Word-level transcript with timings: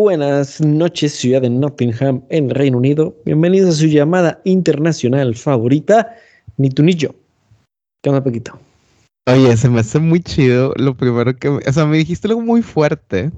buenas 0.00 0.62
noches, 0.62 1.12
ciudad 1.12 1.42
de 1.42 1.50
Nottingham, 1.50 2.22
en 2.30 2.48
Reino 2.48 2.78
Unido. 2.78 3.14
Bienvenidos 3.26 3.74
a 3.74 3.78
su 3.80 3.86
llamada 3.86 4.40
internacional 4.44 5.34
favorita, 5.34 6.16
ni 6.56 6.70
tú 6.70 6.82
ni 6.82 6.94
yo. 6.94 7.10
¿Qué 8.02 8.08
onda, 8.08 8.24
Pequito? 8.24 8.58
Oye, 9.26 9.54
se 9.58 9.68
me 9.68 9.80
hace 9.80 9.98
muy 9.98 10.20
chido 10.20 10.72
lo 10.78 10.96
primero 10.96 11.36
que... 11.36 11.48
O 11.48 11.60
sea, 11.70 11.84
me 11.84 11.98
dijiste 11.98 12.28
algo 12.28 12.40
muy 12.40 12.62
fuerte. 12.62 13.30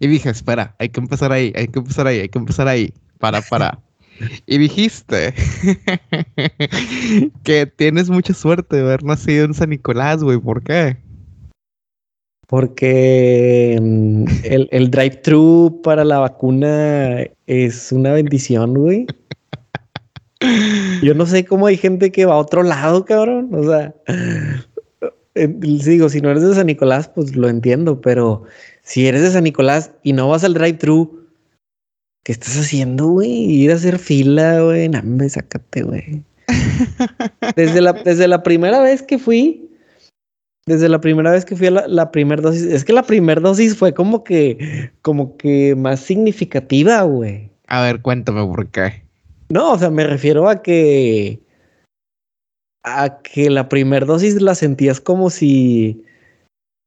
Y 0.00 0.06
dije, 0.06 0.28
espera, 0.28 0.76
hay 0.78 0.90
que 0.90 1.00
empezar 1.00 1.32
ahí, 1.32 1.50
hay 1.56 1.68
que 1.68 1.78
empezar 1.78 2.08
ahí, 2.08 2.20
hay 2.20 2.28
que 2.28 2.38
empezar 2.38 2.68
ahí. 2.68 2.92
Para, 3.18 3.40
para. 3.40 3.80
Y 4.46 4.58
dijiste 4.58 5.32
que 7.42 7.66
tienes 7.66 8.10
mucha 8.10 8.34
suerte 8.34 8.76
de 8.76 8.82
haber 8.82 9.02
nacido 9.02 9.46
en 9.46 9.54
San 9.54 9.70
Nicolás, 9.70 10.22
güey. 10.22 10.38
¿Por 10.38 10.62
qué? 10.62 10.98
Porque 12.46 13.78
mm, 13.80 14.24
el, 14.44 14.68
el 14.70 14.90
drive-thru 14.90 15.80
para 15.82 16.04
la 16.04 16.18
vacuna 16.18 17.24
es 17.46 17.92
una 17.92 18.12
bendición, 18.12 18.74
güey. 18.74 19.06
Yo 21.02 21.14
no 21.14 21.26
sé 21.26 21.44
cómo 21.44 21.66
hay 21.66 21.76
gente 21.76 22.12
que 22.12 22.26
va 22.26 22.34
a 22.34 22.38
otro 22.38 22.62
lado, 22.62 23.04
cabrón. 23.04 23.50
O 23.54 23.64
sea, 23.64 23.94
digo, 25.34 26.08
si 26.08 26.20
no 26.20 26.30
eres 26.30 26.42
de 26.42 26.54
San 26.54 26.66
Nicolás, 26.66 27.08
pues 27.08 27.34
lo 27.36 27.48
entiendo, 27.48 28.00
pero 28.00 28.44
si 28.82 29.06
eres 29.06 29.22
de 29.22 29.30
San 29.30 29.44
Nicolás 29.44 29.92
y 30.02 30.12
no 30.12 30.28
vas 30.28 30.44
al 30.44 30.54
drive-thru, 30.54 31.26
¿qué 32.22 32.32
estás 32.32 32.58
haciendo, 32.58 33.08
güey? 33.08 33.30
Ir 33.30 33.72
a 33.72 33.74
hacer 33.74 33.98
fila, 33.98 34.60
güey. 34.62 34.88
Nambe, 34.88 35.28
sácate, 35.28 35.82
güey. 35.82 36.24
Desde 37.56 37.80
la, 37.80 37.92
desde 37.92 38.28
la 38.28 38.42
primera 38.42 38.80
vez 38.80 39.02
que 39.02 39.18
fui, 39.18 39.70
desde 40.66 40.88
la 40.88 41.00
primera 41.00 41.30
vez 41.30 41.44
que 41.44 41.56
fui 41.56 41.66
a 41.66 41.70
la, 41.70 41.88
la 41.88 42.10
primera 42.10 42.40
dosis, 42.40 42.62
es 42.62 42.84
que 42.84 42.92
la 42.92 43.02
primera 43.02 43.40
dosis 43.40 43.76
fue 43.76 43.92
como 43.92 44.24
que, 44.24 44.90
como 45.02 45.36
que 45.36 45.74
más 45.76 46.00
significativa, 46.00 47.02
güey. 47.02 47.50
A 47.66 47.82
ver, 47.82 48.00
cuéntame 48.00 48.44
por 48.44 48.68
qué. 48.68 49.04
No, 49.50 49.72
o 49.72 49.78
sea, 49.78 49.90
me 49.90 50.06
refiero 50.06 50.48
a 50.48 50.62
que, 50.62 51.40
a 52.82 53.20
que 53.22 53.50
la 53.50 53.68
primera 53.68 54.06
dosis 54.06 54.40
la 54.40 54.54
sentías 54.54 55.00
como 55.00 55.30
si 55.30 56.02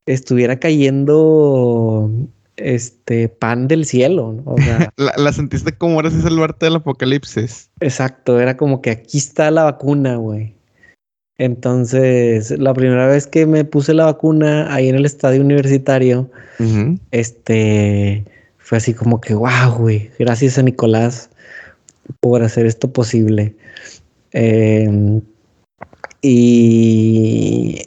estuviera 0.07 0.59
cayendo 0.59 2.09
este 2.55 3.29
pan 3.29 3.67
del 3.67 3.85
cielo, 3.85 4.33
¿no? 4.33 4.53
O 4.53 4.57
sea, 4.57 4.89
la, 4.97 5.13
la, 5.15 5.33
sentiste 5.33 5.71
como 5.71 5.99
eras 5.99 6.13
salvarte 6.13 6.65
del 6.65 6.77
apocalipsis. 6.77 7.69
Exacto, 7.79 8.39
era 8.39 8.57
como 8.57 8.81
que 8.81 8.89
aquí 8.89 9.19
está 9.19 9.51
la 9.51 9.63
vacuna, 9.65 10.15
güey. 10.15 10.56
Entonces, 11.37 12.51
la 12.57 12.73
primera 12.73 13.07
vez 13.07 13.27
que 13.27 13.45
me 13.45 13.63
puse 13.63 13.93
la 13.93 14.05
vacuna 14.05 14.73
ahí 14.73 14.89
en 14.89 14.95
el 14.95 15.05
estadio 15.05 15.41
universitario, 15.41 16.29
uh 16.59 16.63
-huh. 16.63 16.99
este 17.11 18.25
fue 18.57 18.79
así 18.79 18.93
como 18.93 19.21
que, 19.21 19.33
wow, 19.35 19.71
güey, 19.77 20.09
gracias 20.19 20.57
a 20.57 20.63
Nicolás 20.63 21.29
por 22.19 22.41
hacer 22.41 22.65
esto 22.65 22.91
posible. 22.91 23.55
Eh, 24.33 25.21
y, 26.21 27.81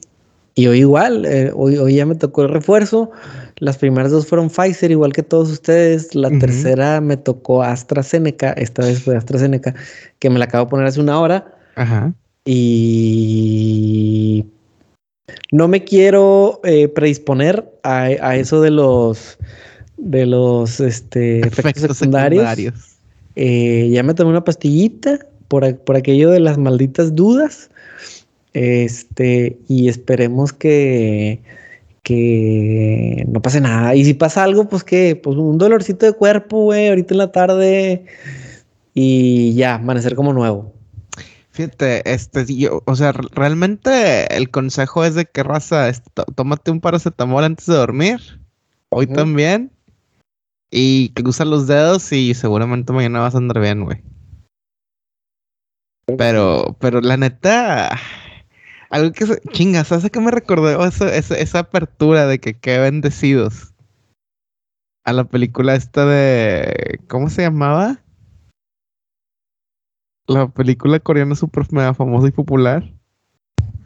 y, 0.54 0.66
hoy 0.68 0.78
igual, 0.78 1.26
eh, 1.26 1.50
hoy, 1.54 1.76
hoy, 1.76 1.96
ya 1.96 2.06
me 2.06 2.14
tocó 2.14 2.42
el 2.42 2.50
refuerzo. 2.50 3.10
Las 3.56 3.78
primeras 3.78 4.12
dos 4.12 4.26
fueron 4.26 4.48
Pfizer, 4.48 4.90
igual 4.90 5.12
que 5.12 5.22
todos 5.22 5.50
ustedes. 5.50 6.14
La 6.14 6.28
uh 6.28 6.30
-huh. 6.30 6.40
tercera 6.40 7.00
me 7.00 7.16
tocó 7.16 7.62
AstraZeneca, 7.62 8.52
esta 8.52 8.82
vez 8.82 9.02
fue 9.02 9.16
AstraZeneca, 9.16 9.74
que 10.20 10.30
me 10.30 10.38
la 10.38 10.44
acabo 10.44 10.66
de 10.66 10.70
poner 10.70 10.86
hace 10.86 11.00
una 11.00 11.20
hora. 11.20 11.52
Ajá. 11.74 12.14
Y 12.52 14.44
no 15.52 15.68
me 15.68 15.84
quiero 15.84 16.60
eh, 16.64 16.88
predisponer 16.88 17.64
a, 17.84 18.06
a, 18.06 18.34
eso 18.34 18.60
de 18.60 18.72
los 18.72 19.38
de 19.96 20.26
los 20.26 20.80
este, 20.80 21.38
efectos, 21.46 21.58
efectos 21.60 21.98
secundarios. 21.98 22.42
secundarios. 22.42 22.96
Eh, 23.36 23.90
ya 23.92 24.02
me 24.02 24.14
tomé 24.14 24.30
una 24.30 24.42
pastillita 24.42 25.20
por, 25.46 25.78
por, 25.78 25.94
aquello 25.94 26.30
de 26.30 26.40
las 26.40 26.58
malditas 26.58 27.14
dudas. 27.14 27.70
Este, 28.52 29.56
y 29.68 29.88
esperemos 29.88 30.52
que, 30.52 31.40
que 32.02 33.26
no 33.28 33.40
pase 33.40 33.60
nada. 33.60 33.94
Y 33.94 34.04
si 34.04 34.14
pasa 34.14 34.42
algo, 34.42 34.68
pues 34.68 34.82
que, 34.82 35.14
pues 35.14 35.36
un 35.36 35.56
dolorcito 35.56 36.04
de 36.04 36.14
cuerpo, 36.14 36.64
güey, 36.64 36.88
ahorita 36.88 37.14
en 37.14 37.18
la 37.18 37.30
tarde. 37.30 38.06
Y 38.92 39.54
ya, 39.54 39.76
amanecer 39.76 40.16
como 40.16 40.32
nuevo. 40.32 40.79
Fíjate, 41.50 42.12
este, 42.12 42.46
yo, 42.46 42.82
o 42.86 42.94
sea, 42.94 43.12
realmente 43.12 44.36
el 44.36 44.50
consejo 44.50 45.04
es 45.04 45.14
de 45.16 45.26
que 45.26 45.42
raza, 45.42 45.88
este, 45.88 46.10
tómate 46.36 46.70
un 46.70 46.80
paracetamol 46.80 47.42
antes 47.42 47.66
de 47.66 47.74
dormir. 47.74 48.40
Hoy 48.88 49.06
uh 49.06 49.08
-huh. 49.08 49.14
también. 49.16 49.72
Y 50.70 51.08
que 51.10 51.22
usa 51.22 51.44
los 51.44 51.66
dedos 51.66 52.12
y 52.12 52.34
seguramente 52.34 52.92
mañana 52.92 53.20
vas 53.20 53.34
a 53.34 53.38
andar 53.38 53.60
bien, 53.60 53.84
güey. 53.84 54.02
Pero, 56.16 56.76
pero 56.80 57.00
la 57.00 57.16
neta, 57.16 57.98
algo 58.90 59.12
que 59.12 59.26
se, 59.26 59.40
chinga, 59.52 59.84
¿sabes 59.84 60.04
a 60.04 60.10
qué 60.10 60.20
me 60.20 60.30
recordó 60.30 60.84
esa, 60.84 61.14
esa, 61.14 61.36
esa, 61.36 61.58
apertura 61.60 62.26
de 62.26 62.38
que 62.38 62.54
qué 62.54 62.78
bendecidos? 62.78 63.74
A 65.04 65.12
la 65.12 65.24
película 65.24 65.74
esta 65.74 66.06
de, 66.06 67.00
¿cómo 67.08 67.30
se 67.30 67.42
llamaba? 67.42 68.00
La 70.30 70.46
película 70.46 71.00
coreana 71.00 71.34
súper 71.34 71.64
mega 71.72 71.92
famosa 71.92 72.28
y 72.28 72.30
popular. 72.30 72.84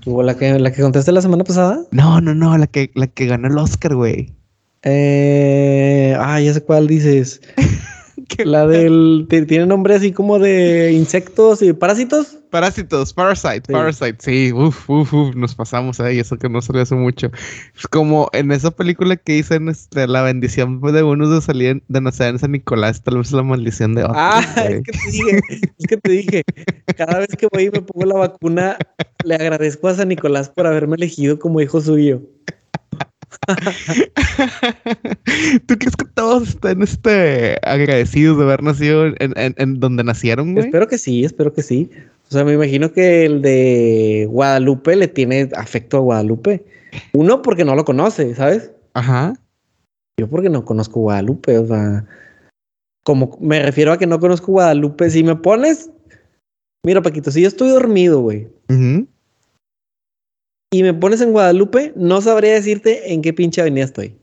¿O 0.05 0.23
la 0.23 0.37
que, 0.37 0.59
la 0.59 0.71
que 0.73 0.83
contaste 0.83 1.11
la 1.11 1.23
semana 1.23 1.43
pasada? 1.43 1.81
No, 1.91 2.21
no, 2.21 2.35
no, 2.35 2.59
la 2.59 2.67
que, 2.67 2.91
la 2.95 3.07
que 3.07 3.25
ganó 3.25 3.49
el 3.49 3.57
Oscar, 3.57 3.95
güey. 3.95 4.35
Eh, 4.83 6.15
ah, 6.21 6.39
ya 6.39 6.53
sé 6.53 6.63
cuál 6.63 6.87
dices. 6.87 7.41
la 8.45 8.67
del. 8.67 9.27
Tiene 9.29 9.67
nombre 9.67 9.95
así 9.95 10.13
como 10.13 10.39
de 10.39 10.93
insectos 10.93 11.63
y 11.63 11.73
parásitos. 11.73 12.39
Parásitos, 12.51 13.13
Parasite, 13.13 13.63
sí. 13.67 13.73
Parasite, 13.73 14.17
sí, 14.21 14.53
uff, 14.53 14.89
uff, 14.89 15.13
uf, 15.13 15.35
nos 15.35 15.57
pasamos 15.57 15.99
ahí, 15.99 16.21
eso 16.21 16.37
que 16.37 16.49
no 16.49 16.63
salió 16.63 16.83
hace 16.83 16.95
mucho. 16.95 17.31
Es 17.77 17.89
como 17.89 18.29
en 18.33 18.53
esa 18.53 18.71
película 18.71 19.17
que 19.17 19.33
dicen 19.33 19.69
este, 19.69 20.07
la 20.07 20.23
bendición 20.23 20.81
de 20.81 21.03
unos 21.03 21.31
de 21.31 21.41
salir 21.41 21.83
de 21.89 22.01
nacer 22.01 22.29
en 22.29 22.39
San 22.39 22.53
Nicolás, 22.53 23.03
tal 23.03 23.19
vez 23.19 23.33
la 23.33 23.43
maldición 23.43 23.97
de 23.97 24.05
otros. 24.05 24.17
Ah, 24.21 24.45
es 24.69 24.83
que 24.85 24.93
te 24.93 25.11
dije, 25.11 25.41
es 25.79 25.87
que 25.89 25.97
te 25.97 26.11
dije, 26.13 26.43
cada 26.97 27.19
vez 27.19 27.29
que 27.37 27.49
voy 27.53 27.65
y 27.65 27.71
me 27.71 27.83
pongo 27.83 28.07
la 28.07 28.15
vacuna, 28.15 28.79
le 29.25 29.35
agradezco 29.35 29.89
a 29.89 29.95
San 29.95 30.09
Nicolás 30.09 30.49
por 30.49 30.69
haberme 30.69 30.95
elegido 30.95 31.41
como 31.41 31.61
hijo 31.61 31.81
suyo. 31.81 32.23
¿Tú 35.67 35.79
crees 35.79 35.97
que 35.97 36.05
todos 36.15 36.51
están 36.51 36.83
este, 36.83 37.59
agradecidos 37.63 38.39
de 38.39 38.45
haber 38.45 38.63
nacido 38.63 39.07
en, 39.07 39.17
en, 39.19 39.55
en 39.57 39.81
donde 39.81 40.05
nacieron, 40.05 40.55
güey? 40.55 40.67
Espero 40.67 40.89
que 40.89 40.99
sí, 40.99 41.25
espero 41.25 41.53
que 41.53 41.63
sí. 41.63 41.91
O 42.29 42.33
sea, 42.33 42.45
me 42.45 42.55
imagino 42.55 42.93
que 42.93 43.27
el 43.27 43.43
de 43.43 44.27
Guadalupe 44.31 44.97
le 44.97 45.09
tiene 45.09 45.51
afecto 45.57 45.99
a 45.99 46.01
Guadalupe. 46.01 46.65
Uno, 47.13 47.43
porque 47.43 47.65
no 47.65 47.75
lo 47.75 47.85
conoce, 47.85 48.35
¿sabes? 48.35 48.71
Ajá. 48.95 49.35
Yo 50.19 50.29
porque 50.29 50.49
no 50.49 50.65
conozco 50.65 51.01
Guadalupe, 51.01 51.59
o 51.59 51.67
sea, 51.67 52.07
como 53.05 53.37
me 53.41 53.61
refiero 53.63 53.93
a 53.93 53.99
que 53.99 54.07
no 54.07 54.21
conozco 54.21 54.53
Guadalupe, 54.53 55.11
si 55.11 55.25
me 55.25 55.35
pones, 55.35 55.91
mira, 56.85 57.03
Paquito, 57.03 57.33
si 57.33 57.43
yo 57.43 57.49
estoy 57.49 57.71
dormido, 57.71 58.21
güey, 58.21 58.47
uh 58.69 58.73
-huh 58.73 59.09
y 60.79 60.83
me 60.83 60.93
pones 60.93 61.21
en 61.21 61.31
Guadalupe, 61.31 61.93
no 61.95 62.21
sabría 62.21 62.55
decirte 62.55 63.13
en 63.13 63.23
qué 63.23 63.33
pinche 63.33 63.61
avenida 63.61 63.85
estoy. 63.85 64.17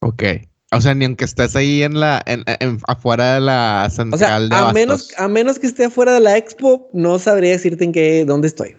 Ok. 0.00 0.24
O 0.72 0.80
sea, 0.80 0.92
ni 0.92 1.04
aunque 1.04 1.24
estés 1.24 1.54
ahí 1.54 1.84
en 1.84 2.00
la, 2.00 2.20
en, 2.26 2.42
en, 2.46 2.80
afuera 2.88 3.34
de 3.34 3.40
la 3.42 3.88
central 3.88 4.14
o 4.14 4.18
sea, 4.18 4.40
de 4.40 4.70
a 4.70 4.72
menos, 4.72 5.12
a 5.16 5.28
menos 5.28 5.60
que 5.60 5.68
esté 5.68 5.84
afuera 5.84 6.14
de 6.14 6.20
la 6.20 6.36
expo, 6.36 6.90
no 6.92 7.18
sabría 7.20 7.52
decirte 7.52 7.84
en 7.84 7.92
qué, 7.92 8.24
dónde 8.24 8.48
estoy. 8.48 8.74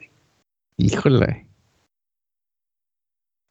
Híjole. 0.75 1.47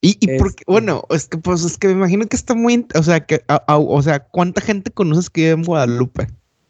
Y, 0.03 0.19
y 0.21 0.39
porque, 0.39 0.65
bueno, 0.67 1.05
es 1.09 1.29
que 1.29 1.39
pues 1.39 1.65
es 1.65 1.79
que 1.79 1.87
me 1.87 1.95
imagino 1.95 2.27
que 2.27 2.37
está 2.37 2.55
muy, 2.55 2.85
o 2.95 3.03
sea, 3.03 3.25
que, 3.25 3.45
a, 3.49 3.63
a, 3.67 3.79
o 3.79 4.03
sea, 4.03 4.27
¿cuánta 4.27 4.61
gente 4.61 4.91
conoces 4.91 5.31
que 5.31 5.43
vive 5.43 5.53
en 5.53 5.63
Guadalupe? 5.63 6.27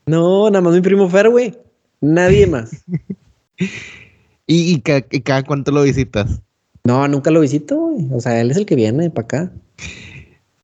No, 0.07 0.49
nada 0.49 0.61
más 0.61 0.75
mi 0.75 0.81
primo 0.81 1.09
Fer, 1.09 1.29
güey. 1.29 1.59
Nadie 2.01 2.47
más. 2.47 2.85
¿Y, 4.47 4.75
y, 4.75 4.81
cada, 4.83 5.05
¿Y 5.11 5.23
cada 5.23 5.43
cuánto 5.43 5.73
lo 5.73 5.83
visitas? 5.83 6.41
No, 6.85 7.07
nunca 7.09 7.31
lo 7.31 7.41
visito, 7.41 7.77
güey. 7.79 8.09
O 8.13 8.21
sea, 8.21 8.41
él 8.41 8.51
es 8.51 8.57
el 8.57 8.67
que 8.67 8.75
viene 8.75 9.11
para 9.11 9.25
acá. 9.25 9.53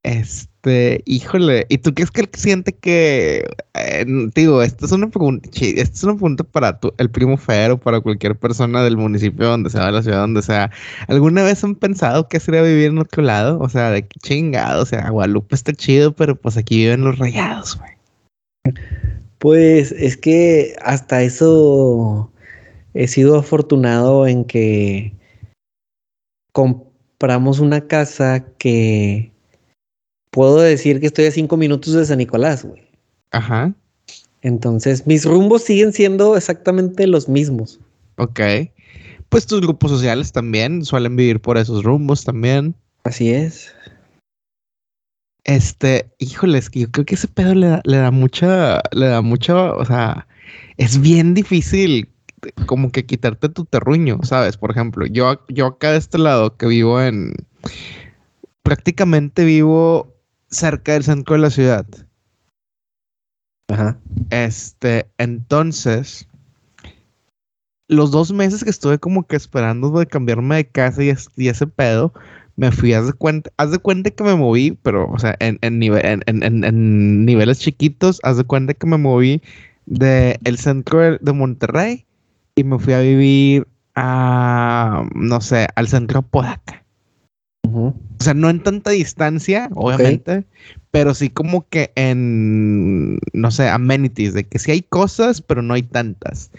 Este, 0.03 1.03
híjole, 1.05 1.67
¿y 1.69 1.79
tú 1.79 1.93
crees 1.93 2.11
que 2.11 2.23
él 2.23 2.31
siente 2.33 2.73
que, 2.73 3.45
eh, 3.75 4.07
digo, 4.35 4.63
esta 4.63 4.87
es 4.87 4.93
una 4.93 5.09
pregunta, 5.11 5.49
esta 5.53 5.83
es 5.83 6.05
una 6.05 6.15
pregunta 6.15 6.45
para 6.45 6.81
tu, 6.81 6.95
el 6.99 7.11
primo 7.11 7.37
Fer 7.37 7.73
o 7.73 7.79
para 7.79 8.01
cualquier 8.01 8.37
persona 8.37 8.83
del 8.83 8.97
municipio 8.97 9.49
donde 9.49 9.71
sea, 9.71 9.87
de 9.87 9.93
la 9.93 10.03
ciudad 10.03 10.21
donde 10.21 10.43
sea, 10.43 10.71
¿alguna 11.09 11.43
vez 11.43 11.63
han 11.63 11.75
pensado 11.75 12.29
que 12.29 12.41
sería 12.41 12.63
vivir 12.63 12.87
en 12.87 12.99
otro 12.99 13.23
lado? 13.23 13.59
O 13.59 13.69
sea, 13.69 13.91
de 13.91 14.07
qué 14.07 14.19
chingado, 14.21 14.85
o 14.85 14.87
sea, 14.87 15.11
Guadalupe 15.11 15.55
está 15.55 15.73
chido, 15.73 16.13
pero 16.13 16.37
pues 16.37 16.57
aquí 16.57 16.79
viven 16.79 17.05
los 17.05 17.19
rayados, 17.19 17.79
güey. 17.79 17.91
Pues 19.39 19.93
es 19.93 20.17
que 20.17 20.75
hasta 20.83 21.23
eso 21.23 22.33
he 22.95 23.09
sido 23.09 23.37
afortunado 23.37 24.27
en 24.27 24.45
que 24.45 25.18
compramos 26.53 27.61
una 27.61 27.87
casa 27.87 28.45
que 28.59 29.33
puedo 30.31 30.59
decir 30.59 31.01
que 31.01 31.07
estoy 31.07 31.27
a 31.27 31.31
cinco 31.31 31.57
minutos 31.57 31.95
de 31.95 32.05
San 32.05 32.19
Nicolás, 32.19 32.65
güey. 32.65 32.83
Ajá. 33.31 33.75
Entonces, 34.43 35.07
mis 35.07 35.25
rumbos 35.25 35.63
siguen 35.63 35.93
siendo 35.93 36.37
exactamente 36.37 37.07
los 37.07 37.29
mismos. 37.29 37.81
Ok. 38.17 38.41
Pues 39.29 39.47
tus 39.47 39.61
grupos 39.61 39.91
sociales 39.91 40.33
también 40.33 40.85
suelen 40.85 41.17
vivir 41.17 41.41
por 41.41 41.59
esos 41.59 41.85
rumbos 41.85 42.25
también. 42.25 42.75
Así 43.05 43.31
es. 43.31 43.75
Este, 45.45 46.11
híjoles, 46.19 46.71
yo 46.73 46.91
creo 46.91 47.07
que 47.07 47.15
ese 47.15 47.29
pedo 47.29 47.55
le 47.55 47.69
da, 47.69 47.83
le 47.85 47.97
da 47.97 48.11
mucha, 48.11 48.83
le 48.93 49.07
da 49.07 49.23
mucha, 49.23 49.73
o 49.75 49.85
sea, 49.85 50.27
es 50.77 51.01
bien 51.01 51.35
difícil 51.35 52.09
como 52.67 52.91
que 52.91 53.07
quitarte 53.07 53.49
tu 53.49 53.65
terruño, 53.65 54.21
¿sabes? 54.23 54.57
Por 54.57 54.71
ejemplo, 54.71 55.07
yo, 55.07 55.41
yo 55.49 55.67
acá 55.67 55.93
de 55.93 55.99
este 55.99 56.19
lado 56.19 56.57
que 56.57 56.67
vivo 56.67 57.01
en, 57.01 57.35
prácticamente 58.63 59.45
vivo 59.45 60.15
cerca 60.51 60.93
del 60.93 61.05
centro 61.05 61.35
de 61.35 61.43
la 61.43 61.51
ciudad. 61.51 61.87
Ajá. 63.71 63.99
Este, 64.31 65.11
entonces, 65.19 66.29
los 67.89 68.11
dos 68.11 68.33
meses 68.33 68.65
que 68.65 68.71
estuve 68.71 68.99
como 68.99 69.27
que 69.27 69.37
esperando 69.37 69.91
de 69.91 70.07
cambiarme 70.07 70.57
de 70.57 70.69
casa 70.69 71.03
y, 71.03 71.11
ese 71.49 71.67
pedo, 71.67 72.13
me 72.57 72.71
fui, 72.71 72.93
haz 72.93 73.07
de 73.07 73.13
cuenta, 73.13 73.51
haz 73.57 73.71
de 73.71 73.79
cuenta 73.79 74.11
que 74.11 74.25
me 74.25 74.35
moví, 74.35 74.79
pero, 74.83 75.11
o 75.11 75.19
sea, 75.19 75.37
en, 75.41 75.59
en, 75.63 75.83
en, 76.27 77.25
niveles 77.25 77.61
chiquitos, 77.61 78.21
haz 78.23 78.37
de 78.37 78.45
cuenta 78.45 78.75
que 78.75 78.87
me 78.87 78.99
moví 78.99 79.43
del 79.87 80.39
el 80.45 80.59
centro 80.59 81.19
de, 81.19 81.33
Monterrey 81.33 82.05
y 82.59 82.65
me 82.65 82.79
fui 82.79 82.93
a 82.93 83.01
vivir 83.01 83.69
a, 83.95 85.09
no 85.15 85.41
sé, 85.41 85.69
al 85.77 85.87
centro 85.87 86.23
Podaca. 86.23 86.85
O 87.63 87.95
sea, 88.19 88.35
no 88.35 88.51
en 88.51 88.63
tanta 88.63 88.91
distancia, 88.91 89.69
obviamente, 89.75 90.45
pero 90.91 91.15
sí 91.15 91.29
como 91.29 91.69
que 91.69 91.93
en, 91.95 93.19
no 93.33 93.51
sé, 93.51 93.69
amenities, 93.69 94.35
de 94.35 94.45
que 94.45 94.59
sí 94.59 94.71
hay 94.73 94.83
cosas, 94.83 95.41
pero 95.41 95.63
no 95.63 95.75
hay 95.75 95.83
tantas. 95.83 96.51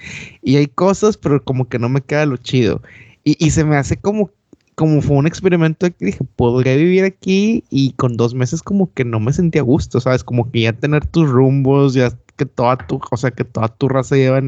Y 0.42 0.56
hay 0.56 0.68
cosas, 0.68 1.18
pero 1.18 1.44
como 1.44 1.68
que 1.68 1.80
no 1.80 1.90
me 1.90 2.01
queda 2.01 2.25
lo 2.25 2.38
chido. 2.38 2.81
Y, 3.24 3.44
y 3.44 3.50
se 3.50 3.66
me 3.66 3.75
hace 3.75 3.98
como, 3.98 4.30
como 4.75 5.01
fue 5.01 5.18
un 5.18 5.28
experimento 5.28 5.88
que 5.88 6.06
dije, 6.06 6.24
podría 6.36 6.75
vivir 6.75 7.04
aquí 7.04 7.63
y 7.69 7.92
con 7.94 8.16
dos 8.16 8.34
meses 8.34 8.62
como 8.62 8.94
que 8.94 9.04
no 9.04 9.19
me 9.19 9.34
sentía 9.34 9.62
a 9.62 9.66
gusto, 9.66 10.00
¿sabes? 10.00 10.24
Como 10.24 10.50
que 10.51 10.62
ya 10.62 10.74
tener 10.74 11.06
tus 11.07 11.28
rumbos, 11.28 11.96
ya 11.96 12.12
que 12.39 12.45
toda 12.45 12.77
tu, 12.77 13.01
o 13.12 13.18
sea, 13.18 13.31
que 13.31 13.44
toda 13.44 13.68
tu 13.68 13.89
raza 13.89 14.15
lleva 14.15 14.41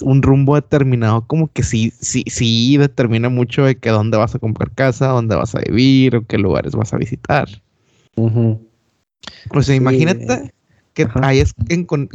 un 0.00 0.22
rumbo 0.22 0.54
determinado, 0.54 1.26
como 1.26 1.48
que 1.48 1.62
sí, 1.62 1.92
sí, 2.00 2.24
sí 2.26 2.78
determina 2.78 3.28
mucho 3.28 3.64
de 3.64 3.76
que 3.76 3.90
dónde 3.90 4.16
vas 4.16 4.34
a 4.34 4.38
comprar 4.38 4.70
casa, 4.72 5.08
dónde 5.08 5.36
vas 5.36 5.54
a 5.54 5.60
vivir 5.60 6.16
o 6.16 6.26
qué 6.26 6.38
lugares 6.38 6.74
vas 6.74 6.94
a 6.94 6.96
visitar. 6.96 7.46
O 8.16 9.62
sea, 9.62 9.74
imagínate 9.74 10.54
que, 10.94 11.06
hayas, 11.22 11.52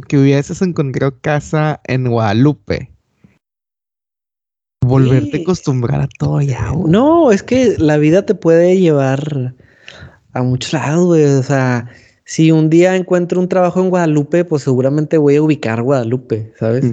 que 0.08 0.18
hubieses 0.18 0.62
encontrado 0.62 1.16
casa 1.20 1.80
en 1.84 2.10
Guadalupe. 2.10 2.90
Volverte 4.84 5.38
a 5.38 5.40
acostumbrar 5.42 6.00
a 6.00 6.08
todo 6.18 6.40
ya. 6.40 6.72
No, 6.86 7.30
es 7.30 7.44
que 7.44 7.76
la 7.78 7.98
vida 7.98 8.26
te 8.26 8.34
puede 8.34 8.80
llevar 8.80 9.54
a 10.32 10.42
muchos 10.42 10.72
lados, 10.72 11.06
güey. 11.06 11.24
O 11.24 11.42
sea, 11.44 11.88
si 12.30 12.52
un 12.52 12.70
día 12.70 12.94
encuentro 12.94 13.40
un 13.40 13.48
trabajo 13.48 13.80
en 13.80 13.90
Guadalupe, 13.90 14.44
pues 14.44 14.62
seguramente 14.62 15.18
voy 15.18 15.34
a 15.34 15.42
ubicar 15.42 15.82
Guadalupe, 15.82 16.52
¿sabes? 16.56 16.84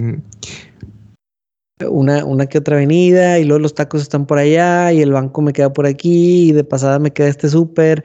una, 1.88 2.24
una 2.24 2.46
que 2.46 2.58
otra 2.58 2.74
avenida 2.74 3.38
y 3.38 3.44
luego 3.44 3.60
los 3.60 3.72
tacos 3.72 4.02
están 4.02 4.26
por 4.26 4.38
allá 4.38 4.92
y 4.92 5.00
el 5.00 5.12
banco 5.12 5.40
me 5.40 5.52
queda 5.52 5.72
por 5.72 5.86
aquí 5.86 6.48
y 6.48 6.52
de 6.52 6.64
pasada 6.64 6.98
me 6.98 7.12
queda 7.12 7.28
este 7.28 7.48
súper, 7.48 8.02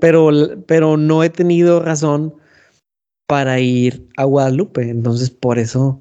pero, 0.00 0.30
pero 0.66 0.96
no 0.96 1.22
he 1.22 1.30
tenido 1.30 1.78
razón 1.84 2.34
para 3.28 3.60
ir 3.60 4.08
a 4.16 4.24
Guadalupe, 4.24 4.90
entonces 4.90 5.30
por 5.30 5.60
eso 5.60 6.00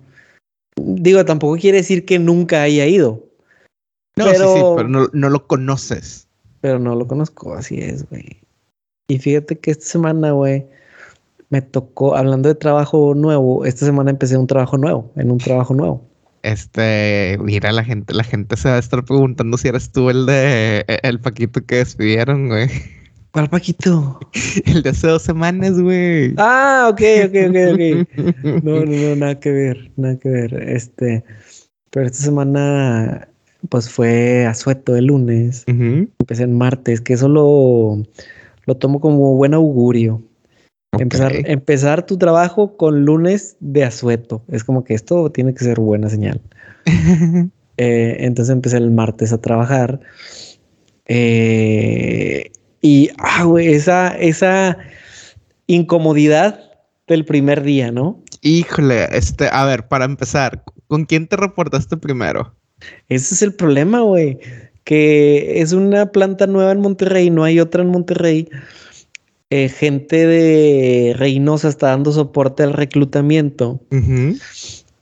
digo, 0.77 1.23
tampoco 1.25 1.57
quiere 1.57 1.77
decir 1.77 2.05
que 2.05 2.17
nunca 2.17 2.63
haya 2.63 2.87
ido. 2.87 3.23
No, 4.15 4.25
sí, 4.25 4.35
sí, 4.35 4.61
pero 4.75 4.87
no, 4.87 5.09
no 5.13 5.29
lo 5.29 5.45
conoces. 5.45 6.27
Pero 6.61 6.79
no 6.79 6.95
lo 6.95 7.07
conozco, 7.07 7.53
así 7.53 7.79
es, 7.79 8.09
güey. 8.09 8.38
Y 9.09 9.17
fíjate 9.17 9.57
que 9.57 9.71
esta 9.71 9.85
semana, 9.85 10.31
güey, 10.31 10.67
me 11.49 11.63
tocó, 11.63 12.15
hablando 12.15 12.47
de 12.47 12.53
trabajo 12.53 13.15
nuevo, 13.15 13.65
esta 13.65 13.83
semana 13.83 14.11
empecé 14.11 14.37
un 14.37 14.45
trabajo 14.45 14.77
nuevo, 14.77 15.11
en 15.15 15.31
un 15.31 15.39
trabajo 15.39 15.73
nuevo. 15.73 16.07
Este, 16.43 17.37
mira, 17.41 17.71
la 17.71 17.83
gente, 17.83 18.13
la 18.13 18.23
gente 18.23 18.55
se 18.55 18.69
va 18.69 18.75
a 18.75 18.79
estar 18.79 19.03
preguntando 19.03 19.57
si 19.57 19.67
eres 19.67 19.91
tú 19.91 20.11
el 20.11 20.27
de 20.27 20.85
el 21.01 21.19
Paquito 21.19 21.65
que 21.65 21.77
despidieron, 21.77 22.49
güey. 22.49 22.69
¿Cuál 23.31 23.49
Paquito? 23.49 24.19
El 24.65 24.81
de 24.81 24.89
hace 24.89 25.07
dos 25.07 25.21
semanas, 25.21 25.79
güey. 25.79 26.33
Ah, 26.37 26.89
ok, 26.91 27.01
ok, 27.25 27.35
ok, 27.49 27.57
ok. 27.73 28.63
No, 28.63 28.85
no, 28.85 28.91
no, 28.91 29.15
nada 29.15 29.39
que 29.39 29.51
ver, 29.51 29.91
nada 29.97 30.17
que 30.17 30.29
ver. 30.29 30.53
Este, 30.67 31.23
pero 31.91 32.07
esta 32.07 32.23
semana, 32.23 33.27
pues 33.69 33.87
fue 33.87 34.47
a 34.47 34.55
sueto 34.55 34.95
el 34.95 35.05
lunes. 35.05 35.63
Empecé 35.67 36.43
en 36.43 36.57
martes, 36.57 37.01
que 37.01 37.13
eso 37.13 37.27
lo 38.69 38.77
tomo 38.77 39.01
como 39.01 39.33
buen 39.33 39.55
augurio. 39.55 40.21
Empezar, 40.99 41.33
empezar 41.45 42.05
tu 42.05 42.19
trabajo 42.19 42.77
con 42.77 43.03
lunes 43.03 43.57
de 43.59 43.83
asueto. 43.83 44.43
Es 44.47 44.63
como 44.63 44.83
que 44.83 44.93
esto 44.93 45.31
tiene 45.31 45.55
que 45.55 45.63
ser 45.63 45.79
buena 45.79 46.09
señal. 46.09 46.39
Eh, 47.81 48.25
entonces 48.25 48.51
empecé 48.51 48.75
el 48.75 48.91
martes 48.91 49.31
a 49.31 49.39
trabajar. 49.39 50.01
Eh, 51.05 52.51
y, 52.81 53.09
ah, 53.19 53.45
güey, 53.45 53.69
esa, 53.69 54.09
esa 54.17 54.77
incomodidad 55.65 56.59
del 57.07 57.23
primer 57.23 57.63
día, 57.63 57.89
¿no? 57.89 58.21
Híjole, 58.41 59.07
este, 59.17 59.47
a 59.49 59.63
ver, 59.63 59.87
para 59.87 60.03
empezar, 60.03 60.65
¿con 60.87 61.05
quién 61.05 61.27
te 61.27 61.37
reportaste 61.37 61.95
primero? 61.95 62.53
Ese 63.07 63.33
es 63.33 63.41
el 63.43 63.53
problema, 63.53 64.01
güey 64.01 64.39
que 64.89 65.61
es 65.61 65.71
una 65.71 66.07
planta 66.07 66.47
nueva 66.47 66.71
en 66.71 66.79
Monterrey, 66.81 67.29
no 67.29 67.43
hay 67.43 67.59
otra 67.59 67.83
en 67.83 67.89
Monterrey. 67.89 68.49
Eh, 69.51 69.69
gente 69.69 70.25
de 70.25 71.13
Reynosa 71.15 71.69
está 71.69 71.89
dando 71.89 72.11
soporte 72.11 72.63
al 72.63 72.73
reclutamiento. 72.73 73.79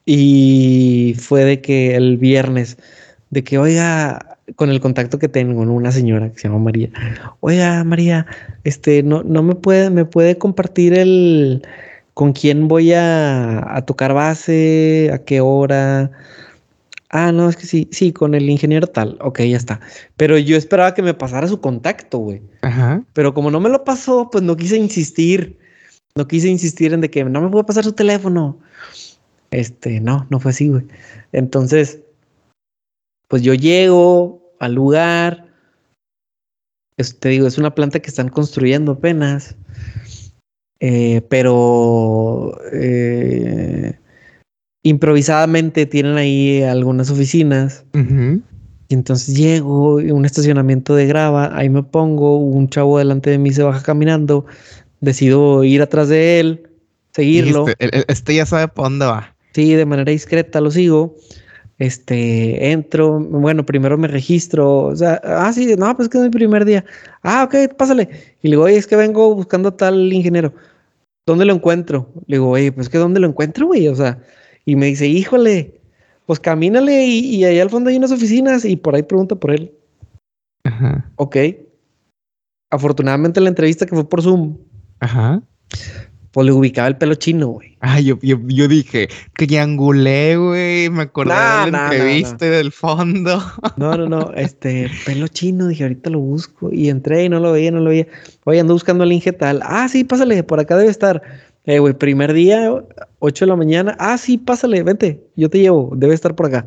Y 0.05 1.15
fue 1.17 1.45
de 1.45 1.61
que 1.61 1.95
el 1.95 2.17
viernes, 2.17 2.77
de 3.29 3.45
que, 3.45 3.59
oiga, 3.59 4.37
con 4.57 4.71
el 4.71 4.81
contacto 4.81 5.19
que 5.19 5.29
tengo 5.29 5.55
con 5.55 5.69
una 5.69 5.93
señora 5.93 6.33
que 6.33 6.37
se 6.37 6.49
llama 6.49 6.59
María, 6.59 6.89
oiga, 7.39 7.81
María, 7.85 8.25
este, 8.65 9.03
no, 9.03 9.23
no 9.23 9.41
me 9.41 9.55
puede, 9.55 9.89
me 9.89 10.03
puede 10.03 10.37
compartir 10.37 10.95
el 10.95 11.65
con 12.13 12.33
quién 12.33 12.67
voy 12.67 12.91
a, 12.91 13.73
a 13.73 13.85
tocar 13.85 14.13
base, 14.13 15.11
a 15.13 15.19
qué 15.19 15.39
hora, 15.39 16.11
Ah, 17.09 17.31
no, 17.31 17.49
es 17.49 17.55
que 17.55 17.65
sí, 17.65 17.87
sí, 17.91 18.11
con 18.11 18.35
el 18.35 18.49
ingeniero 18.49 18.87
tal. 18.87 19.17
Ok, 19.21 19.39
ya 19.41 19.57
está. 19.57 19.79
Pero 20.17 20.37
yo 20.37 20.57
esperaba 20.57 20.93
que 20.93 21.01
me 21.01 21.13
pasara 21.13 21.47
su 21.47 21.61
contacto, 21.61 22.17
güey. 22.17 22.41
Ajá. 22.61 23.03
Pero 23.13 23.33
como 23.33 23.49
no 23.49 23.59
me 23.59 23.69
lo 23.69 23.83
pasó, 23.83 24.29
pues 24.29 24.43
no 24.43 24.57
quise 24.57 24.77
insistir. 24.77 25.57
No 26.15 26.27
quise 26.27 26.49
insistir 26.49 26.93
en 26.93 27.01
de 27.01 27.09
que 27.09 27.23
no 27.23 27.41
me 27.41 27.49
puedo 27.49 27.65
pasar 27.65 27.83
su 27.83 27.93
teléfono. 27.93 28.59
Este, 29.51 30.01
no, 30.01 30.27
no 30.29 30.39
fue 30.39 30.51
así, 30.51 30.67
güey. 30.67 30.85
Entonces, 31.31 31.99
pues 33.29 33.41
yo 33.41 33.53
llego 33.53 34.41
al 34.59 34.73
lugar. 34.73 35.45
te 37.19 37.29
digo, 37.29 37.47
es 37.47 37.57
una 37.57 37.73
planta 37.73 37.99
que 37.99 38.09
están 38.09 38.29
construyendo 38.29 38.93
apenas. 38.93 39.55
Eh, 40.79 41.21
pero 41.29 42.59
eh, 42.71 43.97
improvisadamente 44.89 45.85
tienen 45.85 46.17
ahí 46.17 46.63
algunas 46.63 47.09
oficinas. 47.09 47.85
Y 48.89 48.93
entonces 48.93 49.35
llego, 49.35 49.95
un 49.95 50.25
estacionamiento 50.25 50.95
de 50.95 51.07
grava, 51.07 51.55
ahí 51.57 51.69
me 51.69 51.83
pongo, 51.83 52.37
un 52.37 52.69
chavo 52.69 52.97
delante 52.97 53.29
de 53.29 53.37
mí 53.37 53.51
se 53.51 53.63
baja 53.63 53.83
caminando, 53.83 54.45
decido 55.01 55.63
ir 55.63 55.81
atrás 55.81 56.07
de 56.07 56.39
él, 56.39 56.69
seguirlo. 57.13 57.65
Este, 57.79 58.35
ya 58.35 58.45
sabe 58.45 58.69
para 58.69 58.89
dónde 58.89 59.05
va. 59.05 59.35
Sí, 59.53 59.73
de 59.73 59.85
manera 59.85 60.11
discreta 60.11 60.61
lo 60.61 60.71
sigo. 60.71 61.15
Este, 61.79 62.71
entro, 62.71 63.19
bueno, 63.19 63.63
primero 63.63 63.99
me 63.99 64.07
registro, 64.07 64.85
o 64.85 64.95
sea, 64.95 65.21
ah, 65.23 65.51
sí, 65.53 65.75
no, 65.77 65.95
pues 65.95 66.09
que 66.09 66.17
es 66.17 66.23
mi 66.23 66.31
primer 66.31 66.65
día. 66.65 66.83
Ah, 67.21 67.43
ok, 67.43 67.75
pásale. 67.75 68.09
Y 68.41 68.47
le 68.47 68.51
digo, 68.51 68.63
oye, 68.63 68.77
es 68.77 68.87
que 68.87 68.95
vengo 68.95 69.35
buscando 69.35 69.69
a 69.69 69.77
tal 69.77 70.11
ingeniero. 70.11 70.53
¿Dónde 71.27 71.45
lo 71.45 71.53
encuentro? 71.53 72.09
Le 72.25 72.37
digo, 72.37 72.49
oye, 72.49 72.71
pues 72.71 72.89
que 72.89 72.97
¿dónde 72.97 73.19
lo 73.19 73.27
encuentro, 73.27 73.67
güey? 73.67 73.87
O 73.89 73.95
sea, 73.95 74.17
y 74.67 74.75
me 74.75 74.87
dice, 74.87 75.07
híjole, 75.07 75.79
pues 76.25 76.41
camínale 76.41 77.05
y, 77.05 77.19
y 77.19 77.45
ahí 77.45 77.57
al 77.57 77.69
fondo 77.69 77.89
hay 77.89 77.95
unas 77.95 78.11
oficinas 78.11 78.65
y 78.65 78.75
por 78.75 78.95
ahí 78.95 79.01
pregunta 79.01 79.35
por 79.35 79.51
él. 79.51 79.71
Ajá. 80.65 81.09
Ok. 81.15 81.37
Afortunadamente 82.69 83.39
la 83.39 83.47
entrevista 83.47 83.85
que 83.85 83.95
fue 83.95 84.07
por 84.07 84.21
Zoom. 84.21 84.57
Ajá. 84.99 85.41
pues 86.31 86.45
le 86.45 86.51
ubicaba 86.51 86.89
el 86.89 86.97
pelo 86.97 87.15
chino, 87.15 87.47
güey. 87.47 87.77
Ah, 87.79 88.01
yo, 88.01 88.19
yo, 88.21 88.39
yo 88.45 88.67
dije, 88.67 89.07
triangulé, 89.37 90.35
güey, 90.35 90.89
me 90.89 91.03
acordé 91.03 91.33
de 91.33 91.71
la 91.71 91.83
entrevista 91.85 92.45
del 92.45 92.73
fondo. 92.73 93.41
No, 93.77 93.95
no, 93.95 94.09
no, 94.09 94.33
este, 94.33 94.91
pelo 95.05 95.29
chino, 95.29 95.67
dije, 95.67 95.83
ahorita 95.83 96.09
lo 96.09 96.19
busco. 96.19 96.73
Y 96.73 96.89
entré 96.89 97.23
y 97.23 97.29
no 97.29 97.39
lo 97.39 97.53
veía, 97.53 97.71
no 97.71 97.79
lo 97.79 97.91
veía. 97.91 98.07
Oye, 98.43 98.59
ando 98.59 98.73
buscando 98.73 99.05
al 99.05 99.13
Inge 99.13 99.31
tal. 99.31 99.61
Ah, 99.63 99.87
sí, 99.87 100.03
pásale, 100.03 100.43
por 100.43 100.59
acá 100.59 100.75
debe 100.75 100.91
estar. 100.91 101.21
Eh, 101.67 101.79
güey, 101.79 101.93
primer 101.93 102.31
día, 102.33 102.71
8 103.19 103.45
de 103.45 103.49
la 103.49 103.55
mañana. 103.57 103.95
Ah, 103.99 104.17
sí, 104.17 104.37
pásale, 104.37 104.81
vente, 104.83 105.21
yo 105.35 105.49
te 105.49 105.59
llevo, 105.59 105.91
debe 105.95 106.13
estar 106.13 106.33
por 106.33 106.45
acá. 106.45 106.65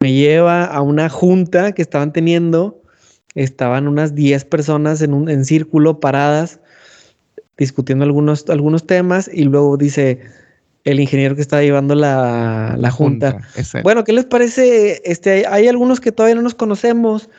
Me 0.00 0.12
lleva 0.12 0.66
a 0.66 0.82
una 0.82 1.08
junta 1.08 1.72
que 1.72 1.80
estaban 1.80 2.12
teniendo. 2.12 2.82
Estaban 3.34 3.88
unas 3.88 4.14
10 4.14 4.44
personas 4.44 5.00
en 5.00 5.14
un 5.14 5.28
en 5.30 5.44
círculo 5.46 5.98
paradas 5.98 6.60
discutiendo 7.56 8.04
algunos, 8.04 8.48
algunos 8.50 8.86
temas 8.86 9.30
y 9.32 9.44
luego 9.44 9.76
dice 9.76 10.20
el 10.84 11.00
ingeniero 11.00 11.34
que 11.34 11.40
estaba 11.40 11.62
llevando 11.62 11.94
la, 11.94 12.90
junta. 12.92 13.38
bueno, 13.82 14.04
¿qué 14.04 14.12
les 14.12 14.26
parece? 14.26 15.00
Este, 15.04 15.46
hay, 15.46 15.68
algunos 15.68 16.00
que 16.00 16.12
todavía 16.12 16.34
no 16.34 16.42
nos 16.42 16.54
conocemos. 16.54 17.30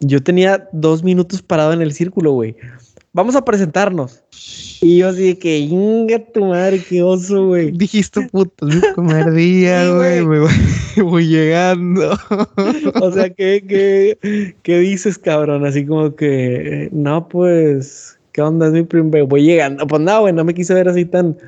Yo 0.00 0.22
tenía 0.22 0.68
dos 0.72 1.04
minutos 1.04 1.42
parado 1.42 1.74
en 1.74 1.82
el 1.82 1.92
círculo, 1.92 2.32
güey. 2.32 2.56
Vamos 3.14 3.36
a 3.36 3.44
presentarnos. 3.44 4.24
Y 4.80 4.98
yo 4.98 5.08
así 5.08 5.28
de 5.28 5.38
que, 5.38 5.58
inga 5.58 6.18
tu 6.18 6.46
madre, 6.46 6.82
qué 6.82 7.00
oso, 7.00 7.46
güey. 7.46 7.70
Dijiste, 7.70 8.22
puto, 8.22 8.66
primer 8.96 9.30
día, 9.34 9.88
güey, 9.88 10.26
me 10.26 10.40
voy, 11.00 11.28
llegando. 11.28 12.18
o 13.00 13.12
sea, 13.12 13.30
¿qué, 13.30 13.64
qué, 13.68 14.56
¿qué 14.64 14.78
dices, 14.80 15.16
cabrón? 15.16 15.64
Así 15.64 15.86
como 15.86 16.16
que, 16.16 16.88
no, 16.90 17.28
pues, 17.28 18.18
¿qué 18.32 18.42
onda? 18.42 18.66
Es 18.66 18.72
mi 18.72 18.82
primer, 18.82 19.22
voy 19.26 19.44
llegando. 19.44 19.86
Pues 19.86 20.02
no, 20.02 20.22
güey, 20.22 20.32
no 20.34 20.42
me 20.42 20.52
quise 20.52 20.74
ver 20.74 20.88
así 20.88 21.04
tan, 21.04 21.38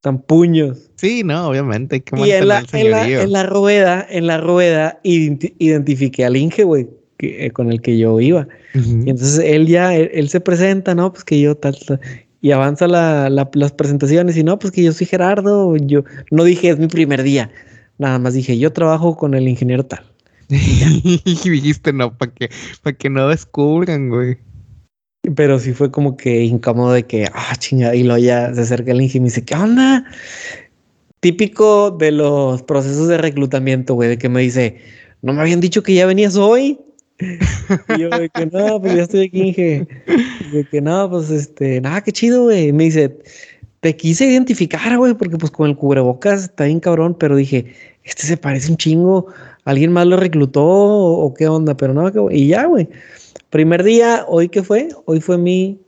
tan 0.00 0.20
puños. 0.20 0.90
Sí, 0.96 1.22
no, 1.22 1.48
obviamente. 1.48 2.02
y 2.16 2.30
en 2.32 2.48
la, 2.48 2.64
en, 2.72 2.90
la, 2.90 3.08
en 3.08 3.30
la, 3.30 3.44
rueda, 3.44 4.04
en 4.10 4.26
la 4.26 4.38
rueda, 4.38 4.98
identifiqué 5.04 6.24
al 6.24 6.36
Inge, 6.36 6.64
güey, 6.64 6.88
eh, 7.22 7.50
con 7.50 7.70
el 7.70 7.80
que 7.80 7.98
yo 7.98 8.20
iba. 8.20 8.48
Y 8.74 9.10
entonces 9.10 9.38
él 9.44 9.66
ya, 9.66 9.94
él, 9.94 10.28
se 10.28 10.40
presenta, 10.40 10.94
¿no? 10.94 11.12
Pues 11.12 11.24
que 11.24 11.40
yo 11.40 11.56
tal, 11.56 11.76
y 12.40 12.52
avanza 12.52 12.86
la, 12.86 13.28
las 13.28 13.72
presentaciones 13.72 14.36
y 14.36 14.42
no, 14.42 14.58
pues 14.58 14.72
que 14.72 14.82
yo 14.82 14.92
soy 14.92 15.06
Gerardo, 15.06 15.76
yo 15.76 16.04
no 16.30 16.44
dije 16.44 16.70
es 16.70 16.78
mi 16.78 16.86
primer 16.86 17.22
día, 17.22 17.50
nada 17.98 18.18
más 18.18 18.34
dije 18.34 18.58
yo 18.58 18.72
trabajo 18.72 19.16
con 19.16 19.34
el 19.34 19.48
ingeniero 19.48 19.84
tal. 19.84 20.04
y 20.48 21.48
dijiste 21.48 21.92
no, 21.92 22.16
para 22.16 22.32
que, 22.32 22.50
para 22.82 22.96
que 22.96 23.10
no 23.10 23.28
descubran, 23.28 24.08
güey. 24.08 24.38
Pero 25.36 25.58
sí 25.58 25.74
fue 25.74 25.90
como 25.90 26.16
que 26.16 26.44
incómodo 26.44 26.92
de 26.92 27.04
que, 27.04 27.26
ah, 27.32 27.54
chingada, 27.58 27.94
y 27.94 28.02
luego 28.02 28.18
ya 28.18 28.54
se 28.54 28.62
acerca 28.62 28.92
el 28.92 29.02
Inge 29.02 29.18
y 29.18 29.20
me 29.20 29.26
dice, 29.26 29.44
¿qué 29.44 29.54
onda? 29.54 30.04
Típico 31.20 31.90
de 31.90 32.10
los 32.10 32.62
procesos 32.62 33.06
de 33.08 33.18
reclutamiento, 33.18 33.94
güey, 33.94 34.08
de 34.08 34.18
que 34.18 34.30
me 34.30 34.40
dice, 34.40 34.78
¿no 35.20 35.34
me 35.34 35.42
habían 35.42 35.60
dicho 35.60 35.82
que 35.82 35.92
ya 35.92 36.06
venías 36.06 36.36
hoy? 36.36 36.78
Y 37.20 38.00
yo 38.00 38.10
de 38.10 38.28
que 38.28 38.46
no, 38.46 38.80
pues 38.80 38.94
ya 38.94 39.02
estoy 39.02 39.26
aquí, 39.26 39.40
Inge. 39.42 39.88
de 40.52 40.64
que 40.70 40.80
no, 40.80 41.10
pues 41.10 41.30
este, 41.30 41.80
nada, 41.80 42.02
qué 42.02 42.12
chido, 42.12 42.44
güey. 42.44 42.72
Me 42.72 42.84
dice, 42.84 43.18
te 43.80 43.96
quise 43.96 44.26
identificar, 44.26 44.96
güey, 44.96 45.14
porque 45.14 45.36
pues 45.36 45.50
con 45.50 45.68
el 45.68 45.76
cubrebocas 45.76 46.44
está 46.44 46.64
bien 46.64 46.80
cabrón, 46.80 47.16
pero 47.18 47.36
dije, 47.36 47.74
este 48.04 48.22
se 48.22 48.36
parece 48.36 48.70
un 48.70 48.76
chingo, 48.76 49.26
¿alguien 49.64 49.92
más 49.92 50.06
lo 50.06 50.16
reclutó 50.16 50.64
o, 50.64 51.34
qué 51.34 51.48
onda? 51.48 51.76
Pero 51.76 51.94
no, 51.94 52.10
y 52.30 52.48
ya, 52.48 52.66
güey. 52.66 52.88
Primer 53.50 53.82
día, 53.82 54.24
¿hoy 54.28 54.48
qué 54.48 54.62
fue? 54.62 54.88
Hoy 55.06 55.20
fue 55.20 55.36
mi 55.38 55.80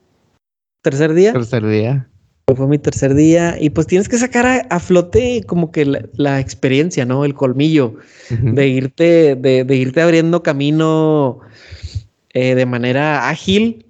tercer 0.83 1.15
día. 1.15 1.33
Tercer 1.33 1.67
día. 1.67 2.09
Fue 2.55 2.67
mi 2.67 2.79
tercer 2.79 3.15
día. 3.15 3.57
Y 3.61 3.71
pues 3.71 3.87
tienes 3.87 4.09
que 4.09 4.19
sacar 4.19 4.67
a, 4.69 4.81
flote 4.81 5.43
como 5.47 5.71
que 5.73 5.85
la, 5.85 6.41
experiencia, 6.41 7.05
¿no? 7.05 7.25
El 7.25 7.35
colmillo 7.35 7.95
de 8.31 8.69
irte, 8.69 9.37
de, 9.37 9.77
irte 9.77 10.01
abriendo 10.01 10.43
camino 10.43 11.41
eh, 12.33 12.55
de 12.55 12.67
manera 12.67 13.29
ágil. 13.29 13.87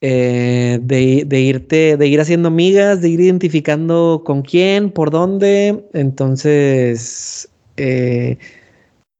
Eh, 0.00 0.78
de, 0.80 1.24
de, 1.26 1.40
irte, 1.40 1.96
de 1.96 2.06
ir 2.06 2.20
haciendo 2.20 2.46
amigas, 2.48 3.02
de 3.02 3.08
ir 3.08 3.20
identificando 3.20 4.22
con 4.24 4.42
quién, 4.42 4.90
por 4.90 5.10
dónde. 5.10 5.84
Entonces, 5.92 7.48
eh, 7.76 8.38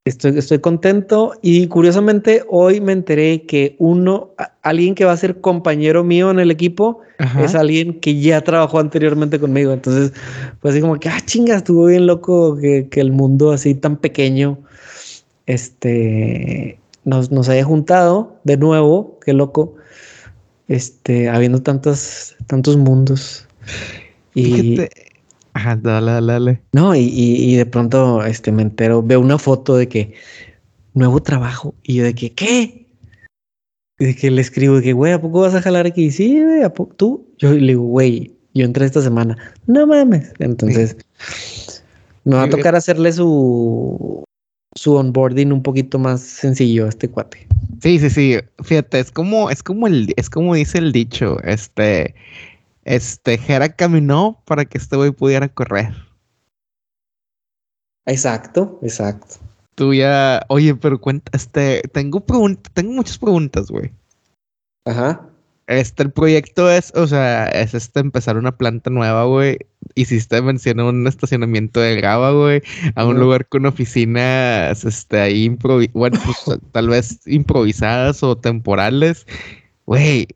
Estoy, 0.09 0.39
estoy 0.39 0.57
contento 0.57 1.33
y 1.43 1.67
curiosamente 1.67 2.43
hoy 2.49 2.81
me 2.81 2.93
enteré 2.93 3.43
que 3.43 3.75
uno, 3.77 4.31
alguien 4.63 4.95
que 4.95 5.05
va 5.05 5.11
a 5.11 5.17
ser 5.17 5.39
compañero 5.39 6.03
mío 6.03 6.31
en 6.31 6.39
el 6.39 6.49
equipo, 6.49 7.01
es 7.39 7.53
alguien 7.53 7.99
que 7.99 8.19
ya 8.19 8.41
trabajó 8.41 8.79
anteriormente 8.79 9.39
conmigo. 9.39 9.71
Entonces, 9.71 10.11
pues 10.61 10.73
así 10.73 10.81
como 10.81 10.99
que, 10.99 11.09
ah, 11.09 11.19
chingas, 11.23 11.57
estuvo 11.57 11.85
bien 11.85 12.07
loco 12.07 12.57
que, 12.57 12.89
el 12.91 13.11
mundo 13.11 13.51
así 13.51 13.75
tan 13.75 13.97
pequeño, 13.97 14.57
este, 15.45 16.79
nos, 17.05 17.29
nos 17.29 17.47
haya 17.47 17.63
juntado 17.63 18.39
de 18.45 18.57
nuevo, 18.57 19.19
qué 19.23 19.33
loco, 19.33 19.75
este, 20.67 21.29
habiendo 21.29 21.61
tantos, 21.61 22.35
tantos 22.47 22.77
mundos. 22.77 23.47
Y, 24.33 24.79
Ajá, 25.59 25.75
dale, 25.75 26.11
dale, 26.11 26.33
dale. 26.33 26.61
No, 26.71 26.95
y, 26.95 27.55
de 27.57 27.65
pronto 27.65 28.23
este, 28.23 28.53
me 28.53 28.61
entero, 28.61 29.03
veo 29.03 29.19
una 29.19 29.37
foto 29.37 29.75
de 29.75 29.89
que 29.89 30.13
nuevo 30.93 31.21
trabajo 31.21 31.75
y 31.83 31.95
yo 31.95 32.05
de 32.05 32.15
que, 32.15 32.31
¿qué? 32.31 32.87
Y 33.99 34.05
de 34.05 34.15
que 34.15 34.31
le 34.31 34.39
escribo 34.39 34.77
de 34.77 34.83
que, 34.83 34.93
güey, 34.93 35.11
¿a 35.11 35.19
poco 35.19 35.41
vas 35.41 35.55
a 35.55 35.61
jalar 35.61 35.85
aquí? 35.85 36.11
Sí, 36.11 36.41
güey, 36.41 36.63
¿a 36.63 36.73
poco 36.73 36.95
tú? 36.95 37.27
Yo 37.39 37.51
le 37.51 37.73
digo, 37.73 37.83
güey, 37.83 38.31
yo 38.53 38.63
entré 38.63 38.85
esta 38.85 39.01
semana. 39.01 39.37
No 39.67 39.85
mames. 39.85 40.31
Entonces, 40.39 40.95
me 42.23 42.37
va 42.37 42.43
a 42.43 42.49
tocar 42.49 42.77
hacerle 42.77 43.11
su, 43.11 44.23
su 44.75 44.95
onboarding 44.95 45.51
un 45.51 45.61
poquito 45.61 45.99
más 45.99 46.21
sencillo 46.21 46.85
a 46.85 46.89
este 46.89 47.09
cuate. 47.09 47.45
Sí, 47.81 47.99
sí, 47.99 48.09
sí. 48.09 48.37
Fíjate, 48.63 49.01
es 49.01 49.11
como, 49.11 49.49
es 49.49 49.61
como 49.61 49.87
el, 49.87 50.13
es 50.15 50.29
como 50.29 50.55
dice 50.55 50.77
el 50.77 50.93
dicho, 50.93 51.37
este, 51.43 52.15
este, 52.89 53.37
Jera 53.37 53.69
caminó 53.69 54.41
para 54.45 54.65
que 54.65 54.79
este 54.79 54.95
güey 54.95 55.11
pudiera 55.11 55.47
correr. 55.47 55.93
Exacto, 58.07 58.79
exacto. 58.81 59.35
Tú 59.75 59.93
ya, 59.93 60.41
oye, 60.49 60.73
pero 60.73 60.99
cuenta, 60.99 61.31
este, 61.35 61.83
tengo 61.93 62.19
preguntas, 62.21 62.73
tengo 62.73 62.93
muchas 62.93 63.19
preguntas, 63.19 63.69
güey. 63.69 63.91
Ajá. 64.85 65.21
Este, 65.67 66.01
el 66.01 66.11
proyecto 66.11 66.71
es, 66.71 66.91
o 66.95 67.05
sea, 67.05 67.45
es 67.49 67.75
este 67.75 67.99
empezar 67.99 68.37
una 68.37 68.57
planta 68.57 68.89
nueva, 68.89 69.25
güey. 69.25 69.59
Hiciste 69.93 70.41
mención 70.41 70.79
a 70.79 70.85
un 70.85 71.05
estacionamiento 71.05 71.79
de 71.79 71.95
grava, 71.95 72.31
güey, 72.31 72.63
a 72.95 73.05
un 73.05 73.19
lugar 73.19 73.47
con 73.47 73.67
oficinas, 73.67 74.83
este, 74.83 75.19
ahí 75.19 75.47
bueno, 75.93 76.19
pues, 76.25 76.59
tal 76.71 76.89
vez 76.89 77.21
improvisadas 77.27 78.23
o 78.23 78.35
temporales. 78.35 79.27
Güey, 79.85 80.27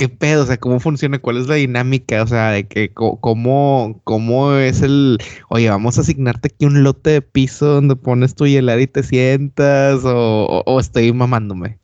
¿qué 0.00 0.08
pedo? 0.08 0.44
O 0.44 0.46
sea, 0.46 0.56
¿cómo 0.56 0.80
funciona? 0.80 1.18
¿Cuál 1.18 1.36
es 1.36 1.46
la 1.46 1.56
dinámica? 1.56 2.22
O 2.22 2.26
sea, 2.26 2.52
de 2.52 2.66
que 2.66 2.90
cómo, 2.94 4.00
cómo 4.04 4.54
es 4.54 4.80
el, 4.80 5.18
oye, 5.50 5.68
vamos 5.68 5.98
a 5.98 6.00
asignarte 6.00 6.48
aquí 6.48 6.64
un 6.64 6.82
lote 6.82 7.10
de 7.10 7.22
piso 7.22 7.66
donde 7.66 7.96
pones 7.96 8.34
tu 8.34 8.46
hielera 8.46 8.80
y 8.80 8.86
te 8.86 9.02
sientas 9.02 10.00
o, 10.04 10.80
estoy 10.80 11.12
mamándome. 11.12 11.78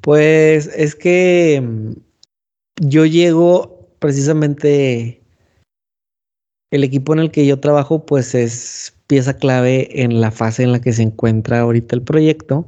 Pues 0.00 0.70
es 0.74 0.94
que 0.94 1.62
mm, 1.62 1.92
yo 2.80 3.04
llego 3.04 3.90
precisamente, 3.98 5.20
el 6.70 6.84
equipo 6.84 7.12
en 7.12 7.18
el 7.18 7.30
que 7.30 7.46
yo 7.46 7.60
trabajo 7.60 8.06
pues 8.06 8.34
es 8.34 8.94
pieza 9.08 9.36
clave 9.36 10.02
en 10.02 10.22
la 10.22 10.30
fase 10.30 10.62
en 10.62 10.72
la 10.72 10.80
que 10.80 10.94
se 10.94 11.02
encuentra 11.02 11.60
ahorita 11.60 11.96
el 11.96 12.02
proyecto 12.02 12.66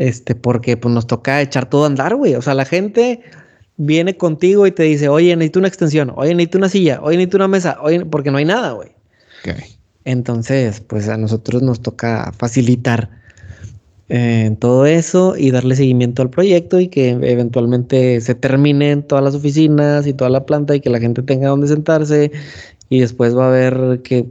este, 0.00 0.34
porque 0.34 0.78
pues 0.78 0.94
nos 0.94 1.06
toca 1.06 1.42
echar 1.42 1.68
todo 1.68 1.84
a 1.84 1.86
andar, 1.86 2.16
güey. 2.16 2.34
O 2.34 2.40
sea, 2.40 2.54
la 2.54 2.64
gente 2.64 3.20
viene 3.76 4.16
contigo 4.16 4.66
y 4.66 4.72
te 4.72 4.84
dice, 4.84 5.10
oye, 5.10 5.36
necesito 5.36 5.58
una 5.58 5.68
extensión, 5.68 6.12
oye, 6.16 6.34
necesito 6.34 6.56
una 6.56 6.70
silla, 6.70 7.00
oye, 7.02 7.18
necesito 7.18 7.36
una 7.36 7.48
mesa, 7.48 7.76
oye, 7.82 8.06
porque 8.06 8.30
no 8.30 8.38
hay 8.38 8.46
nada, 8.46 8.72
güey. 8.72 8.88
Entonces, 10.06 10.80
pues 10.80 11.06
a 11.10 11.18
nosotros 11.18 11.60
nos 11.60 11.82
toca 11.82 12.32
facilitar 12.38 13.10
eh, 14.08 14.56
todo 14.58 14.86
eso 14.86 15.36
y 15.36 15.50
darle 15.50 15.76
seguimiento 15.76 16.22
al 16.22 16.30
proyecto 16.30 16.80
y 16.80 16.88
que 16.88 17.10
eventualmente 17.10 18.22
se 18.22 18.34
terminen 18.34 19.02
todas 19.02 19.22
las 19.22 19.34
oficinas 19.34 20.06
y 20.06 20.14
toda 20.14 20.30
la 20.30 20.46
planta 20.46 20.74
y 20.74 20.80
que 20.80 20.88
la 20.88 20.98
gente 20.98 21.22
tenga 21.22 21.50
donde 21.50 21.68
sentarse 21.68 22.32
y 22.90 23.00
después 23.00 23.34
va 23.34 23.46
a 23.46 23.48
haber 23.48 24.02
que 24.02 24.26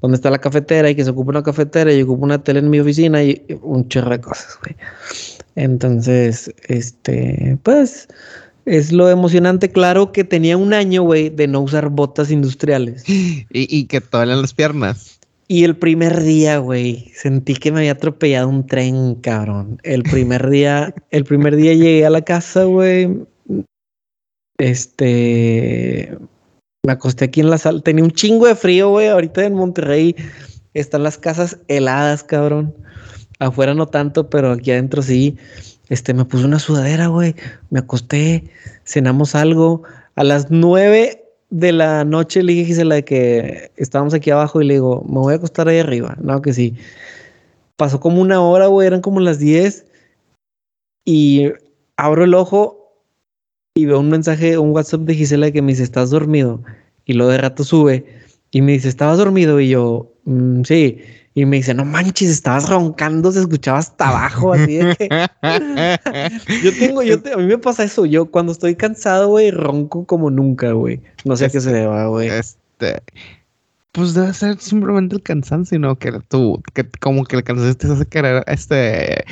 donde 0.00 0.16
está 0.16 0.30
la 0.30 0.38
cafetera 0.38 0.90
y 0.90 0.96
que 0.96 1.04
se 1.04 1.10
ocupa 1.10 1.30
una 1.30 1.42
cafetera 1.44 1.92
y 1.92 2.02
ocupa 2.02 2.24
una 2.24 2.42
tele 2.42 2.58
en 2.58 2.70
mi 2.70 2.80
oficina 2.80 3.22
y 3.22 3.44
un 3.62 3.88
chorro 3.88 4.10
de 4.10 4.20
cosas, 4.20 4.58
güey. 4.64 4.74
Entonces, 5.54 6.52
este, 6.66 7.58
pues 7.62 8.08
es 8.64 8.92
lo 8.92 9.10
emocionante, 9.10 9.70
claro 9.70 10.10
que 10.10 10.24
tenía 10.24 10.56
un 10.56 10.72
año, 10.72 11.02
güey, 11.02 11.28
de 11.28 11.46
no 11.46 11.60
usar 11.60 11.90
botas 11.90 12.30
industriales. 12.30 13.04
Y, 13.08 13.46
y 13.50 13.84
que 13.84 14.02
en 14.12 14.42
las 14.42 14.54
piernas. 14.54 15.20
Y 15.48 15.64
el 15.64 15.76
primer 15.76 16.22
día, 16.22 16.58
güey, 16.58 17.12
sentí 17.14 17.54
que 17.54 17.70
me 17.70 17.80
había 17.80 17.92
atropellado 17.92 18.48
un 18.48 18.66
tren, 18.66 19.16
cabrón. 19.16 19.78
El 19.82 20.02
primer 20.02 20.48
día, 20.48 20.94
el 21.10 21.24
primer 21.24 21.56
día 21.56 21.74
llegué 21.74 22.06
a 22.06 22.10
la 22.10 22.22
casa, 22.22 22.64
güey, 22.64 23.10
Este, 24.56 26.16
me 26.84 26.92
acosté 26.92 27.26
aquí 27.26 27.40
en 27.40 27.50
la 27.50 27.58
sala. 27.58 27.80
Tenía 27.80 28.04
un 28.04 28.10
chingo 28.10 28.46
de 28.46 28.56
frío, 28.56 28.90
güey. 28.90 29.06
Ahorita 29.06 29.44
en 29.44 29.54
Monterrey 29.54 30.16
están 30.74 31.04
las 31.04 31.16
casas 31.16 31.58
heladas, 31.68 32.24
cabrón. 32.24 32.74
Afuera 33.38 33.74
no 33.74 33.86
tanto, 33.86 34.28
pero 34.28 34.50
aquí 34.50 34.72
adentro 34.72 35.00
sí. 35.00 35.36
Este, 35.88 36.12
me 36.12 36.24
puse 36.24 36.44
una 36.44 36.58
sudadera, 36.58 37.06
güey. 37.06 37.36
Me 37.70 37.78
acosté, 37.78 38.44
cenamos 38.84 39.36
algo. 39.36 39.84
A 40.16 40.24
las 40.24 40.50
nueve 40.50 41.22
de 41.50 41.70
la 41.70 42.04
noche 42.04 42.42
le 42.42 42.52
dije 42.52 42.84
la 42.84 42.96
de 42.96 43.04
que 43.04 43.70
estábamos 43.76 44.12
aquí 44.14 44.30
abajo 44.30 44.60
y 44.60 44.66
le 44.66 44.74
digo, 44.74 45.04
me 45.06 45.20
voy 45.20 45.34
a 45.34 45.36
acostar 45.36 45.68
ahí 45.68 45.78
arriba. 45.78 46.16
No, 46.20 46.42
que 46.42 46.52
sí. 46.52 46.74
Pasó 47.76 48.00
como 48.00 48.20
una 48.20 48.40
hora, 48.40 48.66
güey, 48.66 48.88
eran 48.88 49.02
como 49.02 49.20
las 49.20 49.38
diez. 49.38 49.86
Y 51.04 51.52
abro 51.96 52.24
el 52.24 52.34
ojo 52.34 52.81
y 53.74 53.86
veo 53.86 54.00
un 54.00 54.10
mensaje, 54.10 54.58
un 54.58 54.70
WhatsApp 54.70 55.02
de 55.02 55.14
Gisela 55.14 55.50
que 55.50 55.62
me 55.62 55.72
dice, 55.72 55.82
¿estás 55.82 56.10
dormido? 56.10 56.62
Y 57.04 57.14
lo 57.14 57.28
de 57.28 57.38
rato 57.38 57.64
sube 57.64 58.04
y 58.50 58.60
me 58.60 58.72
dice, 58.72 58.88
¿estabas 58.88 59.18
dormido? 59.18 59.60
Y 59.60 59.70
yo, 59.70 60.12
mm, 60.24 60.62
sí. 60.64 60.98
Y 61.34 61.46
me 61.46 61.56
dice, 61.56 61.72
no 61.72 61.86
manches, 61.86 62.28
estabas 62.28 62.68
roncando, 62.68 63.32
se 63.32 63.40
escuchaba 63.40 63.78
hasta 63.78 64.10
abajo, 64.10 64.52
así 64.52 64.76
de 64.76 64.96
que... 64.96 65.08
yo 66.62 66.78
tengo, 66.78 67.02
yo 67.02 67.16
a 67.32 67.38
mí 67.38 67.46
me 67.46 67.56
pasa 67.56 67.84
eso, 67.84 68.04
yo 68.04 68.26
cuando 68.26 68.52
estoy 68.52 68.76
cansado, 68.76 69.28
güey, 69.28 69.50
ronco 69.50 70.04
como 70.04 70.30
nunca, 70.30 70.72
güey. 70.72 71.00
No 71.24 71.34
sé 71.36 71.46
a 71.46 71.48
qué 71.48 71.62
se 71.62 71.72
deba, 71.72 72.06
güey. 72.08 72.28
Este, 72.28 73.00
pues 73.92 74.12
debe 74.12 74.34
ser 74.34 74.58
simplemente 74.58 75.16
el 75.16 75.22
cansancio, 75.22 75.78
¿no? 75.78 75.98
Que 75.98 76.12
tú, 76.28 76.62
que 76.74 76.86
como 77.00 77.24
que 77.24 77.36
el 77.36 77.44
cansancio 77.44 77.76
te 77.76 77.86
hace 77.86 78.04
querer, 78.04 78.44
este, 78.46 79.24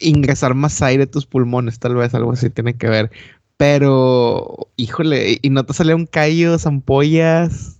ingresar 0.00 0.54
más 0.54 0.82
aire 0.82 1.04
a 1.04 1.10
tus 1.10 1.26
pulmones, 1.26 1.78
tal 1.78 1.94
vez 1.94 2.12
algo 2.12 2.32
así 2.32 2.50
tiene 2.50 2.74
que 2.74 2.88
ver. 2.88 3.10
Pero, 3.60 4.68
híjole, 4.76 5.36
¿y 5.42 5.50
no 5.50 5.66
te 5.66 5.74
salieron 5.74 6.06
callos, 6.06 6.66
ampollas? 6.66 7.78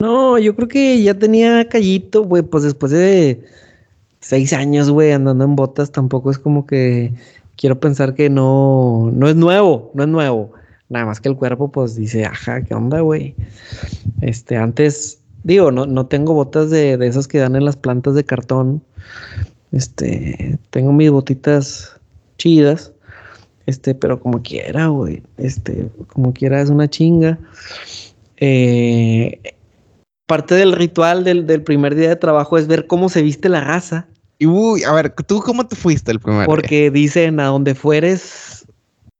No, 0.00 0.36
yo 0.36 0.56
creo 0.56 0.66
que 0.66 1.00
ya 1.00 1.14
tenía 1.14 1.68
callito, 1.68 2.24
güey, 2.24 2.42
pues 2.42 2.64
después 2.64 2.90
de 2.90 3.40
seis 4.18 4.52
años, 4.52 4.90
güey, 4.90 5.12
andando 5.12 5.44
en 5.44 5.54
botas, 5.54 5.92
tampoco 5.92 6.32
es 6.32 6.40
como 6.40 6.66
que 6.66 7.12
quiero 7.54 7.78
pensar 7.78 8.14
que 8.14 8.28
no, 8.28 9.12
no 9.14 9.28
es 9.28 9.36
nuevo, 9.36 9.92
no 9.94 10.02
es 10.02 10.08
nuevo. 10.08 10.50
Nada 10.88 11.06
más 11.06 11.20
que 11.20 11.28
el 11.28 11.36
cuerpo, 11.36 11.70
pues 11.70 11.94
dice, 11.94 12.24
ajá, 12.24 12.62
¿qué 12.64 12.74
onda, 12.74 12.98
güey? 12.98 13.36
Este, 14.22 14.56
antes, 14.56 15.20
digo, 15.44 15.70
no, 15.70 15.86
no 15.86 16.06
tengo 16.06 16.34
botas 16.34 16.68
de, 16.70 16.96
de 16.96 17.06
esas 17.06 17.28
que 17.28 17.38
dan 17.38 17.54
en 17.54 17.64
las 17.64 17.76
plantas 17.76 18.16
de 18.16 18.24
cartón. 18.24 18.82
Este, 19.70 20.58
tengo 20.70 20.92
mis 20.92 21.12
botitas 21.12 21.92
chidas. 22.38 22.92
Este, 23.66 23.94
pero 23.94 24.20
como 24.20 24.42
quiera, 24.42 24.86
güey. 24.86 25.22
Este, 25.36 25.90
como 26.06 26.32
quiera 26.32 26.60
es 26.60 26.70
una 26.70 26.88
chinga. 26.88 27.38
Eh, 28.38 29.40
parte 30.26 30.54
del 30.54 30.72
ritual 30.72 31.24
del, 31.24 31.62
primer 31.62 31.96
día 31.96 32.08
de 32.08 32.16
trabajo 32.16 32.58
es 32.58 32.68
ver 32.68 32.86
cómo 32.86 33.08
se 33.08 33.22
viste 33.22 33.48
la 33.48 33.60
raza. 33.60 34.06
Y 34.38 34.46
uy, 34.46 34.84
a 34.84 34.92
ver, 34.92 35.10
¿tú 35.10 35.40
cómo 35.40 35.66
te 35.66 35.76
fuiste 35.76 36.12
el 36.12 36.20
primer 36.20 36.46
Porque 36.46 36.90
dicen, 36.90 37.40
a 37.40 37.46
donde 37.46 37.74
fueres, 37.74 38.66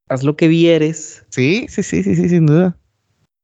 haz 0.08 0.22
lo 0.22 0.36
que 0.36 0.46
vieres. 0.46 1.24
Sí, 1.30 1.66
sí, 1.68 1.82
sí, 1.82 2.02
sí, 2.02 2.14
sí, 2.14 2.28
sin 2.28 2.46
duda. 2.46 2.76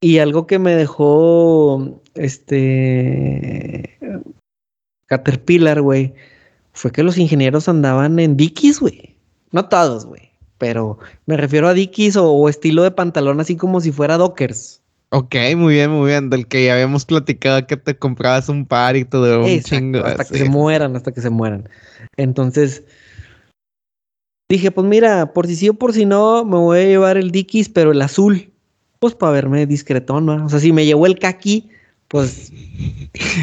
Y 0.00 0.18
algo 0.18 0.46
que 0.46 0.58
me 0.58 0.74
dejó, 0.74 2.00
este, 2.14 3.98
Caterpillar, 5.06 5.80
güey, 5.80 6.14
fue 6.72 6.92
que 6.92 7.02
los 7.02 7.18
ingenieros 7.18 7.68
andaban 7.68 8.18
en 8.18 8.36
Dickies, 8.36 8.80
güey. 8.80 9.16
No 9.50 9.68
todos, 9.68 10.04
güey 10.04 10.31
pero 10.62 10.96
me 11.26 11.36
refiero 11.36 11.66
a 11.66 11.74
Dickies 11.74 12.14
o, 12.16 12.48
estilo 12.48 12.84
de 12.84 12.92
pantalón 12.92 13.40
así 13.40 13.56
como 13.56 13.80
si 13.80 13.90
fuera 13.90 14.16
Dockers. 14.16 14.80
Ok, 15.08 15.34
muy 15.56 15.74
bien, 15.74 15.90
muy 15.90 16.06
bien. 16.06 16.30
Del 16.30 16.46
que 16.46 16.66
ya 16.66 16.74
habíamos 16.74 17.04
platicado 17.04 17.66
que 17.66 17.76
te 17.76 17.98
comprabas 17.98 18.48
un 18.48 18.64
par 18.64 18.94
y 18.94 19.04
todo 19.04 19.44
un 19.44 19.60
chingo. 19.60 19.98
Hasta 20.04 20.24
que 20.24 20.38
se 20.38 20.44
mueran, 20.48 20.94
hasta 20.94 21.10
que 21.10 21.20
se 21.20 21.30
mueran. 21.30 21.68
Entonces, 22.16 22.84
dije, 24.48 24.70
pues 24.70 24.86
mira, 24.86 25.32
por 25.32 25.48
si 25.48 25.56
sí 25.56 25.68
o 25.68 25.74
por 25.74 25.94
si 25.94 26.04
no, 26.04 26.44
me 26.44 26.58
voy 26.58 26.78
a 26.78 26.84
llevar 26.84 27.16
el 27.16 27.32
Dickies, 27.32 27.68
pero 27.68 27.90
el 27.90 28.00
azul. 28.00 28.52
Pues 29.00 29.16
para 29.16 29.32
verme 29.32 29.66
discretón, 29.66 30.26
¿no? 30.26 30.46
O 30.46 30.48
sea, 30.48 30.60
si 30.60 30.72
me 30.72 30.86
llevo 30.86 31.06
el 31.06 31.18
kaki, 31.18 31.70
pues 32.12 32.52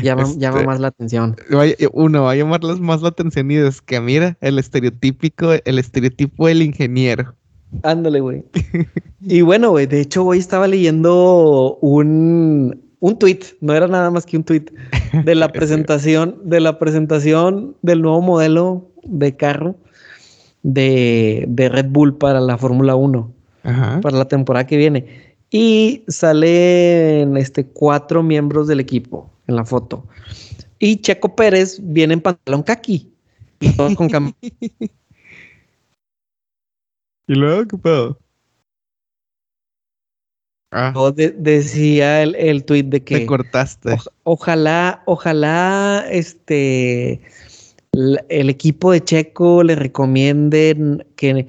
llama, 0.03 0.25
llama 0.37 0.57
este, 0.57 0.67
más 0.67 0.79
la 0.79 0.89
atención. 0.89 1.35
Uno 1.91 2.23
va 2.23 2.31
a 2.33 2.35
llamar 2.35 2.61
más 2.79 3.01
la 3.01 3.09
atención 3.09 3.49
y 3.49 3.55
es 3.55 3.81
que 3.81 3.99
mira, 3.99 4.37
el 4.41 4.59
estereotípico, 4.59 5.53
el 5.65 5.79
estereotipo 5.79 6.45
del 6.45 6.61
ingeniero. 6.61 7.33
Ándale, 7.81 8.19
güey. 8.19 8.45
y 9.21 9.41
bueno, 9.41 9.71
güey, 9.71 9.87
de 9.87 10.01
hecho, 10.01 10.23
hoy 10.23 10.37
estaba 10.37 10.67
leyendo 10.67 11.79
un, 11.81 12.79
un 12.99 13.17
tweet, 13.17 13.39
no 13.59 13.73
era 13.73 13.87
nada 13.87 14.11
más 14.11 14.27
que 14.27 14.37
un 14.37 14.43
tweet, 14.43 14.65
de 15.23 15.33
la 15.33 15.47
presentación, 15.51 16.37
de 16.43 16.59
la 16.59 16.77
presentación 16.77 17.75
del 17.81 18.03
nuevo 18.03 18.21
modelo 18.21 18.91
de 19.03 19.35
carro 19.35 19.77
de, 20.61 21.45
de 21.47 21.69
Red 21.69 21.87
Bull 21.89 22.19
para 22.19 22.39
la 22.39 22.59
Fórmula 22.59 22.95
1, 22.95 23.33
para 24.03 24.15
la 24.15 24.25
temporada 24.25 24.67
que 24.67 24.77
viene. 24.77 25.28
Y 25.51 26.03
salen 26.07 27.35
este, 27.37 27.65
cuatro 27.65 28.21
miembros 28.21 28.67
del 28.67 28.79
equipo 28.79 29.29
en 29.47 29.55
la 29.55 29.65
foto. 29.65 30.05
Y 30.77 30.97
Checo 30.97 31.35
Pérez 31.35 31.79
viene 31.81 32.13
en 32.13 32.21
pantalón 32.21 32.63
kaki. 32.63 33.11
Y 33.59 33.71
todos 33.75 33.95
con 33.95 34.09
cam 34.09 34.31
¿Y 37.27 37.35
luego 37.35 37.67
qué 37.67 37.77
pedo? 37.77 38.17
Ah. 40.71 40.93
decía 41.35 42.21
el, 42.23 42.35
el 42.35 42.63
tweet 42.63 42.83
de 42.83 43.03
que. 43.03 43.19
Te 43.19 43.25
cortaste. 43.25 43.97
ojalá, 44.23 45.03
ojalá 45.05 46.05
este. 46.09 47.21
El 47.91 48.49
equipo 48.49 48.91
de 48.91 49.03
Checo 49.03 49.63
le 49.63 49.75
recomienden 49.75 51.05
que, 51.15 51.47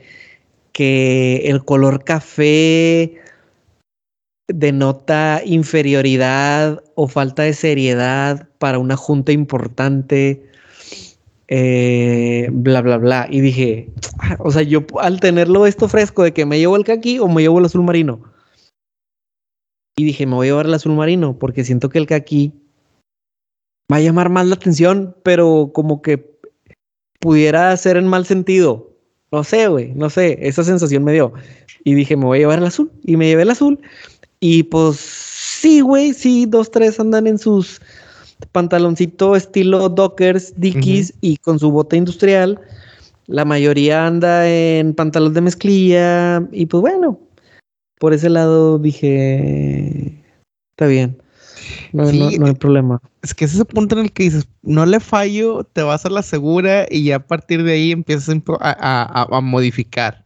que 0.72 1.42
el 1.44 1.64
color 1.64 2.02
café 2.02 3.20
denota 4.54 5.42
inferioridad 5.44 6.82
o 6.94 7.08
falta 7.08 7.42
de 7.42 7.52
seriedad 7.52 8.48
para 8.58 8.78
una 8.78 8.96
junta 8.96 9.32
importante, 9.32 10.46
eh, 11.48 12.48
bla, 12.52 12.80
bla, 12.80 12.98
bla. 12.98 13.26
Y 13.30 13.40
dije, 13.40 13.90
ah, 14.18 14.36
o 14.38 14.50
sea, 14.50 14.62
yo 14.62 14.84
al 14.98 15.20
tenerlo 15.20 15.66
esto 15.66 15.88
fresco 15.88 16.22
de 16.22 16.32
que 16.32 16.46
me 16.46 16.58
llevo 16.58 16.76
el 16.76 16.84
kaki 16.84 17.18
o 17.18 17.28
me 17.28 17.42
llevo 17.42 17.58
el 17.58 17.64
azul 17.64 17.82
marino. 17.82 18.20
Y 19.96 20.04
dije, 20.04 20.26
me 20.26 20.34
voy 20.34 20.46
a 20.46 20.50
llevar 20.50 20.66
el 20.66 20.74
azul 20.74 20.94
marino 20.94 21.38
porque 21.38 21.64
siento 21.64 21.88
que 21.88 21.98
el 21.98 22.06
kaki 22.06 22.52
va 23.92 23.96
a 23.96 24.00
llamar 24.00 24.30
más 24.30 24.46
la 24.46 24.54
atención, 24.54 25.16
pero 25.22 25.70
como 25.74 26.00
que 26.00 26.38
pudiera 27.18 27.76
ser 27.76 27.96
en 27.96 28.06
mal 28.06 28.24
sentido. 28.24 28.90
No 29.32 29.44
sé, 29.44 29.68
güey, 29.68 29.92
no 29.94 30.10
sé, 30.10 30.38
esa 30.40 30.64
sensación 30.64 31.04
me 31.04 31.12
dio. 31.12 31.32
Y 31.84 31.94
dije, 31.94 32.16
me 32.16 32.24
voy 32.24 32.38
a 32.38 32.40
llevar 32.40 32.58
el 32.58 32.66
azul. 32.66 32.90
Y 33.04 33.16
me 33.16 33.26
llevé 33.26 33.42
el 33.42 33.50
azul. 33.50 33.80
Y 34.40 34.62
pues 34.64 34.96
sí, 34.96 35.83
güey, 35.83 36.14
sí, 36.14 36.46
dos, 36.46 36.70
tres 36.70 36.98
andan 36.98 37.26
en 37.26 37.38
sus 37.38 37.81
pantaloncito 38.53 39.37
estilo 39.37 39.90
Dockers, 39.90 40.55
Dickies 40.57 41.12
y 41.20 41.37
con 41.37 41.59
su 41.59 41.70
bota 41.70 41.96
industrial. 41.96 42.59
La 43.26 43.44
mayoría 43.44 44.07
anda 44.07 44.48
en 44.48 44.94
pantalón 44.94 45.35
de 45.35 45.42
mezclilla 45.42 46.42
y 46.50 46.64
pues 46.66 46.81
bueno, 46.81 47.20
por 47.98 48.14
ese 48.14 48.31
lado 48.31 48.79
dije, 48.79 50.24
está 50.70 50.87
bien. 50.87 51.22
No, 51.92 52.09
hay 52.09 52.55
problema. 52.55 53.00
Es 53.22 53.35
que 53.35 53.44
es 53.44 53.55
ese 53.55 53.66
punto 53.66 53.94
en 53.94 54.07
el 54.07 54.12
que 54.12 54.22
dices, 54.22 54.48
no 54.62 54.87
le 54.87 55.00
fallo, 55.00 55.64
te 55.64 55.83
vas 55.83 56.07
a 56.07 56.11
la 56.11 56.22
segura 56.22 56.87
y 56.90 57.05
ya 57.05 57.16
a 57.16 57.26
partir 57.26 57.62
de 57.62 57.72
ahí 57.72 57.92
empiezas 57.92 58.35
a 58.59 59.40
modificar. 59.42 60.24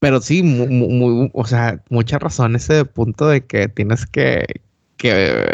Pero 0.00 0.20
sí, 0.20 0.42
muy, 0.42 1.30
o 1.32 1.46
sea, 1.46 1.82
mucha 1.88 2.18
razón 2.18 2.54
ese 2.56 2.84
punto 2.84 3.28
de 3.28 3.44
que 3.44 3.68
tienes 3.68 4.06
que, 4.06 4.44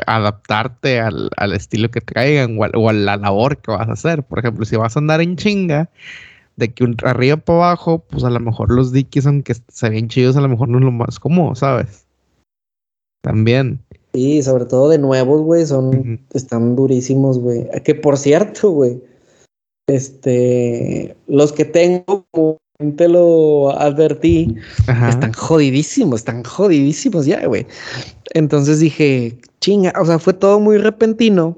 adaptarte 0.06 1.00
al, 1.00 1.30
estilo 1.52 1.90
que 1.90 2.00
traigan 2.00 2.58
o, 2.58 2.88
a 2.88 2.92
la 2.92 3.16
labor 3.16 3.58
que 3.58 3.72
vas 3.72 3.88
a 3.88 3.92
hacer. 3.92 4.22
Por 4.22 4.38
ejemplo, 4.38 4.64
si 4.64 4.76
vas 4.76 4.96
a 4.96 5.00
andar 5.00 5.20
en 5.20 5.36
chinga, 5.36 5.90
de 6.56 6.72
que 6.72 6.84
un, 6.84 6.96
arriba 7.02 7.36
para 7.36 7.58
abajo, 7.58 8.00
pues 8.00 8.24
a 8.24 8.30
lo 8.30 8.40
mejor 8.40 8.70
los 8.70 8.92
dickies, 8.92 9.26
aunque 9.26 9.54
se 9.68 9.88
ven 9.90 10.08
chidos, 10.08 10.36
a 10.36 10.40
lo 10.40 10.48
mejor 10.48 10.68
no 10.68 10.78
es 10.78 10.84
lo 10.84 10.92
más 10.92 11.18
cómodo, 11.18 11.54
¿sabes? 11.54 12.06
También. 13.22 13.80
Sí, 14.12 14.42
sobre 14.42 14.66
todo 14.66 14.90
de 14.90 14.98
nuevos, 14.98 15.42
güey, 15.42 15.66
son, 15.66 16.20
están 16.32 16.76
durísimos, 16.76 17.38
güey. 17.38 17.66
Que 17.84 17.94
por 17.94 18.16
cierto, 18.16 18.70
güey, 18.70 19.02
este, 19.88 21.16
los 21.26 21.52
que 21.52 21.64
tengo 21.64 22.26
te 22.96 23.08
lo 23.08 23.70
advertí, 23.78 24.56
están 25.08 25.32
jodidísimos, 25.32 26.20
están 26.20 26.42
jodidísimos 26.42 27.26
ya, 27.26 27.46
güey. 27.46 27.66
Entonces 28.32 28.80
dije, 28.80 29.38
chinga, 29.60 29.92
o 30.00 30.04
sea, 30.04 30.18
fue 30.18 30.34
todo 30.34 30.58
muy 30.58 30.78
repentino. 30.78 31.56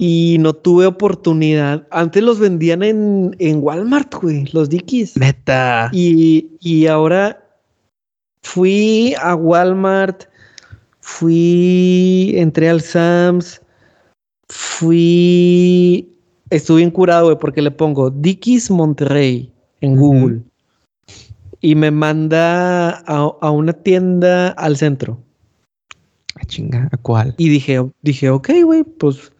Y 0.00 0.36
no 0.38 0.52
tuve 0.52 0.86
oportunidad. 0.86 1.88
Antes 1.90 2.22
los 2.22 2.38
vendían 2.38 2.84
en, 2.84 3.34
en 3.40 3.60
Walmart, 3.60 4.14
güey, 4.14 4.44
los 4.52 4.68
Dickies. 4.68 5.16
Neta. 5.16 5.90
Y, 5.92 6.50
y 6.60 6.86
ahora 6.86 7.42
fui 8.42 9.14
a 9.20 9.34
Walmart, 9.34 10.24
fui, 11.00 12.32
entré 12.36 12.68
al 12.68 12.80
Sams, 12.80 13.60
fui, 14.48 16.08
estuve 16.50 16.82
en 16.82 16.90
curado, 16.90 17.26
güey, 17.26 17.38
porque 17.38 17.62
le 17.62 17.70
pongo 17.70 18.10
Dickies 18.10 18.70
Monterrey 18.70 19.52
en 19.80 19.96
Google 19.96 20.42
y 21.60 21.74
me 21.74 21.90
manda 21.90 22.90
a, 22.90 23.50
una 23.50 23.72
tienda 23.72 24.48
al 24.50 24.76
centro. 24.76 25.18
¿A 26.34 26.40
ah, 26.40 26.44
chinga? 26.46 26.88
¿A 26.92 26.96
cuál? 26.98 27.34
Y 27.36 27.48
dije, 27.48 27.84
dije, 28.02 28.30
ok, 28.30 28.50
güey, 28.64 28.84
pues 28.84 29.32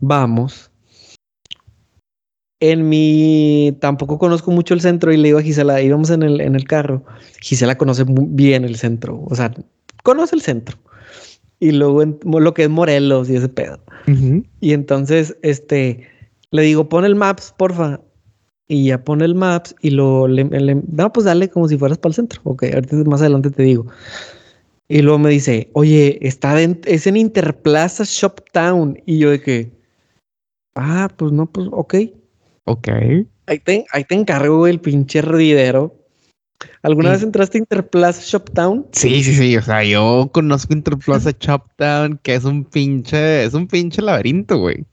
vamos. 0.00 0.70
En 2.60 2.88
mi, 2.88 3.76
tampoco 3.80 4.18
conozco 4.18 4.50
mucho 4.50 4.72
el 4.72 4.80
centro 4.80 5.12
y 5.12 5.16
le 5.16 5.28
digo 5.28 5.38
a 5.38 5.42
Gisela, 5.42 5.82
íbamos 5.82 6.10
en 6.10 6.22
el, 6.22 6.40
en 6.40 6.54
el 6.54 6.64
carro. 6.64 7.04
Gisela 7.40 7.76
conoce 7.76 8.04
muy 8.04 8.26
bien 8.30 8.64
el 8.64 8.76
centro, 8.76 9.22
o 9.28 9.34
sea, 9.34 9.52
conoce 10.02 10.36
el 10.36 10.42
centro. 10.42 10.78
Y 11.58 11.72
luego 11.72 12.04
lo 12.04 12.54
que 12.54 12.64
es 12.64 12.70
Morelos 12.70 13.30
y 13.30 13.36
ese 13.36 13.48
pedo. 13.48 13.80
Y 14.60 14.72
entonces, 14.72 15.36
este, 15.42 16.06
le 16.50 16.62
digo, 16.62 16.88
pon 16.88 17.04
el 17.04 17.14
Maps, 17.14 17.54
porfa 17.56 18.00
y 18.68 18.86
ya 18.86 19.04
pone 19.04 19.24
el 19.24 19.34
maps 19.34 19.74
y 19.80 19.90
lo 19.90 20.26
le, 20.26 20.44
no, 20.44 21.12
pues 21.12 21.24
dale 21.24 21.48
como 21.48 21.68
si 21.68 21.78
fueras 21.78 21.98
para 21.98 22.10
el 22.10 22.14
centro. 22.14 22.40
Ok, 22.44 22.64
ahorita 22.64 22.96
más 23.08 23.20
adelante 23.20 23.50
te 23.50 23.62
digo. 23.62 23.86
Y 24.88 25.02
luego 25.02 25.18
me 25.18 25.30
dice, 25.30 25.70
oye, 25.72 26.18
está 26.26 26.60
es 26.60 27.06
en 27.06 27.16
Interplaza 27.16 28.04
Shoptown. 28.06 29.02
Y 29.04 29.18
yo 29.18 29.30
de 29.30 29.40
que, 29.40 29.72
ah, 30.74 31.08
pues 31.16 31.32
no, 31.32 31.46
pues 31.46 31.68
ok. 31.72 31.94
Ok. 32.64 32.88
Ahí 33.46 33.58
te, 33.60 33.84
ahí 33.92 34.04
te 34.04 34.14
encargo 34.14 34.66
el 34.66 34.80
pinche 34.80 35.22
ruidero. 35.22 35.94
¿Alguna 36.82 37.10
vez 37.10 37.22
entraste 37.22 37.58
a 37.58 37.60
Interplaza 37.60 38.22
Shoptown? 38.24 38.86
Sí, 38.92 39.22
sí, 39.22 39.34
sí. 39.34 39.56
O 39.56 39.62
sea, 39.62 39.84
yo 39.84 40.30
conozco 40.32 40.72
Interplaza 40.72 41.30
Shoptown, 41.40 42.18
que 42.22 42.34
es 42.34 42.44
un 42.44 42.64
pinche, 42.64 43.44
es 43.44 43.54
un 43.54 43.66
pinche 43.66 44.02
laberinto, 44.02 44.58
güey. 44.58 44.84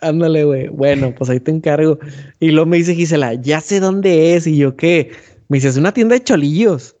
Ándale, 0.00 0.44
güey. 0.44 0.68
Bueno, 0.68 1.14
pues 1.14 1.28
ahí 1.30 1.40
te 1.40 1.50
encargo. 1.50 1.98
Y 2.40 2.50
luego 2.50 2.66
me 2.66 2.78
dice 2.78 2.94
Gisela, 2.94 3.34
ya 3.34 3.60
sé 3.60 3.80
dónde 3.80 4.34
es. 4.34 4.46
Y 4.46 4.56
yo, 4.56 4.76
¿qué? 4.76 5.12
Me 5.48 5.58
dice, 5.58 5.68
es 5.68 5.76
una 5.76 5.92
tienda 5.92 6.14
de 6.14 6.24
cholillos. 6.24 6.96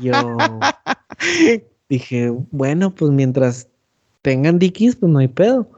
yo 0.00 0.12
dije, 1.88 2.32
bueno, 2.50 2.94
pues 2.94 3.12
mientras 3.12 3.68
tengan 4.22 4.58
Dickies, 4.58 4.96
pues 4.96 5.12
no 5.12 5.18
hay 5.18 5.28
pedo. 5.28 5.68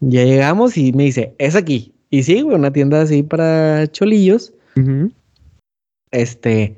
Ya 0.00 0.24
llegamos 0.24 0.76
y 0.76 0.92
me 0.92 1.04
dice, 1.04 1.34
es 1.38 1.56
aquí. 1.56 1.92
Y 2.10 2.22
sí, 2.22 2.42
güey, 2.42 2.56
una 2.56 2.72
tienda 2.72 3.02
así 3.02 3.22
para 3.22 3.86
cholillos. 3.88 4.52
Este, 6.16 6.74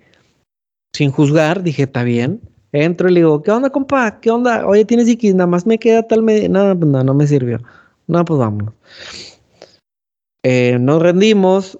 sin 0.92 1.12
juzgar, 1.12 1.62
dije, 1.62 1.84
está 1.84 2.02
bien. 2.02 2.40
Entro 2.72 3.08
y 3.08 3.12
le 3.12 3.20
digo, 3.20 3.40
¿qué 3.42 3.52
onda, 3.52 3.70
compa? 3.70 4.18
¿Qué 4.20 4.30
onda? 4.30 4.66
Oye, 4.66 4.84
tienes 4.84 5.06
Dickies, 5.06 5.34
nada 5.34 5.46
más 5.46 5.64
me 5.64 5.78
queda 5.78 6.02
tal 6.02 6.22
medio. 6.22 6.48
No, 6.48 6.76
pues 6.76 6.90
no, 6.90 7.04
no 7.04 7.14
me 7.14 7.26
sirvió. 7.26 7.60
No, 8.08 8.24
pues 8.24 8.38
vámonos. 8.38 8.74
Eh, 10.42 10.76
nos 10.80 11.00
rendimos. 11.00 11.78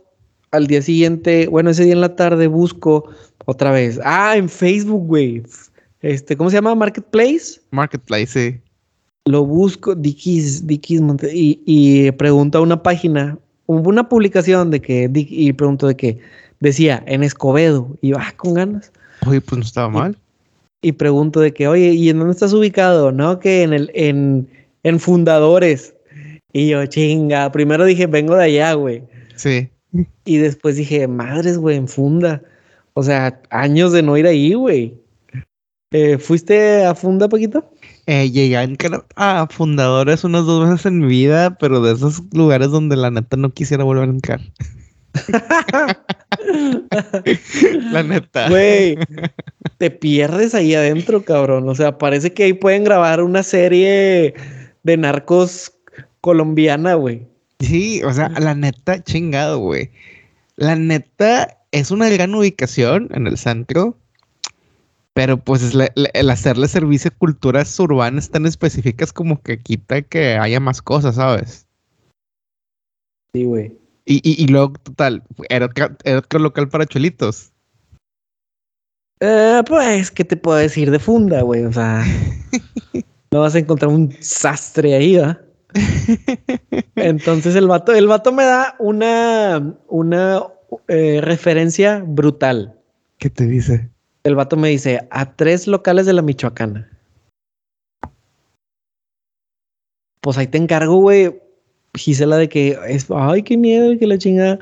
Al 0.50 0.66
día 0.66 0.80
siguiente, 0.80 1.46
bueno, 1.48 1.70
ese 1.70 1.84
día 1.84 1.92
en 1.92 2.00
la 2.00 2.16
tarde 2.16 2.46
busco 2.46 3.10
otra 3.44 3.70
vez. 3.70 4.00
Ah, 4.02 4.34
en 4.36 4.48
Facebook, 4.48 5.06
güey. 5.06 5.42
Este, 6.00 6.36
¿cómo 6.36 6.48
se 6.48 6.56
llama? 6.56 6.74
Marketplace. 6.74 7.60
Marketplace, 7.70 8.26
sí. 8.26 8.60
Lo 9.26 9.44
busco, 9.44 9.94
Dickies, 9.94 10.66
Dickies 10.66 11.02
y, 11.34 11.60
y 11.66 12.10
pregunto 12.12 12.58
a 12.58 12.60
una 12.62 12.82
página, 12.82 13.36
hubo 13.66 13.90
una 13.90 14.08
publicación 14.08 14.70
de 14.70 14.80
que, 14.80 15.10
y 15.12 15.52
pregunto 15.52 15.86
de 15.86 15.96
que 15.96 16.18
decía 16.60 17.02
en 17.06 17.22
Escobedo, 17.22 17.96
y 18.00 18.12
va 18.12 18.26
ah, 18.28 18.34
con 18.36 18.54
ganas. 18.54 18.92
Oye, 19.26 19.40
pues 19.40 19.58
no 19.58 19.64
estaba 19.64 19.88
mal. 19.88 20.16
Y 20.80 20.92
pregunto 20.92 21.40
de 21.40 21.52
que, 21.52 21.66
oye, 21.66 21.92
¿y 21.92 22.08
en 22.08 22.18
dónde 22.18 22.32
estás 22.32 22.52
ubicado? 22.52 23.10
No, 23.10 23.40
que 23.40 23.62
en 23.62 23.72
el, 23.72 23.90
en, 23.94 24.48
en 24.84 25.00
Fundadores. 25.00 25.94
Y 26.52 26.68
yo, 26.68 26.86
chinga, 26.86 27.50
primero 27.52 27.84
dije, 27.84 28.06
vengo 28.06 28.36
de 28.36 28.44
allá, 28.44 28.74
güey. 28.74 29.02
Sí. 29.36 29.68
Y 30.24 30.36
después 30.36 30.76
dije, 30.76 31.08
madres, 31.08 31.58
güey, 31.58 31.76
en 31.76 31.88
funda. 31.88 32.42
O 32.94 33.02
sea, 33.02 33.40
años 33.50 33.92
de 33.92 34.02
no 34.02 34.16
ir 34.16 34.26
ahí, 34.26 34.54
güey. 34.54 34.94
Eh, 35.90 36.18
¿Fuiste 36.18 36.84
a 36.84 36.94
funda, 36.94 37.28
Paquito? 37.28 37.70
Eh, 38.06 38.30
llegué 38.30 38.56
a, 39.16 39.46
fundadores 39.48 40.24
unas 40.24 40.44
dos 40.44 40.68
veces 40.68 40.86
en 40.86 40.98
mi 40.98 41.06
vida, 41.06 41.56
pero 41.58 41.80
de 41.80 41.92
esos 41.92 42.22
lugares 42.32 42.70
donde 42.70 42.96
la 42.96 43.10
neta 43.10 43.36
no 43.36 43.50
quisiera 43.50 43.84
volver 43.84 44.08
a 44.08 44.12
entrar. 44.12 44.40
la 47.92 48.02
neta. 48.02 48.48
Güey, 48.48 48.98
te 49.78 49.90
pierdes 49.90 50.54
ahí 50.54 50.74
adentro, 50.74 51.24
cabrón. 51.24 51.68
O 51.68 51.74
sea, 51.74 51.98
parece 51.98 52.33
que 52.33 52.44
ahí 52.44 52.52
pueden 52.52 52.85
grabar 52.85 53.22
una 53.22 53.42
serie 53.42 54.35
de 54.83 54.96
narcos 54.96 55.72
colombiana, 56.20 56.94
güey. 56.94 57.26
Sí, 57.61 58.02
o 58.04 58.12
sea, 58.12 58.28
la 58.28 58.54
neta, 58.54 59.02
chingado, 59.02 59.59
güey. 59.59 59.90
La 60.57 60.76
neta 60.76 61.59
es 61.72 61.90
una 61.90 62.09
gran 62.09 62.35
ubicación 62.35 63.09
en 63.12 63.26
el 63.26 63.37
centro, 63.37 63.96
pero 65.12 65.38
pues 65.38 65.74
el 65.74 66.31
hacerle 66.31 66.68
servicio 66.68 67.11
a 67.12 67.18
culturas 67.18 67.78
urbanas 67.81 68.31
tan 68.31 68.46
específicas 68.46 69.12
como 69.12 69.42
que 69.42 69.59
quita 69.59 70.02
que 70.02 70.37
haya 70.37 70.61
más 70.61 70.81
cosas, 70.81 71.16
¿sabes? 71.16 71.66
Sí, 73.33 73.44
güey. 73.44 73.72
Y, 74.10 74.42
y, 74.42 74.46
luego, 74.46 74.72
total, 74.82 75.22
¿era, 75.50 75.68
otro 76.16 76.40
local 76.40 76.70
para 76.70 76.86
cholitos? 76.86 77.52
Eh, 79.20 79.62
pues, 79.66 80.10
¿qué 80.10 80.24
te 80.24 80.38
puedo 80.38 80.56
decir 80.56 80.90
de 80.90 80.98
funda, 80.98 81.42
güey? 81.42 81.66
O 81.66 81.72
sea, 81.74 82.06
no 83.30 83.40
vas 83.40 83.54
a 83.54 83.58
encontrar 83.58 83.90
un 83.90 84.16
sastre 84.20 84.94
ahí, 84.94 85.16
¿verdad? 85.16 85.42
Entonces 86.96 87.54
el 87.54 87.68
vato, 87.68 87.92
el 87.92 88.06
vato 88.06 88.32
me 88.32 88.44
da 88.44 88.76
una, 88.78 89.76
una 89.88 90.42
eh, 90.88 91.20
referencia 91.22 92.02
brutal. 92.02 92.80
¿Qué 93.18 93.28
te 93.28 93.44
dice? 93.44 93.90
El 94.24 94.36
vato 94.36 94.56
me 94.56 94.70
dice 94.70 95.06
a 95.10 95.34
tres 95.36 95.66
locales 95.66 96.06
de 96.06 96.14
la 96.14 96.22
Michoacana. 96.22 96.90
Pues 100.22 100.38
ahí 100.38 100.46
te 100.46 100.56
encargo, 100.56 100.96
güey. 100.96 101.47
Gisela 101.98 102.37
de 102.37 102.48
que 102.48 102.78
es, 102.88 103.06
ay, 103.11 103.42
qué 103.42 103.56
miedo, 103.56 103.98
que 103.98 104.06
la 104.06 104.18
chingada. 104.18 104.58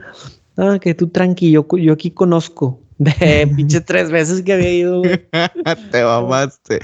Ah, 0.56 0.78
que 0.80 0.94
tú 0.94 1.08
tranquilo, 1.08 1.66
yo 1.76 1.92
aquí 1.92 2.10
conozco. 2.10 2.80
De 2.98 3.46
pinche 3.54 3.82
tres 3.82 4.10
veces 4.10 4.40
que 4.40 4.54
había 4.54 4.72
ido, 4.72 5.02
Te 5.92 6.02
mamaste. 6.02 6.80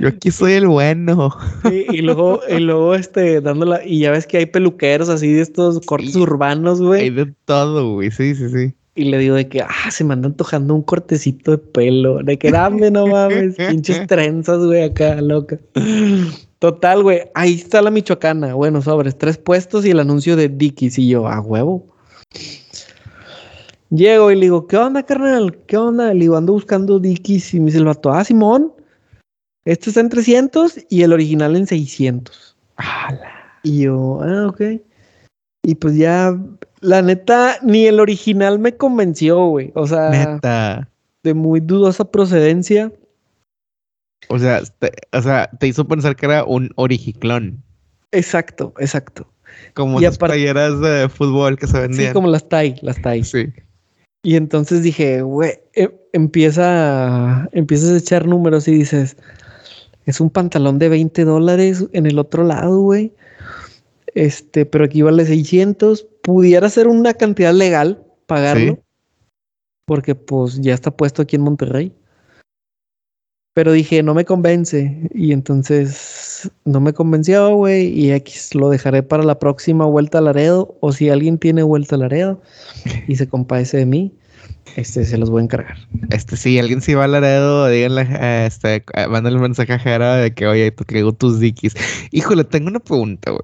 Yo 0.00 0.08
aquí 0.08 0.32
soy 0.32 0.54
el 0.54 0.66
bueno. 0.66 1.30
y 1.70 2.02
luego, 2.02 2.40
y 2.48 2.58
luego, 2.58 2.96
este, 2.96 3.40
dándola. 3.40 3.80
Y 3.84 4.00
ya 4.00 4.10
ves 4.10 4.26
que 4.26 4.38
hay 4.38 4.46
peluqueros 4.46 5.08
así 5.08 5.32
de 5.32 5.40
estos 5.40 5.78
cortes 5.86 6.16
urbanos, 6.16 6.82
güey. 6.82 7.02
Hay 7.02 7.10
de 7.10 7.32
todo, 7.44 7.94
güey. 7.94 8.10
Sí, 8.10 8.34
sí, 8.34 8.48
sí. 8.48 8.74
Y 8.96 9.04
le 9.04 9.18
digo 9.18 9.36
de 9.36 9.48
que, 9.48 9.62
ah, 9.62 9.90
se 9.90 10.02
me 10.02 10.14
anda 10.14 10.26
antojando 10.26 10.74
un 10.74 10.82
cortecito 10.82 11.52
de 11.52 11.58
pelo. 11.58 12.24
De 12.24 12.38
que 12.38 12.50
dame, 12.50 12.90
no 12.90 13.06
mames. 13.06 13.54
pinches 13.68 14.06
trenzas, 14.08 14.58
güey, 14.58 14.82
acá, 14.82 15.20
loca. 15.20 15.58
Total, 16.62 17.02
güey. 17.02 17.22
Ahí 17.34 17.54
está 17.54 17.82
la 17.82 17.90
Michoacana. 17.90 18.54
Bueno, 18.54 18.80
sobres, 18.82 19.18
tres 19.18 19.36
puestos 19.36 19.84
y 19.84 19.90
el 19.90 19.98
anuncio 19.98 20.36
de 20.36 20.48
Dickies. 20.48 20.96
Y 20.96 21.08
yo, 21.08 21.26
a 21.26 21.40
huevo. 21.40 21.92
Llego 23.90 24.30
y 24.30 24.36
le 24.36 24.42
digo, 24.42 24.68
¿qué 24.68 24.76
onda, 24.76 25.02
carnal? 25.02 25.56
¿Qué 25.66 25.76
onda? 25.76 26.14
Le 26.14 26.20
digo, 26.20 26.36
ando 26.36 26.52
buscando 26.52 27.00
Dickies 27.00 27.52
y 27.54 27.58
me 27.58 27.66
dice 27.66 27.78
el 27.78 27.86
vato, 27.86 28.12
ah, 28.12 28.22
Simón, 28.22 28.72
este 29.64 29.90
está 29.90 30.02
en 30.02 30.08
300 30.08 30.86
y 30.88 31.02
el 31.02 31.12
original 31.12 31.56
en 31.56 31.66
600. 31.66 32.56
Y 33.64 33.80
yo, 33.80 34.20
ah, 34.22 34.46
ok. 34.46 34.60
Y 35.64 35.74
pues 35.74 35.96
ya, 35.96 36.38
la 36.78 37.02
neta, 37.02 37.56
ni 37.64 37.86
el 37.86 37.98
original 37.98 38.60
me 38.60 38.76
convenció, 38.76 39.46
güey. 39.46 39.72
O 39.74 39.88
sea, 39.88 40.10
neta. 40.10 40.88
de 41.24 41.34
muy 41.34 41.58
dudosa 41.58 42.04
procedencia. 42.04 42.92
O 44.28 44.38
sea, 44.38 44.62
te, 44.78 44.92
o 45.12 45.22
sea, 45.22 45.50
te 45.58 45.68
hizo 45.68 45.86
pensar 45.86 46.16
que 46.16 46.26
era 46.26 46.44
un 46.44 46.70
origiclón. 46.76 47.62
Exacto, 48.12 48.74
exacto. 48.78 49.26
Como 49.74 50.00
las 50.00 50.18
playeras 50.18 50.80
de 50.80 51.08
fútbol 51.08 51.58
que 51.58 51.66
se 51.66 51.80
vendían. 51.80 52.08
Sí, 52.08 52.12
como 52.12 52.28
las 52.28 52.48
TAI, 52.48 52.76
las 52.82 53.00
TAI. 53.00 53.24
Sí. 53.24 53.52
Y 54.22 54.36
entonces 54.36 54.82
dije, 54.82 55.22
güey, 55.22 55.58
em, 55.74 55.90
empieza, 56.12 57.48
empiezas 57.52 57.90
a 57.90 57.96
echar 57.96 58.26
números 58.26 58.68
y 58.68 58.72
dices, 58.72 59.16
es 60.06 60.20
un 60.20 60.30
pantalón 60.30 60.78
de 60.78 60.88
20 60.88 61.24
dólares 61.24 61.86
en 61.92 62.06
el 62.06 62.18
otro 62.18 62.44
lado, 62.44 62.80
güey. 62.80 63.12
Este, 64.14 64.66
pero 64.66 64.84
aquí 64.84 65.02
vale 65.02 65.24
600. 65.26 66.06
Pudiera 66.22 66.68
ser 66.68 66.86
una 66.88 67.14
cantidad 67.14 67.52
legal 67.52 68.04
pagarlo. 68.26 68.78
Porque 69.84 70.14
pues 70.14 70.60
ya 70.60 70.74
está 70.74 70.90
puesto 70.90 71.22
aquí 71.22 71.36
en 71.36 71.42
Monterrey. 71.42 71.92
Pero 73.54 73.72
dije, 73.72 74.02
no 74.02 74.14
me 74.14 74.24
convence. 74.24 75.08
Y 75.14 75.32
entonces 75.32 76.50
no 76.64 76.80
me 76.80 76.92
convenció, 76.92 77.54
güey, 77.54 77.88
y 77.88 78.12
X 78.12 78.54
lo 78.54 78.70
dejaré 78.70 79.02
para 79.02 79.22
la 79.22 79.38
próxima 79.38 79.84
vuelta 79.84 80.18
a 80.18 80.22
Laredo, 80.22 80.76
o 80.80 80.92
si 80.92 81.10
alguien 81.10 81.38
tiene 81.38 81.62
vuelta 81.62 81.96
a 81.96 81.98
Laredo 81.98 82.40
y 83.08 83.16
se 83.16 83.28
compadece 83.28 83.78
de 83.78 83.86
mí, 83.86 84.12
este 84.76 85.04
se 85.04 85.18
los 85.18 85.30
voy 85.30 85.40
a 85.40 85.44
encargar. 85.44 85.76
Este, 86.10 86.36
si 86.36 86.58
alguien 86.58 86.80
se 86.80 86.94
va 86.94 87.04
a 87.04 87.08
Laredo, 87.08 87.68
díganle, 87.68 88.08
eh, 88.08 88.46
este, 88.46 88.84
mándale 89.08 89.36
un 89.36 89.42
mensaje 89.42 89.72
a 89.72 89.78
Jera 89.78 90.16
de 90.16 90.32
que, 90.32 90.46
oye, 90.46 90.70
te 90.70 90.84
traigo 90.84 91.12
tus 91.12 91.38
dikis. 91.38 91.74
Híjole, 92.10 92.44
tengo 92.44 92.68
una 92.68 92.80
pregunta, 92.80 93.32
güey. 93.32 93.42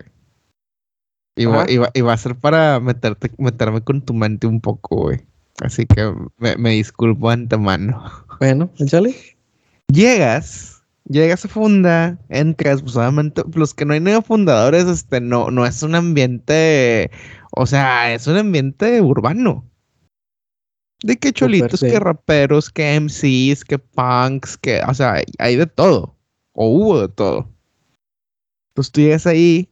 Y 1.36 1.46
va, 1.46 2.12
a 2.12 2.16
ser 2.16 2.34
para 2.34 2.80
meterte, 2.80 3.30
meterme 3.38 3.82
con 3.82 4.02
tu 4.02 4.12
mente 4.12 4.48
un 4.48 4.60
poco, 4.60 4.96
güey. 4.96 5.20
Así 5.60 5.86
que 5.86 6.12
me, 6.38 6.56
me 6.56 6.70
disculpo 6.70 7.30
antemano. 7.30 8.02
Bueno, 8.40 8.70
échale. 8.78 9.14
Llegas, 9.92 10.82
llegas 11.08 11.44
a 11.44 11.48
Funda, 11.48 12.18
entras, 12.28 12.82
pues 12.82 12.96
obviamente, 12.96 13.42
los 13.54 13.74
que 13.74 13.84
no 13.84 13.94
hay 13.94 14.00
nuevos 14.00 14.26
fundadores, 14.26 14.86
este, 14.86 15.20
no, 15.20 15.50
no 15.50 15.64
es 15.64 15.82
un 15.82 15.94
ambiente, 15.94 17.10
o 17.52 17.66
sea, 17.66 18.12
es 18.12 18.26
un 18.26 18.36
ambiente 18.36 19.00
urbano. 19.00 19.64
De 21.02 21.16
que 21.16 21.32
cholitos, 21.32 21.80
que 21.80 22.00
raperos, 22.00 22.70
que 22.70 23.00
MCs, 23.00 23.64
que 23.64 23.78
punks, 23.78 24.56
que, 24.56 24.82
o 24.82 24.94
sea, 24.94 25.22
hay 25.38 25.56
de 25.56 25.66
todo. 25.66 26.16
O 26.52 26.70
hubo 26.70 27.00
de 27.00 27.08
todo. 27.08 27.48
Pues 28.74 28.90
tú 28.90 29.00
llegas 29.00 29.26
ahí, 29.26 29.68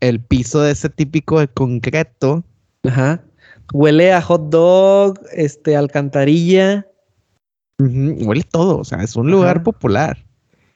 el 0.00 0.20
piso 0.20 0.62
de 0.62 0.72
ese 0.72 0.88
típico 0.88 1.38
de 1.38 1.48
concreto. 1.48 2.44
Ajá. 2.82 3.22
Huele 3.72 4.12
a 4.12 4.22
hot 4.22 4.48
dog, 4.48 5.20
este, 5.32 5.76
alcantarilla. 5.76 6.86
Huele 7.78 8.44
todo, 8.44 8.78
o 8.78 8.84
sea, 8.84 9.02
es 9.02 9.16
un 9.16 9.30
lugar 9.30 9.62
popular. 9.62 10.24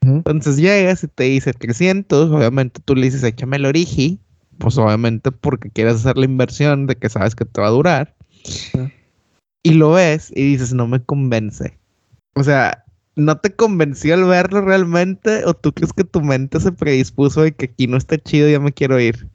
Entonces 0.01 0.57
llegas 0.57 1.03
y 1.03 1.09
te 1.09 1.25
dice 1.25 1.53
300, 1.53 2.31
obviamente 2.31 2.81
tú 2.85 2.95
le 2.95 3.07
dices, 3.07 3.25
échame 3.25 3.57
el 3.57 3.67
origi, 3.67 4.21
pues 4.59 4.79
obviamente 4.79 5.33
porque 5.33 5.71
quieres 5.71 5.97
hacer 5.97 6.17
la 6.17 6.27
inversión 6.27 6.87
de 6.87 6.97
que 6.97 7.09
sabes 7.09 7.35
que 7.35 7.45
te 7.45 7.61
va 7.61 7.69
a 7.69 7.71
durar. 7.71 8.15
Y 9.65 9.73
lo 9.73 9.93
ves 9.93 10.31
y 10.35 10.45
dices, 10.45 10.73
no 10.73 10.87
me 10.87 11.03
convence. 11.03 11.77
O 12.37 12.45
sea, 12.45 12.85
¿no 13.17 13.37
te 13.39 13.55
convenció 13.55 14.15
al 14.15 14.25
verlo 14.25 14.61
realmente? 14.61 15.45
¿O 15.45 15.55
tú 15.55 15.73
crees 15.73 15.93
que 15.93 16.05
tu 16.05 16.21
mente 16.21 16.61
se 16.61 16.71
predispuso 16.71 17.43
de 17.43 17.53
que 17.53 17.67
aquí 17.67 17.89
no 17.89 17.97
está 17.97 18.17
chido 18.19 18.49
y 18.49 18.53
ya 18.53 18.61
me 18.61 18.73
quiero 18.73 19.01
ir? 19.01 19.29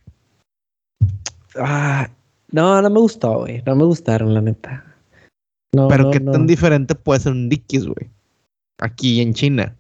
Ah, 1.58 2.10
no, 2.52 2.82
no 2.82 2.89
me 2.89 3.00
gustó, 3.00 3.39
güey. 3.39 3.62
No 3.65 3.76
me 3.76 3.84
gustaron, 3.84 4.34
la 4.34 4.41
neta. 4.41 4.86
Pero 5.72 6.12
qué 6.12 6.20
tan 6.20 6.48
diferente 6.48 6.96
puede 6.96 7.22
ser 7.22 7.32
un 7.32 7.50
Dickies, 7.50 7.86
güey. 7.86 8.10
Aquí 8.80 9.22
en 9.22 9.34
China. 9.34 9.76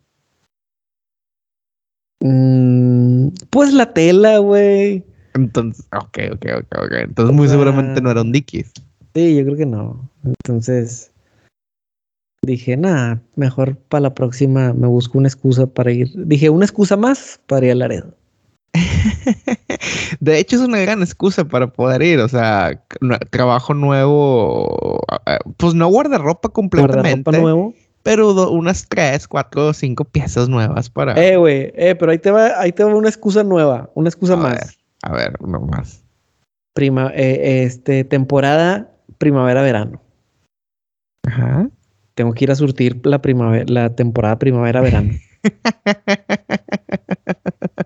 Mm, 2.21 3.29
pues 3.49 3.73
la 3.73 3.93
tela, 3.93 4.37
güey. 4.37 5.03
Entonces, 5.33 5.87
ok, 5.91 6.17
ok, 6.33 6.45
ok, 6.59 6.75
ok. 6.83 6.91
Entonces 6.99 7.35
muy 7.35 7.47
seguramente 7.47 8.01
no 8.01 8.11
era 8.11 8.21
un 8.21 8.31
Dickies. 8.31 8.71
Sí, 9.13 9.35
yo 9.35 9.43
creo 9.43 9.57
que 9.57 9.65
no. 9.65 10.09
Entonces 10.23 11.11
dije, 12.45 12.75
nada, 12.77 13.21
mejor 13.35 13.77
para 13.77 14.01
la 14.01 14.15
próxima 14.15 14.73
me 14.73 14.87
busco 14.87 15.17
una 15.17 15.27
excusa 15.27 15.67
para 15.67 15.91
ir. 15.91 16.09
Dije, 16.15 16.49
una 16.49 16.65
excusa 16.65 16.97
más 16.97 17.39
para 17.47 17.65
ir 17.65 17.71
a 17.73 17.75
Laredo. 17.75 18.15
de 20.19 20.39
hecho, 20.39 20.55
es 20.57 20.61
una 20.61 20.79
gran 20.79 21.01
excusa 21.01 21.45
para 21.45 21.67
poder 21.67 22.01
ir. 22.01 22.19
O 22.19 22.27
sea, 22.27 22.81
trabajo 23.29 23.73
nuevo. 23.73 25.01
Pues 25.57 25.73
no 25.73 25.87
guardarropa 25.87 26.49
completamente. 26.49 27.31
nuevo. 27.31 27.73
Pero 28.03 28.49
unas 28.49 28.87
tres, 28.87 29.27
cuatro 29.27 29.67
o 29.67 29.73
cinco 29.73 30.05
piezas 30.05 30.49
nuevas 30.49 30.89
para. 30.89 31.13
Eh, 31.21 31.37
güey, 31.37 31.71
eh, 31.75 31.95
pero 31.95 32.11
ahí 32.11 32.17
te 32.17 32.31
va, 32.31 32.59
ahí 32.59 32.71
te 32.71 32.83
va 32.83 32.95
una 32.95 33.09
excusa 33.09 33.43
nueva, 33.43 33.91
una 33.93 34.09
excusa 34.09 34.35
más. 34.35 34.79
a 35.03 35.13
ver, 35.13 35.35
uno 35.39 35.59
más. 35.59 36.03
Prima, 36.73 37.11
eh, 37.13 37.63
este, 37.63 38.03
temporada 38.03 38.91
primavera-verano. 39.19 40.01
Ajá. 41.27 41.69
Tengo 42.15 42.33
que 42.33 42.45
ir 42.45 42.51
a 42.51 42.55
surtir 42.55 42.99
la 43.03 43.21
primavera, 43.21 43.65
la 43.67 43.95
temporada 43.95 44.39
primavera-verano. 44.39 45.13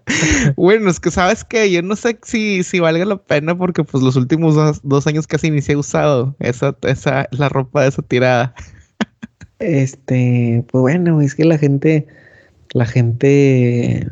bueno, 0.56 0.90
es 0.90 1.00
que 1.00 1.12
sabes 1.12 1.44
que 1.44 1.72
yo 1.72 1.82
no 1.82 1.96
sé 1.96 2.20
si, 2.24 2.64
si 2.64 2.80
valga 2.80 3.06
la 3.06 3.18
pena 3.18 3.58
porque 3.58 3.84
pues 3.84 4.04
los 4.04 4.16
últimos 4.16 4.82
dos, 4.84 5.08
años 5.08 5.28
casi 5.28 5.50
ni 5.50 5.62
se 5.62 5.74
ha 5.74 5.78
usado 5.78 6.36
esa, 6.40 6.76
esa, 6.84 7.28
la 7.32 7.50
ropa 7.50 7.82
de 7.82 7.90
esa 7.90 8.02
tirada. 8.02 8.54
este, 9.60 10.64
pues 10.72 10.82
bueno, 10.82 11.22
es 11.22 11.36
que 11.36 11.46
la 11.46 11.58
gente, 11.58 12.08
la 12.74 12.86
gente, 12.86 14.08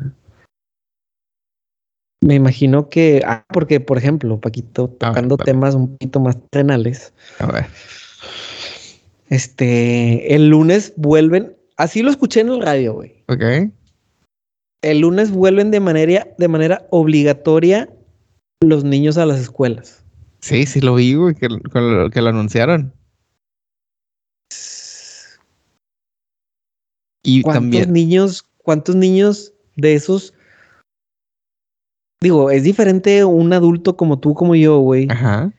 me 2.20 2.34
imagino 2.34 2.88
que, 2.88 3.22
ah, 3.24 3.44
porque 3.52 3.80
por 3.80 3.98
ejemplo, 3.98 4.40
Paquito, 4.40 4.88
tocando 4.88 5.36
temas 5.36 5.74
un 5.74 5.92
poquito 5.92 6.20
más 6.20 6.36
tenales. 6.50 7.12
A 7.38 7.46
ver. 7.46 7.66
Este, 9.30 10.34
el 10.34 10.48
lunes 10.48 10.92
vuelven, 10.96 11.56
así 11.76 12.02
lo 12.02 12.10
escuché 12.10 12.40
en 12.40 12.48
el 12.48 12.62
radio, 12.62 12.94
güey. 12.94 13.24
Ok 13.28 13.70
el 14.84 15.00
lunes 15.00 15.30
vuelven 15.30 15.70
de 15.70 15.80
manera, 15.80 16.28
de 16.36 16.48
manera 16.48 16.86
obligatoria 16.90 17.88
los 18.62 18.84
niños 18.84 19.18
a 19.18 19.26
las 19.26 19.40
escuelas. 19.40 20.04
Sí, 20.40 20.66
sí 20.66 20.80
lo 20.80 20.94
vi, 20.96 21.14
güey, 21.14 21.34
que, 21.34 21.48
que, 21.48 22.22
lo 22.22 22.28
anunciaron. 22.28 22.92
Y 27.22 27.40
¿Cuántos 27.40 27.88
niños, 27.88 28.44
cuántos 28.58 28.94
niños 28.94 29.54
de 29.76 29.94
esos? 29.94 30.34
Digo, 32.20 32.50
es 32.50 32.62
diferente 32.62 33.24
un 33.24 33.52
adulto 33.54 33.96
como 33.96 34.18
tú, 34.18 34.34
como 34.34 34.54
yo, 34.54 34.78
güey. 34.80 35.08
Ajá. 35.10 35.50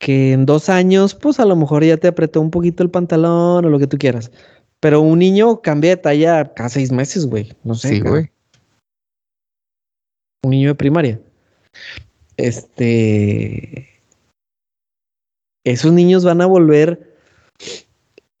Que 0.00 0.32
en 0.32 0.46
dos 0.46 0.68
años, 0.68 1.14
pues 1.14 1.38
a 1.38 1.44
lo 1.44 1.54
mejor 1.54 1.84
ya 1.84 1.96
te 1.96 2.08
apretó 2.08 2.40
un 2.40 2.50
poquito 2.50 2.82
el 2.82 2.90
pantalón 2.90 3.64
o 3.64 3.68
lo 3.68 3.78
que 3.78 3.86
tú 3.86 3.96
quieras. 3.96 4.32
Pero 4.80 5.00
un 5.00 5.18
niño 5.18 5.60
cambia 5.60 5.90
de 5.90 5.96
talla 5.96 6.54
cada 6.54 6.68
seis 6.68 6.92
meses, 6.92 7.26
güey. 7.26 7.52
No 7.64 7.74
sé. 7.74 7.88
Sí, 7.88 8.00
güey. 8.00 8.30
Un 10.44 10.50
niño 10.50 10.68
de 10.68 10.74
primaria. 10.74 11.20
Este. 12.36 13.88
Esos 15.64 15.92
niños 15.92 16.24
van 16.24 16.40
a 16.40 16.46
volver. 16.46 17.16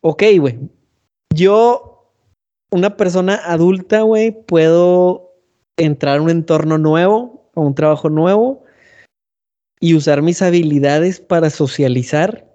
Ok, 0.00 0.22
güey. 0.38 0.58
Yo, 1.34 2.12
una 2.70 2.96
persona 2.96 3.34
adulta, 3.44 4.02
güey, 4.02 4.30
puedo 4.30 5.34
entrar 5.76 6.18
a 6.18 6.22
un 6.22 6.30
entorno 6.30 6.78
nuevo, 6.78 7.50
a 7.54 7.60
un 7.60 7.74
trabajo 7.74 8.08
nuevo 8.08 8.64
y 9.80 9.94
usar 9.94 10.22
mis 10.22 10.42
habilidades 10.42 11.20
para 11.20 11.50
socializar 11.50 12.48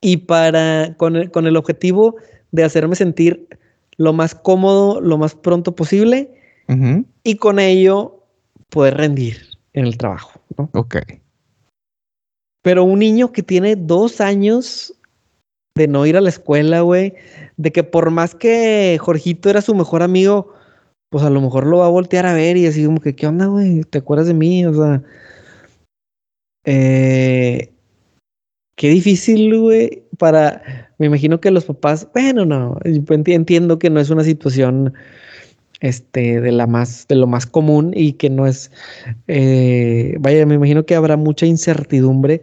y 0.00 0.18
para, 0.18 0.94
con 0.96 1.16
el, 1.16 1.30
con 1.30 1.46
el 1.46 1.56
objetivo 1.56 2.16
de 2.56 2.64
hacerme 2.64 2.96
sentir 2.96 3.48
lo 3.98 4.12
más 4.12 4.34
cómodo, 4.34 5.00
lo 5.00 5.18
más 5.18 5.34
pronto 5.34 5.76
posible 5.76 6.32
y 7.22 7.36
con 7.36 7.60
ello 7.60 8.24
poder 8.70 8.96
rendir 8.96 9.36
en 9.74 9.86
el 9.86 9.96
trabajo. 9.96 10.40
¿no? 10.56 10.68
Ok. 10.72 10.96
Pero 12.62 12.82
un 12.82 12.98
niño 12.98 13.30
que 13.30 13.42
tiene 13.42 13.76
dos 13.76 14.20
años 14.20 14.94
de 15.76 15.86
no 15.86 16.06
ir 16.06 16.16
a 16.16 16.22
la 16.22 16.30
escuela, 16.30 16.80
güey, 16.80 17.14
de 17.58 17.70
que 17.70 17.84
por 17.84 18.10
más 18.10 18.34
que 18.34 18.98
Jorgito 19.00 19.50
era 19.50 19.60
su 19.60 19.74
mejor 19.74 20.02
amigo, 20.02 20.54
pues 21.10 21.22
a 21.22 21.30
lo 21.30 21.40
mejor 21.40 21.66
lo 21.66 21.78
va 21.78 21.86
a 21.86 21.90
voltear 21.90 22.26
a 22.26 22.32
ver 22.32 22.56
y 22.56 22.62
decir 22.62 22.86
como 22.86 23.00
que, 23.00 23.14
¿qué 23.14 23.26
onda, 23.26 23.46
güey? 23.46 23.84
¿Te 23.84 23.98
acuerdas 23.98 24.26
de 24.26 24.34
mí? 24.34 24.64
O 24.64 24.72
sea, 24.72 25.02
eh, 26.64 27.70
qué 28.76 28.88
difícil, 28.88 29.60
güey, 29.60 30.02
para, 30.18 30.90
me 30.98 31.06
imagino 31.06 31.40
que 31.40 31.50
los 31.50 31.64
papás, 31.64 32.08
bueno, 32.12 32.44
no, 32.44 32.78
entiendo 32.84 33.78
que 33.78 33.90
no 33.90 34.00
es 34.00 34.10
una 34.10 34.24
situación, 34.24 34.94
este, 35.80 36.40
de 36.40 36.52
la 36.52 36.66
más, 36.66 37.06
de 37.08 37.16
lo 37.16 37.26
más 37.26 37.46
común 37.46 37.92
y 37.94 38.14
que 38.14 38.30
no 38.30 38.46
es, 38.46 38.70
eh, 39.28 40.16
vaya, 40.20 40.46
me 40.46 40.54
imagino 40.54 40.86
que 40.86 40.94
habrá 40.94 41.16
mucha 41.16 41.46
incertidumbre 41.46 42.42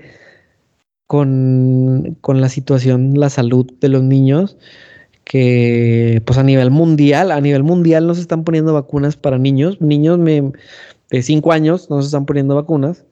con, 1.08 2.18
con 2.22 2.42
la 2.42 2.50
situación, 2.50 3.14
la 3.20 3.30
salud 3.30 3.72
de 3.80 3.90
los 3.90 4.04
niños, 4.04 4.58
que 5.24 6.22
pues 6.26 6.38
a 6.38 6.44
nivel 6.44 6.72
mundial, 6.72 7.32
a 7.32 7.42
nivel 7.42 7.64
mundial 7.64 8.08
no 8.08 8.16
se 8.16 8.22
están 8.22 8.44
poniendo 8.44 8.74
vacunas 8.74 9.16
para 9.16 9.38
niños, 9.38 9.80
niños 9.82 10.20
de 10.24 11.22
5 11.22 11.52
años 11.52 11.90
no 11.90 12.02
se 12.02 12.08
están 12.08 12.26
poniendo 12.26 12.56
vacunas 12.56 13.06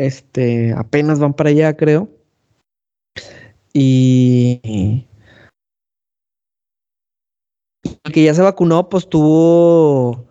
este, 0.00 0.72
apenas 0.72 1.18
van 1.18 1.34
para 1.34 1.50
allá, 1.50 1.76
creo. 1.76 2.08
Y 3.72 5.06
el 7.82 8.12
que 8.12 8.24
ya 8.24 8.34
se 8.34 8.42
vacunó, 8.42 8.88
pues 8.88 9.08
tuvo 9.08 10.26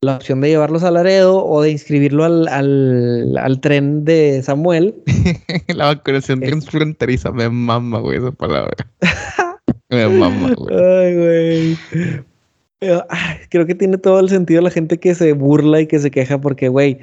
la 0.00 0.16
opción 0.16 0.40
de 0.40 0.48
llevarlos 0.48 0.84
a 0.84 0.90
Laredo 0.90 1.44
o 1.44 1.62
de 1.62 1.70
inscribirlo 1.70 2.24
al, 2.24 2.48
al, 2.48 3.60
tren 3.60 4.04
de 4.04 4.42
Samuel. 4.42 4.94
la 5.68 5.86
vacunación 5.86 6.40
transfronteriza, 6.40 7.32
me 7.32 7.48
mama, 7.48 7.98
güey, 7.98 8.18
esa 8.18 8.32
palabra. 8.32 8.76
me 9.90 10.08
mama, 10.08 10.54
güey. 10.54 10.76
Ay, 10.76 11.16
güey. 11.16 11.78
creo 13.50 13.66
que 13.66 13.74
tiene 13.74 13.98
todo 13.98 14.20
el 14.20 14.28
sentido 14.28 14.62
la 14.62 14.70
gente 14.70 14.98
que 14.98 15.14
se 15.14 15.32
burla 15.32 15.80
y 15.80 15.86
que 15.86 15.98
se 15.98 16.10
queja 16.10 16.40
porque, 16.40 16.68
güey, 16.68 16.98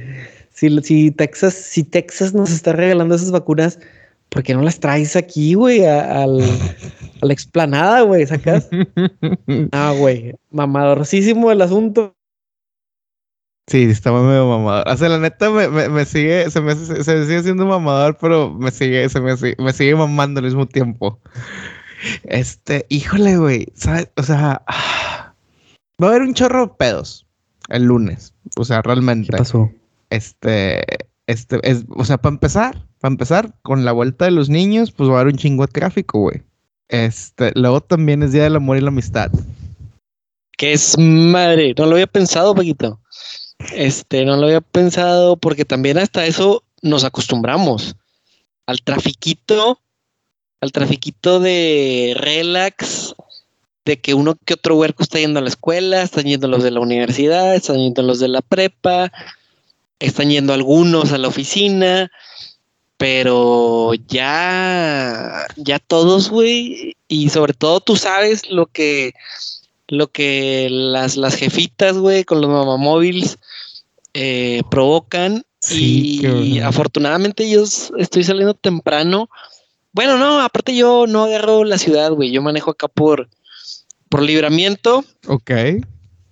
si, 0.51 0.69
si, 0.81 1.11
Texas, 1.11 1.53
si 1.53 1.83
Texas 1.83 2.33
nos 2.33 2.49
está 2.51 2.71
regalando 2.71 3.15
esas 3.15 3.31
vacunas, 3.31 3.79
¿por 4.35 4.43
qué 4.43 4.53
no 4.53 4.63
las 4.63 4.81
traes 4.81 5.15
aquí, 5.15 5.53
güey, 5.53 5.85
al, 5.85 6.41
a 7.21 7.25
la 7.25 7.33
explanada, 7.33 8.01
güey? 8.01 8.27
¿Sacas? 8.27 8.67
Ah, 9.71 9.93
güey, 9.97 10.35
mamadorcísimo 10.51 11.51
el 11.51 11.61
asunto. 11.61 12.13
Sí, 13.67 13.83
estaba 13.83 14.21
medio 14.21 14.45
mamador. 14.45 14.89
O 14.89 14.97
sea, 14.97 15.07
la 15.07 15.19
neta 15.19 15.49
me, 15.49 16.05
sigue, 16.05 16.51
se 16.51 16.59
me 16.59 16.75
se, 16.75 17.03
sigue 17.03 17.43
siendo 17.43 17.65
mamador, 17.65 18.17
pero 18.19 18.53
me 18.53 18.71
sigue, 18.71 19.07
se 19.07 19.21
me, 19.21 19.35
me 19.57 19.73
sigue 19.73 19.95
mamando 19.95 20.39
al 20.39 20.45
mismo 20.45 20.65
tiempo. 20.67 21.21
Este, 22.25 22.85
híjole, 22.89 23.37
güey, 23.37 23.67
¿sabes? 23.73 24.09
O 24.17 24.23
sea, 24.23 24.61
va 24.67 26.07
a 26.07 26.09
haber 26.09 26.23
un 26.23 26.33
chorro 26.33 26.67
de 26.67 26.73
pedos 26.77 27.25
el 27.69 27.83
lunes. 27.83 28.33
O 28.57 28.65
sea, 28.65 28.81
realmente. 28.81 29.31
¿Qué 29.31 29.37
pasó? 29.37 29.71
Este, 30.09 30.83
este, 31.27 31.59
es, 31.63 31.85
o 31.87 32.03
sea, 32.03 32.17
para 32.17 32.33
empezar, 32.33 32.85
para 33.05 33.13
empezar, 33.13 33.53
con 33.61 33.85
la 33.85 33.91
vuelta 33.91 34.25
de 34.25 34.31
los 34.31 34.49
niños, 34.49 34.91
pues 34.91 35.07
va 35.07 35.17
a 35.17 35.21
haber 35.21 35.33
un 35.33 35.37
chingo 35.37 35.63
de 35.67 35.71
tráfico, 35.71 36.21
güey. 36.21 36.41
Este, 36.87 37.51
luego 37.53 37.79
también 37.79 38.23
es 38.23 38.31
Día 38.31 38.45
del 38.45 38.55
Amor 38.55 38.77
y 38.77 38.81
la 38.81 38.87
Amistad. 38.87 39.29
Que 40.57 40.73
es 40.73 40.97
madre, 40.97 41.75
no 41.77 41.85
lo 41.85 41.91
había 41.91 42.07
pensado, 42.07 42.55
Paquito. 42.55 42.99
Este, 43.75 44.25
no 44.25 44.37
lo 44.37 44.47
había 44.47 44.61
pensado 44.61 45.37
porque 45.37 45.65
también 45.65 45.99
hasta 45.99 46.25
eso 46.25 46.63
nos 46.81 47.03
acostumbramos 47.03 47.95
al 48.65 48.81
trafiquito, 48.81 49.79
al 50.59 50.71
trafiquito 50.71 51.39
de 51.39 52.15
relax, 52.17 53.13
de 53.85 54.01
que 54.01 54.15
uno 54.15 54.35
que 54.45 54.55
otro 54.55 54.77
huerco 54.77 55.03
está 55.03 55.19
yendo 55.19 55.37
a 55.37 55.43
la 55.43 55.49
escuela, 55.49 56.01
están 56.01 56.23
yendo 56.23 56.47
los 56.47 56.63
de 56.63 56.71
la 56.71 56.79
universidad, 56.79 57.53
están 57.53 57.77
yendo 57.77 58.01
los 58.01 58.19
de 58.19 58.29
la 58.29 58.41
prepa, 58.41 59.11
están 59.99 60.31
yendo 60.31 60.53
algunos 60.53 61.11
a 61.11 61.19
la 61.19 61.27
oficina, 61.27 62.09
pero 62.97 63.93
ya, 64.07 65.47
ya 65.55 65.79
todos, 65.79 66.29
güey, 66.29 66.95
y 67.07 67.29
sobre 67.29 67.53
todo 67.53 67.79
tú 67.81 67.95
sabes 67.95 68.49
lo 68.49 68.67
que 68.67 69.13
lo 69.87 70.07
que 70.11 70.67
las, 70.71 71.15
las 71.17 71.35
jefitas, 71.35 71.97
güey, 71.97 72.23
con 72.23 72.41
los 72.41 72.49
mamamóviles 72.49 73.37
eh, 74.13 74.63
provocan. 74.69 75.45
y 75.69 76.59
afortunadamente 76.59 77.49
yo 77.49 77.63
estoy 77.97 78.23
saliendo 78.23 78.53
temprano. 78.53 79.29
Bueno, 79.91 80.17
no, 80.17 80.41
aparte 80.41 80.75
yo 80.75 81.05
no 81.07 81.23
agarro 81.23 81.63
la 81.63 81.77
ciudad, 81.77 82.11
güey. 82.11 82.31
Yo 82.31 82.41
manejo 82.41 82.71
acá 82.71 82.87
por, 82.87 83.29
por 84.09 84.21
libramiento. 84.21 85.05
Ok. 85.27 85.51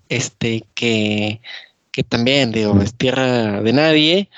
Este, 0.10 0.66
que, 0.76 1.40
que 1.92 2.04
también, 2.04 2.52
digo, 2.52 2.80
es 2.82 2.94
tierra 2.94 3.62
de 3.62 3.74
nadie, 3.74 4.30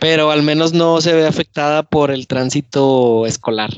pero 0.00 0.30
al 0.30 0.42
menos 0.42 0.72
no 0.72 1.00
se 1.00 1.12
ve 1.12 1.26
afectada 1.26 1.82
por 1.82 2.10
el 2.10 2.26
tránsito 2.26 3.26
escolar. 3.26 3.70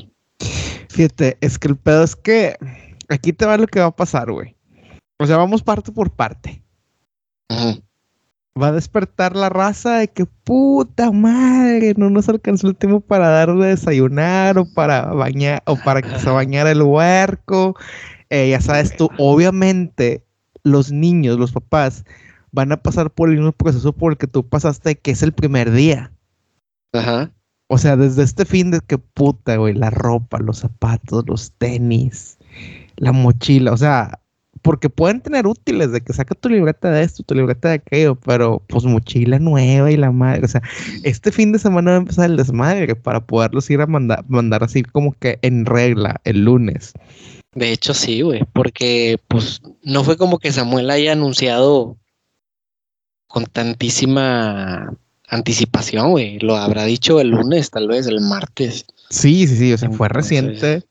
Fíjate, 0.89 1.37
es 1.41 1.57
que 1.57 1.67
el 1.67 1.77
pedo 1.77 2.03
es 2.03 2.15
que 2.15 2.55
aquí 3.09 3.33
te 3.33 3.45
va 3.45 3.57
lo 3.57 3.67
que 3.67 3.79
va 3.79 3.87
a 3.87 3.95
pasar, 3.95 4.31
güey. 4.31 4.55
O 5.19 5.25
sea, 5.25 5.37
vamos 5.37 5.63
parte 5.63 5.91
por 5.91 6.11
parte. 6.11 6.63
Va 8.61 8.67
a 8.67 8.71
despertar 8.71 9.35
la 9.35 9.49
raza 9.49 9.97
de 9.97 10.07
que 10.07 10.25
puta 10.25 11.11
madre, 11.11 11.93
no 11.95 12.09
nos 12.09 12.27
alcanzó 12.27 12.67
el 12.67 12.75
tiempo 12.75 12.99
para 12.99 13.29
dar 13.29 13.55
de 13.55 13.67
desayunar 13.67 14.57
o 14.57 14.65
para 14.65 15.05
bañar 15.13 15.63
o 15.65 15.77
para 15.77 16.01
que 16.01 16.19
se 16.19 16.29
bañara 16.29 16.71
el 16.71 16.81
huerco. 16.81 17.75
Eh, 18.29 18.49
ya 18.49 18.61
sabes 18.61 18.95
tú, 18.95 19.09
obviamente 19.17 20.25
los 20.63 20.91
niños, 20.91 21.37
los 21.37 21.51
papás, 21.51 22.03
van 22.51 22.71
a 22.71 22.77
pasar 22.77 23.11
por 23.11 23.29
el 23.29 23.35
mismo 23.35 23.51
proceso 23.51 23.93
por 23.93 24.13
el 24.13 24.17
que 24.17 24.27
tú 24.27 24.47
pasaste, 24.47 24.95
que 24.95 25.11
es 25.11 25.23
el 25.23 25.31
primer 25.31 25.71
día. 25.71 26.11
Ajá. 26.93 27.31
O 27.67 27.77
sea, 27.77 27.95
desde 27.95 28.23
este 28.23 28.45
fin 28.45 28.71
de 28.71 28.81
que 28.81 28.97
puta, 28.97 29.55
güey, 29.55 29.73
la 29.73 29.89
ropa, 29.89 30.39
los 30.39 30.57
zapatos, 30.57 31.23
los 31.27 31.51
tenis, 31.53 32.37
la 32.97 33.13
mochila, 33.13 33.71
o 33.71 33.77
sea, 33.77 34.19
porque 34.61 34.89
pueden 34.89 35.21
tener 35.21 35.47
útiles 35.47 35.91
de 35.91 36.01
que 36.01 36.13
saca 36.13 36.35
tu 36.35 36.49
libreta 36.49 36.91
de 36.91 37.03
esto, 37.03 37.23
tu 37.23 37.33
libreta 37.33 37.69
de 37.69 37.75
aquello, 37.75 38.15
pero 38.15 38.61
pues 38.67 38.83
mochila 38.83 39.39
nueva 39.39 39.89
y 39.91 39.97
la 39.97 40.11
madre, 40.11 40.43
o 40.43 40.47
sea, 40.47 40.61
este 41.03 41.31
fin 41.31 41.51
de 41.51 41.59
semana 41.59 41.91
va 41.91 41.97
a 41.97 42.01
empezar 42.01 42.29
el 42.29 42.37
desmadre 42.37 42.95
para 42.95 43.25
poderlos 43.25 43.69
ir 43.69 43.81
a 43.81 43.87
mandar, 43.87 44.25
mandar 44.27 44.63
así 44.63 44.83
como 44.83 45.13
que 45.13 45.39
en 45.41 45.65
regla 45.65 46.19
el 46.25 46.43
lunes. 46.43 46.93
De 47.53 47.71
hecho, 47.71 47.93
sí, 47.93 48.21
güey, 48.21 48.43
porque 48.53 49.17
pues 49.27 49.61
no 49.83 50.03
fue 50.03 50.17
como 50.17 50.39
que 50.39 50.51
Samuel 50.51 50.89
haya 50.89 51.13
anunciado 51.13 51.97
con 53.31 53.45
tantísima 53.45 54.93
anticipación, 55.29 56.11
güey. 56.11 56.39
Lo 56.39 56.57
habrá 56.57 56.83
dicho 56.85 57.19
el 57.19 57.29
lunes, 57.29 57.71
tal 57.71 57.87
vez, 57.87 58.05
el 58.07 58.21
martes. 58.21 58.85
Sí, 59.09 59.47
sí, 59.47 59.55
sí, 59.57 59.73
o 59.73 59.77
sea, 59.77 59.89
fue 59.89 60.09
reciente. 60.09 60.83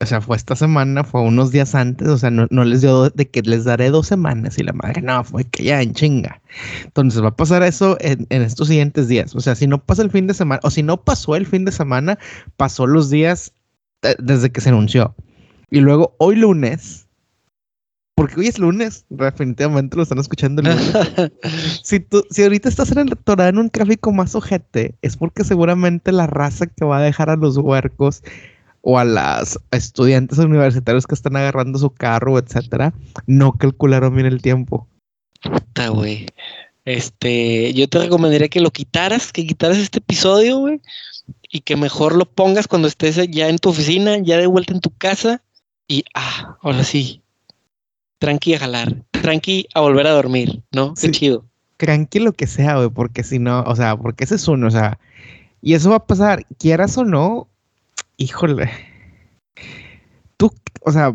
O 0.00 0.06
sea, 0.06 0.20
fue 0.20 0.36
esta 0.36 0.56
semana, 0.56 1.04
fue 1.04 1.20
unos 1.20 1.52
días 1.52 1.76
antes, 1.76 2.08
o 2.08 2.18
sea, 2.18 2.28
no, 2.28 2.46
les 2.64 2.80
dio 2.80 3.08
de 3.10 3.28
que 3.28 3.40
les 3.42 3.64
daré 3.64 3.90
dos 3.90 4.08
semanas 4.08 4.58
y 4.58 4.64
la 4.64 4.72
madre, 4.72 5.00
no, 5.00 5.22
fue 5.22 5.44
que 5.44 5.62
ya 5.62 5.80
en 5.80 5.94
chinga. 5.94 6.42
Entonces 6.82 7.22
va 7.22 7.28
a 7.28 7.36
pasar 7.36 7.62
eso 7.62 7.96
en, 8.00 8.26
en, 8.30 8.42
estos 8.42 8.66
siguientes 8.66 9.06
días. 9.06 9.36
O 9.36 9.40
sea, 9.40 9.54
si 9.54 9.68
no 9.68 9.78
pasa 9.78 10.02
el 10.02 10.10
fin 10.10 10.26
de 10.26 10.34
semana, 10.34 10.60
o 10.64 10.70
si 10.70 10.82
no 10.82 11.00
pasó 11.04 11.36
el 11.36 11.46
fin 11.46 11.64
de 11.64 11.70
semana, 11.70 12.18
pasó 12.56 12.88
los 12.88 13.10
días 13.10 13.52
eh, 14.02 14.16
desde 14.18 14.50
que 14.50 14.60
se 14.60 14.70
anunció. 14.70 15.14
Y 15.70 15.78
luego 15.78 16.16
hoy 16.18 16.34
lunes, 16.34 17.06
porque 18.14 18.40
hoy 18.40 18.46
es 18.46 18.58
lunes, 18.58 19.04
definitivamente 19.08 19.96
lo 19.96 20.02
están 20.02 20.18
escuchando 20.18 20.62
el 20.62 20.68
lunes. 20.68 20.92
si, 21.82 22.00
tú, 22.00 22.24
si 22.30 22.42
ahorita 22.42 22.68
estás 22.68 22.92
en 22.92 22.98
el 22.98 23.08
doctorado 23.08 23.48
en 23.50 23.58
un 23.58 23.70
tráfico 23.70 24.12
más 24.12 24.34
ojete, 24.34 24.94
es 25.02 25.16
porque 25.16 25.44
seguramente 25.44 26.12
la 26.12 26.26
raza 26.26 26.66
que 26.66 26.84
va 26.84 26.98
a 26.98 27.02
dejar 27.02 27.30
a 27.30 27.36
los 27.36 27.56
huercos 27.56 28.22
o 28.82 28.98
a 28.98 29.04
las 29.04 29.58
estudiantes 29.70 30.38
universitarios 30.38 31.06
que 31.06 31.14
están 31.14 31.36
agarrando 31.36 31.78
su 31.78 31.90
carro, 31.90 32.38
etcétera, 32.38 32.92
no 33.26 33.52
calcularon 33.52 34.14
bien 34.14 34.26
el 34.26 34.42
tiempo. 34.42 34.86
Puta, 35.42 35.88
güey. 35.88 36.26
Este, 36.84 37.72
yo 37.74 37.88
te 37.88 37.98
recomendaría 37.98 38.48
que 38.48 38.60
lo 38.60 38.72
quitaras, 38.72 39.32
que 39.32 39.46
quitaras 39.46 39.78
este 39.78 40.00
episodio, 40.00 40.58
güey, 40.58 40.80
y 41.48 41.60
que 41.60 41.76
mejor 41.76 42.16
lo 42.16 42.26
pongas 42.26 42.66
cuando 42.66 42.88
estés 42.88 43.16
ya 43.30 43.48
en 43.48 43.58
tu 43.58 43.70
oficina, 43.70 44.18
ya 44.18 44.36
de 44.36 44.48
vuelta 44.48 44.74
en 44.74 44.80
tu 44.80 44.90
casa, 44.90 45.42
y 45.86 46.04
ah, 46.14 46.58
ahora 46.60 46.82
sí, 46.82 47.21
tranqui 48.22 48.54
a 48.54 48.60
jalar, 48.60 49.02
tranqui 49.10 49.66
a 49.74 49.80
volver 49.80 50.06
a 50.06 50.12
dormir, 50.12 50.62
¿no? 50.70 50.94
Qué 50.94 51.10
chido. 51.10 51.44
Tranqui 51.76 52.20
lo 52.20 52.32
que 52.32 52.46
sea, 52.46 52.76
güey, 52.76 52.88
porque 52.88 53.24
si 53.24 53.40
no, 53.40 53.64
o 53.64 53.74
sea, 53.74 53.96
porque 53.96 54.22
ese 54.22 54.36
es 54.36 54.46
uno, 54.46 54.68
o 54.68 54.70
sea, 54.70 55.00
y 55.60 55.74
eso 55.74 55.90
va 55.90 55.96
a 55.96 56.06
pasar, 56.06 56.46
quieras 56.56 56.96
o 56.98 57.04
no, 57.04 57.48
híjole. 58.18 58.70
Tú, 60.36 60.54
o 60.82 60.92
sea, 60.92 61.12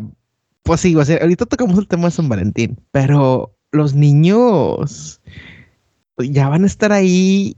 pues 0.62 0.82
sí, 0.82 0.94
o 0.96 1.02
sea, 1.02 1.16
ahorita 1.22 1.46
tocamos 1.46 1.78
el 1.78 1.88
tema 1.88 2.04
de 2.04 2.10
San 2.10 2.28
Valentín, 2.28 2.78
pero 2.90 3.54
los 3.72 3.94
niños 3.94 5.22
ya 6.18 6.50
van 6.50 6.64
a 6.64 6.66
estar 6.66 6.92
ahí 6.92 7.56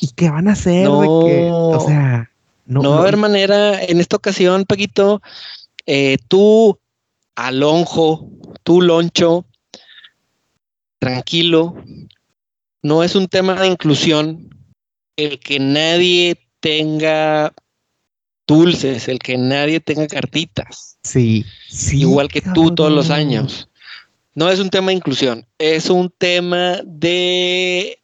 y 0.00 0.08
qué 0.16 0.30
van 0.30 0.48
a 0.48 0.52
hacer 0.52 0.88
o 0.88 1.84
sea, 1.86 2.30
no, 2.64 2.80
no 2.80 2.90
va 2.92 2.96
a 2.96 3.00
haber 3.00 3.18
manera 3.18 3.84
en 3.84 4.00
esta 4.00 4.16
ocasión, 4.16 4.64
Paquito. 4.64 5.20
Eh, 5.84 6.16
tú, 6.28 6.78
Alonjo, 7.34 8.30
tú, 8.62 8.80
Loncho, 8.80 9.44
tranquilo. 10.98 11.74
No 12.82 13.02
es 13.02 13.14
un 13.14 13.28
tema 13.28 13.60
de 13.60 13.68
inclusión 13.68 14.50
el 15.16 15.38
que 15.38 15.58
nadie 15.58 16.38
tenga 16.60 17.52
dulces, 18.46 19.08
el 19.08 19.18
que 19.18 19.36
nadie 19.36 19.80
tenga 19.80 20.06
cartitas. 20.06 20.98
Sí, 21.02 21.44
Igual 21.92 22.28
que 22.28 22.40
tú 22.40 22.74
todos 22.74 22.92
los 22.92 23.10
años. 23.10 23.68
No 24.34 24.48
es 24.48 24.60
un 24.60 24.70
tema 24.70 24.88
de 24.88 24.94
inclusión, 24.94 25.46
es 25.58 25.90
un 25.90 26.08
tema 26.16 26.80
de 26.84 27.98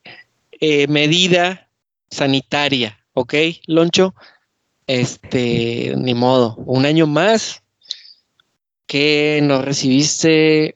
eh, 0.60 0.86
medida 0.88 1.70
sanitaria, 2.10 2.98
¿ok, 3.14 3.34
Loncho? 3.66 4.14
Este, 4.86 5.94
ni 5.96 6.14
modo, 6.14 6.56
un 6.66 6.84
año 6.84 7.06
más 7.06 7.62
que 8.88 9.40
no 9.42 9.62
recibiste 9.62 10.74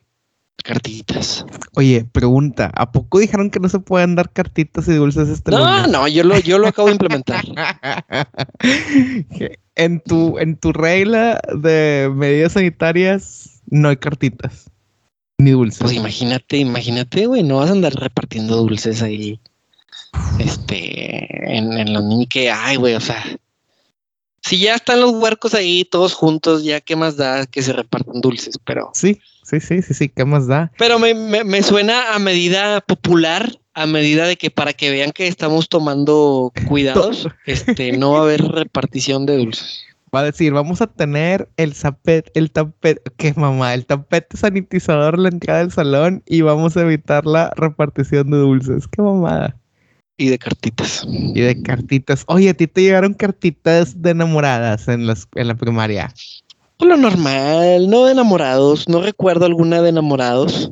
cartitas. 0.63 1.45
Oye, 1.75 2.05
pregunta, 2.05 2.71
¿a 2.75 2.93
poco 2.93 3.19
dijeron 3.19 3.51
que 3.51 3.59
no 3.59 3.69
se 3.69 3.81
pueden 3.81 4.15
dar 4.15 4.31
cartitas 4.31 4.87
y 4.87 4.93
dulces 4.93 5.29
este 5.29 5.51
No, 5.51 5.89
no, 5.89 6.07
yo 6.07 6.23
lo, 6.23 6.39
yo 6.39 6.59
lo 6.59 6.69
acabo 6.69 6.87
de 6.87 6.93
implementar. 6.93 7.45
en 9.75 10.01
tu, 10.01 10.39
en 10.39 10.57
tu 10.57 10.73
regla 10.73 11.41
de 11.53 12.13
medidas 12.15 12.53
sanitarias 12.53 13.63
no 13.67 13.89
hay 13.89 13.97
cartitas. 13.97 14.71
Ni 15.39 15.51
dulces. 15.51 15.81
Pues 15.81 15.95
imagínate, 15.95 16.59
imagínate, 16.59 17.27
güey, 17.27 17.43
no 17.43 17.57
vas 17.57 17.71
a 17.71 17.73
andar 17.73 17.95
repartiendo 17.95 18.57
dulces 18.57 19.03
ahí. 19.03 19.41
Este, 20.39 21.57
en, 21.57 21.73
en 21.73 21.93
los 21.93 22.05
niños 22.05 22.27
que, 22.29 22.51
ay, 22.51 22.77
güey, 22.77 22.95
o 22.95 23.01
sea, 23.01 23.25
si 24.43 24.59
ya 24.59 24.75
están 24.75 25.01
los 25.01 25.13
huercos 25.13 25.55
ahí 25.55 25.85
todos 25.85 26.15
juntos, 26.15 26.65
ya 26.65 26.81
qué 26.81 26.97
más 26.97 27.17
da 27.17 27.47
que 27.47 27.63
se 27.63 27.73
repartan 27.73 28.21
dulces, 28.21 28.59
pero. 28.65 28.91
Sí, 28.93 29.21
sí, 29.45 29.61
sí, 29.61 29.83
sí, 29.83 29.95
sí, 29.95 30.09
qué 30.09 30.25
más 30.25 30.47
da. 30.47 30.73
Pero 30.79 30.99
me, 30.99 31.15
me, 31.15 31.63
suena 31.63 32.15
a 32.15 32.19
medida 32.19 32.81
popular, 32.81 33.57
a 33.75 33.87
medida 33.87 34.27
de 34.27 34.37
que 34.37 34.51
para 34.51 34.73
que 34.73 34.91
vean 34.91 35.13
que 35.13 35.29
estamos 35.29 35.69
tomando 35.69 36.53
cuidados, 36.69 37.29
este, 37.47 37.93
no 37.97 38.13
va 38.13 38.19
a 38.19 38.23
haber 38.23 38.43
repartición 38.43 39.27
de 39.27 39.39
dulces. 39.39 39.85
Va 40.15 40.21
a 40.21 40.25
decir, 40.25 40.53
vamos 40.53 40.83
a 40.83 40.89
tener 40.89 41.49
el 41.57 41.73
zapet, 41.75 42.31
el 42.35 42.51
tapete, 42.51 43.01
¿qué 43.17 43.33
mamá? 43.35 43.73
El 43.73 43.87
tapete 43.87 44.37
sanitizador 44.37 45.15
en 45.15 45.23
la 45.23 45.29
entrada 45.31 45.61
del 45.61 45.73
salón 45.73 46.23
y 46.27 46.43
vamos 46.43 46.77
a 46.77 46.83
evitar 46.83 47.25
la 47.25 47.51
repartición 47.57 48.31
de 48.31 48.37
dulces. 48.37 48.87
Qué 48.89 49.01
mamada. 49.01 49.57
Y 50.17 50.29
de 50.29 50.39
cartitas. 50.39 51.05
Y 51.09 51.41
de 51.41 51.63
cartitas. 51.63 52.25
Oye, 52.27 52.51
¿a 52.51 52.55
ti 52.55 52.67
te 52.67 52.83
llegaron 52.83 53.15
cartitas 53.15 54.01
de 54.01 54.11
enamoradas 54.11 54.89
en, 54.89 55.07
las, 55.07 55.27
en 55.35 55.49
la 55.49 55.55
primaria? 55.57 56.13
Lo 56.79 56.97
normal, 56.97 57.89
no 57.89 58.05
de 58.05 58.13
enamorados. 58.13 58.89
No 58.89 59.01
recuerdo 59.03 59.47
alguna 59.47 59.83
de 59.83 59.89
enamorados. 59.89 60.71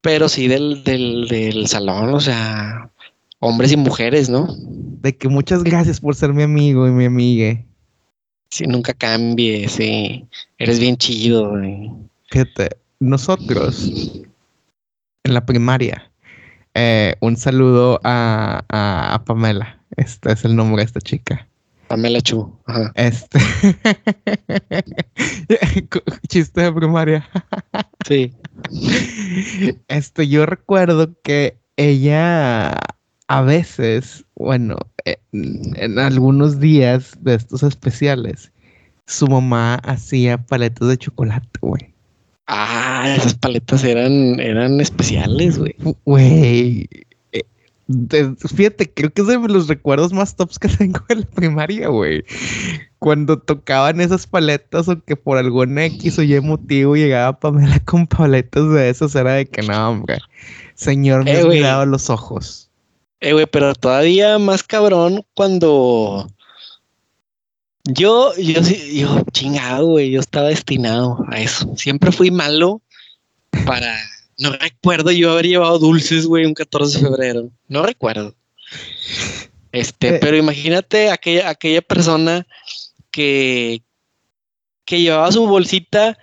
Pero 0.00 0.28
sí 0.28 0.48
del, 0.48 0.84
del, 0.84 1.28
del 1.28 1.66
salón, 1.66 2.12
o 2.12 2.20
sea, 2.20 2.90
hombres 3.40 3.72
y 3.72 3.76
mujeres, 3.76 4.28
¿no? 4.28 4.48
De 4.58 5.16
que 5.16 5.28
muchas 5.28 5.64
gracias 5.64 6.00
por 6.00 6.14
ser 6.14 6.32
mi 6.32 6.42
amigo 6.42 6.86
y 6.86 6.90
mi 6.90 7.06
amigue. 7.06 7.66
Sí, 8.50 8.66
nunca 8.66 8.94
cambies, 8.94 9.72
sí. 9.72 10.26
Eres 10.58 10.78
bien 10.78 10.96
chido, 10.96 11.54
Fíjate, 12.30 12.76
nosotros 13.00 13.90
en 15.24 15.34
la 15.34 15.44
primaria, 15.44 16.10
eh, 16.74 17.14
un 17.20 17.36
saludo 17.36 18.00
a, 18.04 19.22
Pamela. 19.26 19.80
Este 19.96 20.32
es 20.32 20.44
el 20.44 20.56
nombre 20.56 20.82
de 20.82 20.86
esta 20.86 21.00
chica. 21.00 21.46
Pamela 21.88 22.20
Chu. 22.20 22.52
Este. 22.94 23.38
Chiste 26.28 26.62
de 26.62 26.72
primaria. 26.72 27.28
sí. 28.08 28.32
Este, 29.88 30.26
yo 30.26 30.46
recuerdo 30.46 31.14
que 31.22 31.58
ella 31.76 32.78
a 33.28 33.42
veces, 33.42 34.24
bueno, 34.34 34.78
en, 35.04 35.98
algunos 35.98 36.60
días 36.60 37.12
de 37.20 37.34
estos 37.34 37.62
especiales, 37.62 38.52
su 39.06 39.26
mamá 39.26 39.76
hacía 39.76 40.38
paletas 40.38 40.88
de 40.88 40.98
chocolate, 40.98 41.58
güey. 41.60 41.93
Ah, 42.46 43.14
esas 43.16 43.34
paletas 43.34 43.84
eran, 43.84 44.38
eran 44.38 44.80
especiales, 44.80 45.58
güey. 45.58 45.74
Güey. 46.04 46.88
Eh, 47.32 48.34
fíjate, 48.54 48.90
creo 48.90 49.10
que 49.12 49.22
es 49.22 49.28
de 49.28 49.38
los 49.38 49.68
recuerdos 49.68 50.12
más 50.12 50.36
tops 50.36 50.58
que 50.58 50.68
tengo 50.78 51.00
en 51.08 51.20
la 51.20 51.26
primaria, 51.26 51.88
güey. 51.88 52.24
Cuando 52.98 53.38
tocaban 53.38 54.00
esas 54.00 54.26
paletas 54.26 54.88
o 54.88 55.02
que 55.02 55.16
por 55.16 55.38
algún 55.38 55.78
X 55.78 56.18
o 56.18 56.22
Y 56.22 56.40
motivo 56.40 56.96
llegaba 56.96 57.38
Pamela 57.38 57.78
con 57.80 58.06
paletas 58.06 58.70
de 58.72 58.88
esos, 58.88 59.14
era 59.14 59.34
de 59.34 59.46
que 59.46 59.62
no, 59.62 59.90
hombre. 59.90 60.18
Señor, 60.74 61.24
me 61.24 61.32
eh, 61.32 61.40
has 61.40 61.46
mirado 61.46 61.86
los 61.86 62.10
ojos. 62.10 62.70
Eh, 63.20 63.32
güey, 63.32 63.46
pero 63.46 63.74
todavía 63.74 64.38
más 64.38 64.62
cabrón 64.62 65.24
cuando 65.34 66.26
yo, 67.84 68.34
yo 68.36 68.62
sí, 68.64 69.00
yo 69.00 69.22
chingado, 69.32 69.86
güey, 69.86 70.10
yo 70.10 70.20
estaba 70.20 70.48
destinado 70.48 71.24
a 71.28 71.40
eso. 71.40 71.76
Siempre 71.76 72.12
fui 72.12 72.30
malo 72.30 72.80
para, 73.66 73.96
no 74.38 74.52
recuerdo 74.52 75.10
yo 75.10 75.32
haber 75.32 75.46
llevado 75.46 75.78
dulces, 75.78 76.26
güey, 76.26 76.46
un 76.46 76.54
14 76.54 76.98
de 76.98 77.04
febrero. 77.04 77.50
No 77.68 77.84
recuerdo. 77.84 78.34
Este, 79.72 80.16
eh. 80.16 80.18
pero 80.20 80.36
imagínate 80.36 81.10
aquella, 81.10 81.50
aquella 81.50 81.82
persona 81.82 82.46
que, 83.10 83.82
que 84.84 85.00
llevaba 85.00 85.30
su 85.32 85.46
bolsita 85.46 86.16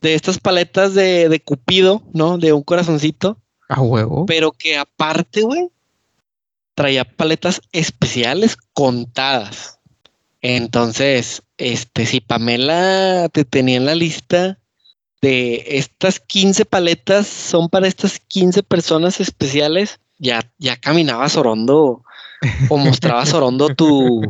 de 0.00 0.14
estas 0.14 0.38
paletas 0.38 0.94
de, 0.94 1.28
de 1.28 1.40
Cupido, 1.40 2.02
¿no? 2.12 2.38
De 2.38 2.52
un 2.52 2.62
corazoncito. 2.62 3.38
A 3.68 3.80
huevo. 3.80 4.26
Pero 4.26 4.52
que 4.52 4.76
aparte, 4.76 5.42
güey, 5.42 5.68
traía 6.74 7.04
paletas 7.04 7.60
especiales 7.72 8.56
contadas. 8.72 9.78
Entonces, 10.54 11.42
este, 11.58 12.06
si 12.06 12.20
Pamela 12.20 13.28
te 13.32 13.44
tenía 13.44 13.78
en 13.78 13.84
la 13.84 13.96
lista 13.96 14.60
de 15.20 15.64
estas 15.66 16.20
15 16.20 16.64
paletas 16.64 17.26
son 17.26 17.68
para 17.68 17.88
estas 17.88 18.20
15 18.28 18.62
personas 18.62 19.18
especiales, 19.18 19.98
ya, 20.18 20.48
ya 20.58 20.76
caminabas 20.76 21.36
orondo 21.36 22.04
o 22.68 22.76
mostrabas 22.76 23.34
orondo 23.34 23.74
tu, 23.74 24.22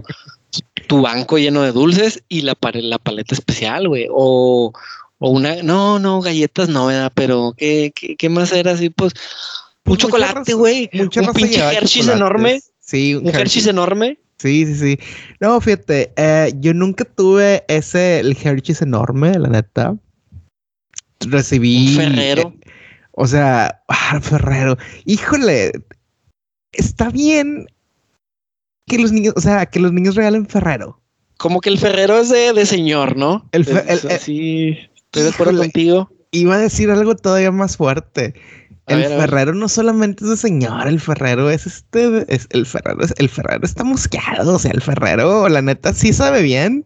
tu 0.89 1.03
banco 1.03 1.37
lleno 1.37 1.61
de 1.61 1.73
dulces 1.73 2.23
y 2.31 2.41
la, 2.41 2.57
la 2.73 2.99
paleta 2.99 3.35
especial, 3.35 3.87
güey. 3.87 4.07
O, 4.11 4.73
o 5.19 5.29
una, 5.29 5.63
no, 5.63 5.99
no, 5.99 6.23
galletas 6.23 6.71
no, 6.71 6.87
¿verdad? 6.87 7.13
Pero 7.15 7.53
¿qué, 7.59 7.93
qué, 7.95 8.17
qué 8.17 8.31
más 8.31 8.53
era 8.53 8.73
así? 8.73 8.89
Pues 8.89 9.13
un 9.85 9.99
chocolate, 9.99 10.55
güey. 10.55 10.89
Un 10.95 11.11
pinche 11.35 11.61
Hershey's 11.61 12.09
enorme. 12.09 12.63
Sí, 12.81 13.15
un, 13.15 13.29
Hershey's. 13.29 13.67
enorme. 13.67 14.19
Sí, 14.39 14.67
sí, 14.67 14.75
sí. 14.75 14.99
No, 15.41 15.61
fíjate, 15.61 16.13
eh, 16.17 16.53
yo 16.61 16.75
nunca 16.75 17.05
tuve 17.05 17.65
ese, 17.69 18.21
el 18.21 18.37
Hershey's 18.37 18.83
enorme, 18.83 19.39
la 19.39 19.49
neta. 19.49 19.97
Recibí. 21.21 21.89
Un 21.89 21.97
Ferrero. 21.97 22.55
Eh, 22.61 22.71
o 23.13 23.27
sea, 23.27 23.83
ah, 23.89 24.21
Ferrero. 24.21 24.77
Híjole, 25.07 25.73
está 26.73 27.09
bien 27.09 27.67
que 28.87 28.99
los 28.99 29.11
niños, 29.11 29.35
o 29.37 29.41
sea, 29.41 29.67
que 29.67 29.81
los 29.81 29.93
niños 29.93 30.17
regalen 30.17 30.47
Ferrero. 30.47 31.01
Como 31.39 31.61
que 31.61 31.71
el 31.71 31.79
Ferrero 31.79 32.19
es 32.19 32.29
de, 32.29 32.67
señor, 32.67 33.17
¿no? 33.17 33.49
El, 33.53 33.65
sí, 34.21 34.79
estoy 34.95 35.23
de 35.23 35.29
acuerdo 35.31 35.59
contigo. 35.59 36.11
Iba 36.31 36.57
a 36.57 36.59
decir 36.59 36.91
algo 36.91 37.15
todavía 37.17 37.51
más 37.51 37.77
fuerte 37.77 38.35
el 38.87 39.05
Ferrero 39.05 39.55
no 39.55 39.69
solamente 39.69 40.25
es 40.25 40.31
de 40.31 40.37
señor, 40.37 40.87
el 40.87 41.01
Ferrero 41.01 41.51
es 41.51 41.67
este, 41.67 42.25
es, 42.33 42.47
el 42.51 42.67
Ferrero 42.67 43.01
el 43.17 43.29
Ferrero 43.29 43.65
está 43.65 43.83
mosqueado, 43.83 44.55
o 44.55 44.59
sea, 44.59 44.71
el 44.71 44.81
Ferrero, 44.81 45.49
la 45.49 45.61
neta, 45.63 45.93
sí 45.93 46.13
sabe 46.13 46.43
bien. 46.43 46.85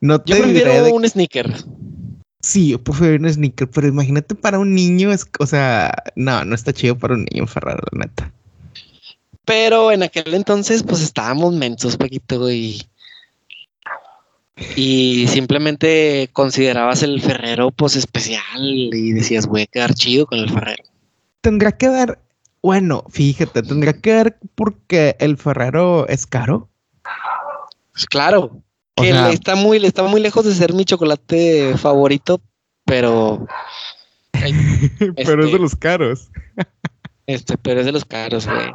No 0.00 0.20
te 0.20 0.32
yo 0.32 0.42
prefiero 0.42 0.94
un 0.94 1.08
sneaker. 1.08 1.54
Sí, 2.40 2.68
yo 2.68 2.82
prefiero 2.82 3.16
un 3.16 3.32
sneaker, 3.32 3.68
pero 3.70 3.88
imagínate 3.88 4.34
para 4.34 4.58
un 4.58 4.74
niño, 4.74 5.10
es, 5.10 5.26
o 5.38 5.46
sea, 5.46 5.94
no, 6.16 6.44
no 6.44 6.54
está 6.54 6.72
chido 6.72 6.98
para 6.98 7.14
un 7.14 7.24
niño 7.30 7.44
un 7.44 7.48
Ferrero, 7.48 7.82
la 7.92 8.06
neta. 8.06 8.32
Pero 9.46 9.92
en 9.92 10.02
aquel 10.02 10.34
entonces, 10.34 10.82
pues 10.82 11.00
estábamos 11.00 11.54
mensos, 11.54 11.96
Paquito, 11.96 12.50
y 12.50 12.82
y 14.74 15.26
simplemente 15.28 16.30
considerabas 16.32 17.02
el 17.02 17.20
Ferrero 17.20 17.70
pues 17.70 17.94
especial 17.94 18.62
y 18.62 19.12
decías 19.12 19.46
voy 19.46 19.62
a 19.62 19.66
quedar 19.66 19.92
chido 19.92 20.24
con 20.24 20.38
el 20.38 20.50
Ferrero 20.50 20.82
tendrá 21.46 21.70
que 21.70 21.88
ver, 21.88 22.18
bueno, 22.60 23.04
fíjate, 23.08 23.62
tendrá 23.62 23.92
que 23.92 24.12
ver 24.12 24.38
porque 24.56 25.14
el 25.20 25.36
Ferrero 25.36 26.08
es 26.08 26.26
caro. 26.26 26.68
Pues 27.92 28.04
claro, 28.06 28.64
que 28.96 29.10
está 29.30 29.54
muy, 29.54 29.76
está 29.76 30.02
muy 30.02 30.20
lejos 30.20 30.44
de 30.44 30.52
ser 30.52 30.74
mi 30.74 30.84
chocolate 30.84 31.78
favorito, 31.78 32.40
pero. 32.84 33.46
pero 34.32 35.10
es 35.14 35.26
de 35.26 35.44
este, 35.44 35.58
los 35.60 35.76
caros. 35.76 36.30
este, 37.28 37.56
pero 37.58 37.78
es 37.78 37.86
de 37.86 37.92
los 37.92 38.04
caros, 38.04 38.46
güey. 38.46 38.72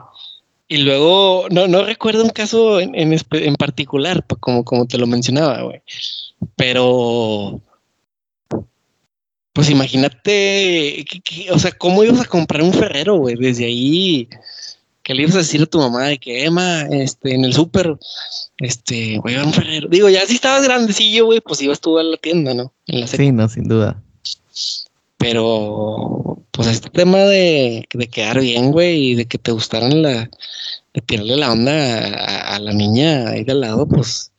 Y 0.69 0.77
luego, 0.77 1.47
no, 1.51 1.67
no 1.67 1.83
recuerdo 1.83 2.23
un 2.23 2.29
caso 2.29 2.79
en, 2.79 2.95
en, 2.95 3.13
en 3.31 3.55
particular, 3.57 4.25
como, 4.39 4.63
como 4.63 4.87
te 4.87 4.97
lo 4.97 5.07
mencionaba, 5.07 5.63
güey. 5.63 5.81
Pero 6.55 7.61
pues 9.53 9.69
imagínate, 9.69 11.05
o 11.51 11.59
sea, 11.59 11.71
¿cómo 11.71 12.03
ibas 12.03 12.21
a 12.21 12.25
comprar 12.25 12.63
un 12.63 12.73
ferrero, 12.73 13.17
güey? 13.17 13.35
Desde 13.35 13.65
ahí, 13.65 14.29
¿qué 15.03 15.13
le 15.13 15.23
ibas 15.23 15.35
a 15.35 15.39
decir 15.39 15.61
a 15.61 15.65
tu 15.65 15.79
mamá 15.79 16.07
de 16.07 16.17
que, 16.17 16.45
Emma, 16.45 16.83
este, 16.83 17.33
en 17.33 17.43
el 17.43 17.53
súper, 17.53 17.97
este, 18.59 19.17
güey, 19.17 19.35
un 19.37 19.53
ferrero? 19.53 19.89
Digo, 19.89 20.09
ya 20.09 20.25
si 20.25 20.35
estabas 20.35 20.63
grandecillo, 20.63 21.25
güey, 21.25 21.41
pues 21.41 21.61
ibas 21.61 21.81
tú 21.81 21.99
a 21.99 22.03
la 22.03 22.17
tienda, 22.17 22.53
¿no? 22.53 22.71
sí, 23.07 23.31
no, 23.31 23.49
sin 23.49 23.67
duda. 23.67 24.01
Pero, 25.17 26.39
pues 26.51 26.67
este 26.67 26.89
tema 26.89 27.19
de, 27.19 27.87
de 27.93 28.07
quedar 28.07 28.39
bien, 28.39 28.71
güey, 28.71 29.11
y 29.11 29.15
de 29.15 29.25
que 29.25 29.37
te 29.37 29.51
gustaran 29.51 30.01
la, 30.01 30.29
de 30.93 31.01
tirarle 31.01 31.35
la 31.35 31.51
onda 31.51 32.55
a, 32.55 32.59
la 32.59 32.73
niña 32.73 33.29
ahí 33.29 33.43
de 33.43 33.51
al 33.51 33.61
lado, 33.61 33.85
pues, 33.85 34.31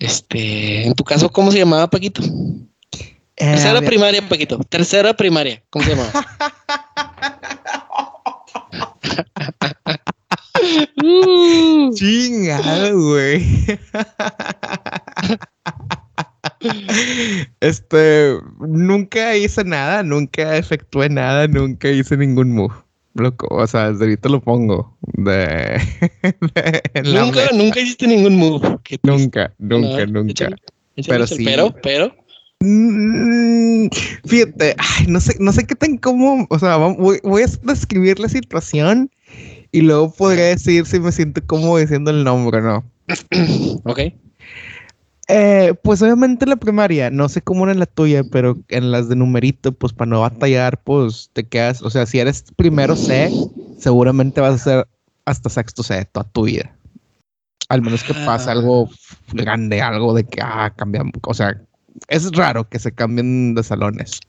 este, 0.00 0.84
en 0.84 0.94
tu 0.94 1.04
caso, 1.04 1.30
¿cómo 1.30 1.52
se 1.52 1.58
llamaba 1.58 1.88
Paquito? 1.88 2.22
Eh, 3.38 3.44
Tercera 3.52 3.82
primaria, 3.82 4.26
Paquito. 4.26 4.58
Tercera 4.68 5.14
primaria. 5.14 5.62
¿Cómo 5.70 5.84
se 5.84 5.94
llama? 5.94 6.10
Chingado, 11.94 12.98
güey. 12.98 13.44
este, 17.60 18.38
nunca 18.60 19.36
hice 19.36 19.64
nada, 19.64 20.02
nunca 20.02 20.56
efectué 20.56 21.08
nada, 21.08 21.46
nunca 21.46 21.88
hice 21.88 22.16
ningún 22.16 22.52
move. 22.52 22.74
loco. 23.14 23.48
O 23.50 23.66
sea, 23.66 23.90
desde 23.90 24.04
ahorita 24.04 24.28
lo 24.28 24.40
pongo. 24.40 24.96
De, 25.02 25.80
nunca, 27.04 27.50
nunca 27.52 27.80
hiciste 27.80 28.06
ningún 28.06 28.36
move. 28.36 28.78
Nunca, 29.02 29.52
nunca, 29.58 30.06
nunca. 30.06 30.48
pero 31.06 31.26
sí. 31.26 31.44
Pero, 31.44 31.74
pero. 31.82 32.14
Mm, 32.68 33.88
fíjate, 34.24 34.74
no 35.06 35.20
sé, 35.20 35.36
no 35.38 35.52
sé 35.52 35.64
qué 35.64 35.76
tan 35.76 35.98
cómo, 35.98 36.48
o 36.50 36.58
sea, 36.58 36.76
voy, 36.78 37.20
voy, 37.22 37.42
a 37.42 37.46
describir 37.62 38.18
la 38.18 38.28
situación 38.28 39.08
y 39.70 39.82
luego 39.82 40.12
podré 40.12 40.42
decir 40.42 40.84
si 40.84 40.98
me 40.98 41.12
siento 41.12 41.46
cómodo 41.46 41.78
diciendo 41.78 42.10
el 42.10 42.24
nombre 42.24 42.58
o 42.58 42.62
no. 42.62 42.84
ok. 43.84 44.00
Eh, 45.28 45.74
pues 45.82 46.02
obviamente 46.02 46.44
en 46.44 46.50
la 46.50 46.56
primaria, 46.56 47.08
no 47.10 47.28
sé 47.28 47.40
cómo 47.40 47.64
era 47.64 47.72
en 47.72 47.78
la 47.78 47.86
tuya, 47.86 48.24
pero 48.32 48.58
en 48.68 48.90
las 48.90 49.08
de 49.08 49.14
numerito, 49.14 49.70
pues 49.70 49.92
para 49.92 50.08
no 50.08 50.22
batallar, 50.22 50.82
pues 50.82 51.30
te 51.34 51.44
quedas, 51.44 51.82
o 51.82 51.90
sea, 51.90 52.04
si 52.04 52.18
eres 52.18 52.46
primero 52.56 52.96
C, 52.96 53.30
seguramente 53.78 54.40
vas 54.40 54.54
a 54.54 54.58
ser 54.58 54.88
hasta 55.24 55.50
sexto 55.50 55.84
C 55.84 56.04
toda 56.06 56.28
tu 56.30 56.46
vida. 56.46 56.74
Al 57.68 57.82
menos 57.82 58.02
que 58.02 58.14
pase 58.14 58.48
ah. 58.48 58.52
algo 58.52 58.88
grande, 59.32 59.80
algo 59.82 60.14
de 60.14 60.24
que, 60.24 60.40
ah, 60.42 60.72
cambiamos, 60.76 61.14
o 61.22 61.34
sea, 61.34 61.60
es 62.08 62.30
raro 62.32 62.68
que 62.68 62.78
se 62.78 62.92
cambien 62.92 63.54
de 63.54 63.62
salones. 63.62 64.20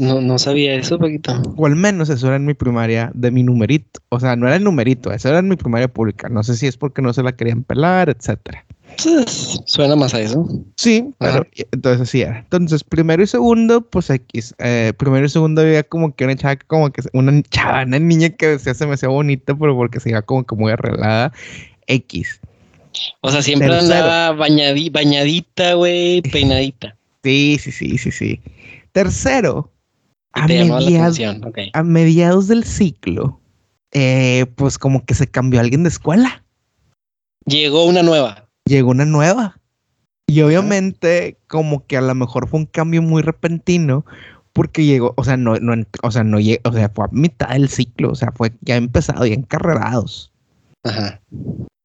No, 0.00 0.20
no, 0.20 0.38
sabía 0.40 0.74
eso, 0.74 0.98
Paquito. 0.98 1.40
O 1.56 1.66
al 1.66 1.76
menos 1.76 2.08
eso 2.08 2.26
era 2.26 2.34
en 2.34 2.46
mi 2.46 2.54
primaria 2.54 3.12
de 3.14 3.30
mi 3.30 3.44
numerito. 3.44 4.00
O 4.08 4.18
sea, 4.18 4.34
no 4.34 4.48
era 4.48 4.56
el 4.56 4.64
numerito, 4.64 5.12
eso 5.12 5.28
era 5.28 5.38
en 5.38 5.48
mi 5.48 5.54
primaria 5.54 5.86
pública. 5.86 6.28
No 6.28 6.42
sé 6.42 6.56
si 6.56 6.66
es 6.66 6.76
porque 6.76 7.00
no 7.00 7.12
se 7.12 7.22
la 7.22 7.30
querían 7.30 7.62
pelar, 7.62 8.08
etcétera. 8.08 8.64
Suena 9.66 9.94
más 9.94 10.14
a 10.14 10.20
eso. 10.20 10.48
Sí, 10.74 11.14
pero 11.18 11.46
entonces 11.70 12.00
así 12.00 12.22
era. 12.22 12.40
Entonces, 12.40 12.82
primero 12.82 13.22
y 13.22 13.28
segundo, 13.28 13.80
pues 13.82 14.10
X. 14.10 14.52
Eh, 14.58 14.92
primero 14.96 15.26
y 15.26 15.28
segundo 15.28 15.62
había 15.62 15.84
como 15.84 16.12
que 16.12 16.24
una 16.24 16.34
chava, 16.34 16.56
como 16.66 16.90
que 16.90 17.02
una 17.12 17.40
chava, 17.42 17.84
una 17.84 18.00
niña 18.00 18.30
que 18.30 18.48
decía 18.48 18.74
se 18.74 18.84
me 18.84 18.94
hacía 18.94 19.10
bonita, 19.10 19.54
pero 19.54 19.76
porque 19.76 20.00
se 20.00 20.10
iba 20.10 20.22
como 20.22 20.44
que 20.44 20.56
muy 20.56 20.72
arreglada. 20.72 21.32
X. 21.86 22.40
O 23.20 23.30
sea, 23.30 23.42
siempre 23.42 23.74
andaba 23.74 24.32
bañadita, 24.32 25.74
güey, 25.74 26.22
peinadita. 26.32 26.96
Sí, 27.22 27.58
sí, 27.60 27.72
sí, 27.72 27.98
sí, 27.98 28.10
sí. 28.10 28.40
Tercero, 28.92 29.72
a 30.32 30.46
mediados, 31.82 32.48
del 32.48 32.64
ciclo, 32.64 33.40
eh, 33.92 34.46
pues 34.56 34.78
como 34.78 35.04
que 35.04 35.14
se 35.14 35.26
cambió 35.26 35.60
alguien 35.60 35.82
de 35.82 35.88
escuela. 35.88 36.44
Llegó 37.44 37.84
una 37.84 38.02
nueva. 38.02 38.48
Llegó 38.66 38.90
una 38.90 39.04
nueva. 39.04 39.60
Y 40.26 40.42
obviamente, 40.42 41.38
como 41.46 41.86
que 41.86 41.96
a 41.96 42.02
lo 42.02 42.14
mejor 42.14 42.48
fue 42.48 42.60
un 42.60 42.66
cambio 42.66 43.00
muy 43.00 43.22
repentino, 43.22 44.04
porque 44.52 44.84
llegó, 44.84 45.14
o 45.16 45.24
sea, 45.24 45.36
no, 45.38 45.56
no, 45.56 45.74
o 46.02 46.10
sea, 46.10 46.22
no 46.22 46.38
llegó, 46.38 46.60
o 46.64 46.72
sea, 46.72 46.90
fue 46.90 47.06
a 47.06 47.08
mitad 47.12 47.48
del 47.48 47.68
ciclo, 47.68 48.10
o 48.10 48.14
sea, 48.14 48.32
fue 48.32 48.52
ya 48.60 48.76
empezado, 48.76 49.24
ya 49.24 49.34
encarrerados. 49.34 50.30
Ajá. 50.84 51.20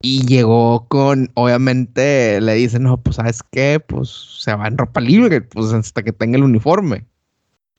Y 0.06 0.26
llegó 0.26 0.86
con, 0.90 1.32
obviamente, 1.34 2.42
le 2.42 2.56
dicen, 2.56 2.84
no, 2.84 3.02
pues, 3.02 3.16
¿sabes 3.16 3.42
qué? 3.52 3.80
Pues 3.80 4.10
se 4.40 4.54
va 4.54 4.68
en 4.68 4.78
ropa 4.78 5.00
libre, 5.00 5.40
pues 5.40 5.72
hasta 5.72 6.04
que 6.04 6.12
tenga 6.12 6.38
el 6.38 6.44
uniforme. 6.44 7.06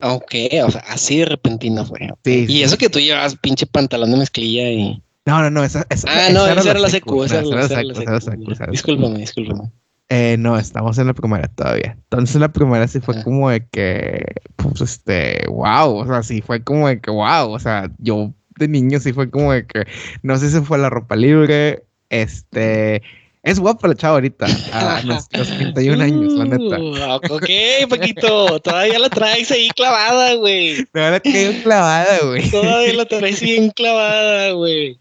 Ok, 0.01 0.35
o 0.66 0.70
sea, 0.70 0.83
así 0.89 1.18
de 1.18 1.27
repentino 1.27 1.85
fue. 1.85 2.09
Sí, 2.25 2.47
y 2.49 2.62
eso 2.62 2.79
que 2.79 2.89
tú 2.89 2.99
llevas 2.99 3.37
pinche 3.37 3.66
pantalón 3.66 4.11
de 4.11 4.16
mezclilla 4.16 4.70
y. 4.70 5.03
No, 5.27 5.43
no, 5.43 5.51
no, 5.51 5.64
esa, 5.64 5.87
esa 5.91 6.09
Ah, 6.11 6.31
no, 6.33 6.47
esa, 6.47 6.70
era 6.70 6.81
la 6.81 6.89
secu, 6.89 7.25
esa 7.25 7.41
era 7.41 7.83
la 7.83 8.20
secu. 8.20 8.55
Discúlpame, 8.70 9.18
discúlpame. 9.18 9.70
Eh, 10.09 10.37
no, 10.39 10.59
estamos 10.59 10.97
en 10.97 11.09
la 11.09 11.14
primera 11.14 11.49
todavía. 11.49 11.93
Entonces 12.11 12.37
la 12.37 12.53
primera 12.53 12.89
sí 12.89 13.01
fue 13.01 13.16
ah. 13.18 13.22
como 13.22 13.51
de 13.51 13.66
que, 13.66 14.25
pues, 14.57 14.81
este, 14.81 15.47
wow, 15.49 15.95
o 15.95 16.07
sea, 16.07 16.22
sí 16.22 16.41
fue 16.41 16.64
como 16.64 16.89
de 16.89 17.03
que, 17.03 17.11
wow, 17.11 17.51
o 17.51 17.59
sea, 17.59 17.91
yo 17.99 18.33
de 18.57 18.68
niño 18.68 18.99
sí 18.99 19.12
fue 19.12 19.29
como 19.29 19.53
de 19.53 19.66
que, 19.66 19.85
no 20.22 20.39
sé 20.39 20.51
si 20.51 20.61
fue 20.61 20.79
la 20.79 20.89
ropa 20.89 21.16
libre, 21.16 21.85
este. 22.23 23.03
Es 23.43 23.61
guapa 23.61 23.89
la 23.89 23.95
chava 23.95 24.15
ahorita, 24.15 24.47
a 24.73 25.03
los, 25.05 25.29
31 25.29 26.03
años, 26.03 26.33
la 26.33 26.45
neta. 26.47 26.81
Uh, 26.81 27.35
ok, 27.35 27.47
Paquito, 27.91 28.59
todavía 28.61 28.99
la 28.99 29.11
traes 29.11 29.51
ahí 29.51 29.69
clavada, 29.77 30.35
güey. 30.37 30.83
Todavía 30.87 31.11
la 31.11 31.21
traigo 31.21 31.62
clavada, 31.62 32.19
güey. 32.25 32.51
Todavía 32.51 32.95
la 32.95 33.05
traes 33.21 33.43
bien 33.43 33.71
clavada, 33.71 34.53
güey. 34.53 34.99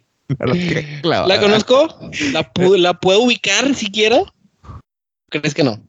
La, 1.03 1.25
¿La 1.25 1.39
conozco? 1.39 1.87
¿La, 2.33 2.51
¿La 2.77 2.99
puedo 2.99 3.21
ubicar 3.21 3.73
siquiera? 3.75 4.23
¿Crees 5.29 5.53
que 5.53 5.63
no? 5.63 5.81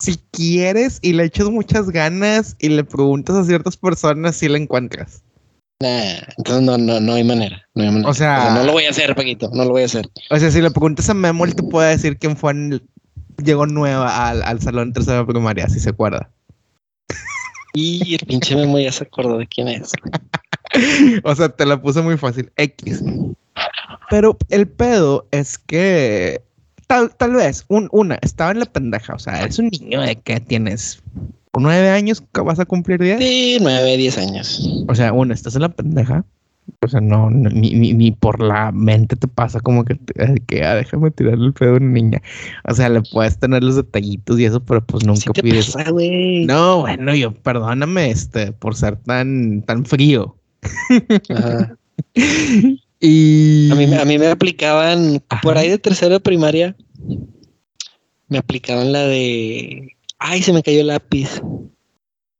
Si 0.00 0.16
quieres 0.30 0.98
y 1.02 1.12
le 1.12 1.24
echas 1.24 1.50
muchas 1.50 1.90
ganas 1.90 2.56
y 2.60 2.70
le 2.70 2.84
preguntas 2.84 3.36
a 3.36 3.44
ciertas 3.44 3.76
personas 3.76 4.36
si 4.36 4.48
la 4.48 4.56
encuentras. 4.56 5.22
Nah, 5.80 6.18
entonces 6.36 6.64
no, 6.64 6.76
no, 6.76 6.98
no 6.98 7.12
hay 7.14 7.22
manera. 7.22 7.62
No 7.74 7.84
hay 7.84 7.90
manera. 7.90 8.08
O 8.08 8.14
sea, 8.14 8.54
no 8.54 8.64
lo 8.64 8.72
voy 8.72 8.84
a 8.84 8.90
hacer, 8.90 9.14
Paquito. 9.14 9.48
No 9.52 9.64
lo 9.64 9.70
voy 9.70 9.82
a 9.82 9.86
hacer. 9.86 10.08
O 10.30 10.38
sea, 10.38 10.50
si 10.50 10.60
le 10.60 10.70
preguntas 10.70 11.08
a 11.08 11.14
Memo, 11.14 11.44
él 11.44 11.54
te 11.54 11.62
puede 11.62 11.90
decir 11.90 12.18
quién 12.18 12.36
fue 12.36 12.52
en 12.52 12.82
llegó 13.42 13.66
nueva 13.66 14.28
al, 14.28 14.42
al 14.42 14.60
salón 14.60 14.92
tercera 14.92 15.24
primaria, 15.24 15.68
si 15.68 15.78
se 15.80 15.90
acuerda. 15.90 16.30
Y 17.74 18.14
el 18.14 18.26
pinche 18.26 18.56
Memo 18.56 18.78
ya 18.78 18.90
se 18.90 19.04
acordó 19.04 19.38
de 19.38 19.46
quién 19.46 19.68
es. 19.68 19.92
o 21.24 21.34
sea, 21.34 21.48
te 21.48 21.64
la 21.64 21.80
puse 21.80 22.02
muy 22.02 22.16
fácil. 22.16 22.50
X. 22.56 23.02
Pero 24.10 24.36
el 24.48 24.66
pedo 24.66 25.28
es 25.30 25.58
que 25.58 26.42
tal, 26.88 27.14
tal 27.14 27.34
vez, 27.34 27.64
un, 27.68 27.88
una, 27.92 28.18
estaba 28.22 28.50
en 28.50 28.60
la 28.60 28.66
pendeja. 28.66 29.14
O 29.14 29.18
sea, 29.18 29.44
es 29.44 29.58
un 29.58 29.68
niño 29.68 30.00
de 30.00 30.16
que 30.16 30.40
tienes 30.40 31.00
nueve 31.60 31.90
años 31.90 32.22
vas 32.32 32.58
a 32.58 32.64
cumplir 32.64 33.00
diez. 33.00 33.18
Sí, 33.18 33.58
nueve, 33.60 33.96
diez 33.96 34.18
años. 34.18 34.84
O 34.88 34.94
sea, 34.94 35.12
uno, 35.12 35.34
estás 35.34 35.54
en 35.56 35.62
la 35.62 35.68
pendeja. 35.68 36.24
O 36.82 36.88
sea, 36.88 37.00
no, 37.00 37.30
ni, 37.30 37.72
ni, 37.72 38.12
por 38.12 38.42
la 38.42 38.72
mente 38.72 39.16
te 39.16 39.26
pasa 39.26 39.58
como 39.60 39.84
que, 39.84 39.98
que 40.46 40.64
ah, 40.64 40.74
déjame 40.74 41.10
tirarle 41.10 41.46
el 41.46 41.52
pedo 41.54 41.74
a 41.74 41.76
una 41.76 41.86
niña. 41.86 42.22
O 42.68 42.74
sea, 42.74 42.88
le 42.88 43.00
puedes 43.02 43.38
tener 43.38 43.64
los 43.64 43.76
detallitos 43.76 44.38
y 44.38 44.44
eso, 44.44 44.60
pero 44.60 44.84
pues 44.84 45.04
nunca 45.04 45.32
pides. 45.32 45.74
no, 46.46 46.80
bueno, 46.80 47.14
yo 47.14 47.32
perdóname 47.32 48.10
este 48.10 48.52
por 48.52 48.76
ser 48.76 48.96
tan, 48.96 49.62
tan 49.62 49.86
frío. 49.86 50.36
y 53.00 53.70
a 53.70 53.74
mí, 53.74 53.94
a 53.94 54.04
mí 54.04 54.18
me 54.18 54.28
aplicaban 54.28 55.22
por 55.42 55.56
ahí 55.56 55.70
de 55.70 55.78
tercera 55.78 56.18
primaria. 56.18 56.76
Me 58.28 58.38
aplicaban 58.38 58.92
la 58.92 59.04
de 59.04 59.96
ay, 60.18 60.42
se 60.42 60.52
me 60.52 60.62
cayó 60.62 60.80
el 60.80 60.88
lápiz. 60.88 61.40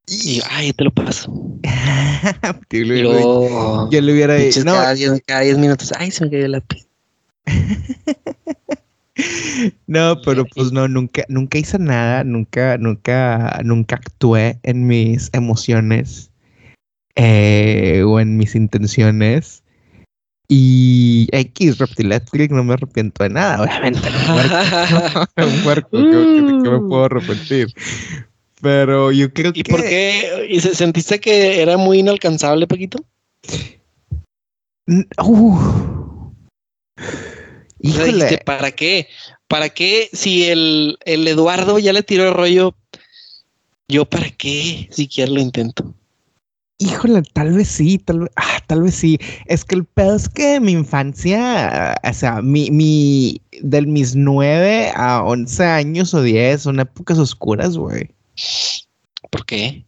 Y 0.06 0.40
ay, 0.50 0.72
te 0.72 0.84
lo 0.84 0.90
paso. 0.90 1.30
yo, 2.70 2.82
le 2.82 4.12
hubiera 4.12 4.34
dicho. 4.34 4.64
No. 4.64 4.74
Cada 5.26 5.42
10 5.42 5.58
minutos, 5.58 5.92
ay, 5.98 6.10
se 6.10 6.24
me 6.24 6.30
cayó 6.30 6.46
el 6.46 6.52
lápiz. 6.52 6.86
no, 9.86 10.20
pero 10.24 10.46
pues 10.46 10.72
no, 10.72 10.88
nunca, 10.88 11.24
nunca 11.28 11.58
hice 11.58 11.78
nada, 11.78 12.24
nunca, 12.24 12.78
nunca, 12.78 13.60
nunca 13.64 13.96
actué 13.96 14.58
en 14.62 14.86
mis 14.86 15.30
emociones 15.32 16.30
eh, 17.16 18.02
o 18.06 18.20
en 18.20 18.36
mis 18.36 18.54
intenciones. 18.54 19.62
Y 20.50 21.28
X 21.30 21.76
Reptiletric 21.76 22.50
no 22.50 22.64
me 22.64 22.72
arrepiento 22.72 23.22
de 23.22 23.28
nada, 23.28 23.62
obviamente. 23.62 24.08
Un 25.36 25.62
puerco, 25.62 25.90
que, 25.92 26.00
me 26.70 26.80
puedo 26.80 27.04
arrepentir. 27.04 27.68
Pero 28.62 29.12
yo 29.12 29.30
creo 29.32 29.52
que. 29.52 29.60
¿Y 29.60 29.64
por 29.64 29.82
qué? 29.82 30.46
¿Y 30.48 30.60
sentiste 30.60 31.20
que 31.20 31.60
era 31.60 31.76
muy 31.76 31.98
inalcanzable, 31.98 32.66
Paquito? 32.66 33.04
Uh. 35.18 36.32
Híjole. 37.80 38.38
¿Para 38.38 38.70
qué? 38.72 39.08
¿Para 39.48 39.68
qué 39.68 40.08
si 40.12 40.46
el, 40.46 40.98
el 41.04 41.28
Eduardo 41.28 41.78
ya 41.78 41.92
le 41.92 42.02
tiró 42.02 42.26
el 42.26 42.34
rollo? 42.34 42.74
Yo, 43.86 44.06
¿para 44.06 44.30
qué 44.30 44.88
siquiera 44.90 45.30
lo 45.30 45.40
intento? 45.40 45.94
Híjole, 46.80 47.22
tal 47.32 47.54
vez 47.54 47.66
sí, 47.66 47.98
tal 47.98 48.20
vez, 48.20 48.30
ah, 48.36 48.60
tal 48.68 48.82
vez 48.82 48.94
sí. 48.94 49.18
Es 49.46 49.64
que 49.64 49.74
el 49.74 49.84
pedo 49.84 50.14
es 50.14 50.28
que 50.28 50.60
mi 50.60 50.72
infancia, 50.72 51.96
o 52.04 52.12
sea, 52.12 52.40
mi, 52.40 52.70
mi, 52.70 53.42
de 53.62 53.82
mis 53.82 54.14
nueve 54.14 54.92
a 54.94 55.24
once 55.24 55.64
años 55.64 56.14
o 56.14 56.22
diez 56.22 56.62
son 56.62 56.78
épocas 56.78 57.18
oscuras, 57.18 57.76
güey. 57.76 58.08
¿Por 59.30 59.44
qué? 59.44 59.84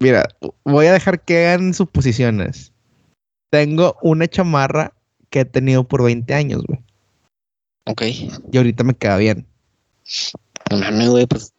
Mira, 0.00 0.28
voy 0.64 0.86
a 0.86 0.92
dejar 0.92 1.24
que 1.24 1.46
hagan 1.46 1.72
suposiciones. 1.72 2.72
Tengo 3.50 3.96
una 4.02 4.28
chamarra 4.28 4.92
que 5.30 5.40
he 5.40 5.44
tenido 5.46 5.88
por 5.88 6.02
20 6.02 6.34
años, 6.34 6.62
güey. 6.66 6.80
Ok. 7.86 8.02
Y 8.52 8.56
ahorita 8.56 8.84
me 8.84 8.94
queda 8.94 9.16
bien. 9.16 9.46
No 10.70 10.76
mames, 10.76 11.08
güey, 11.08 11.26
pues 11.26 11.53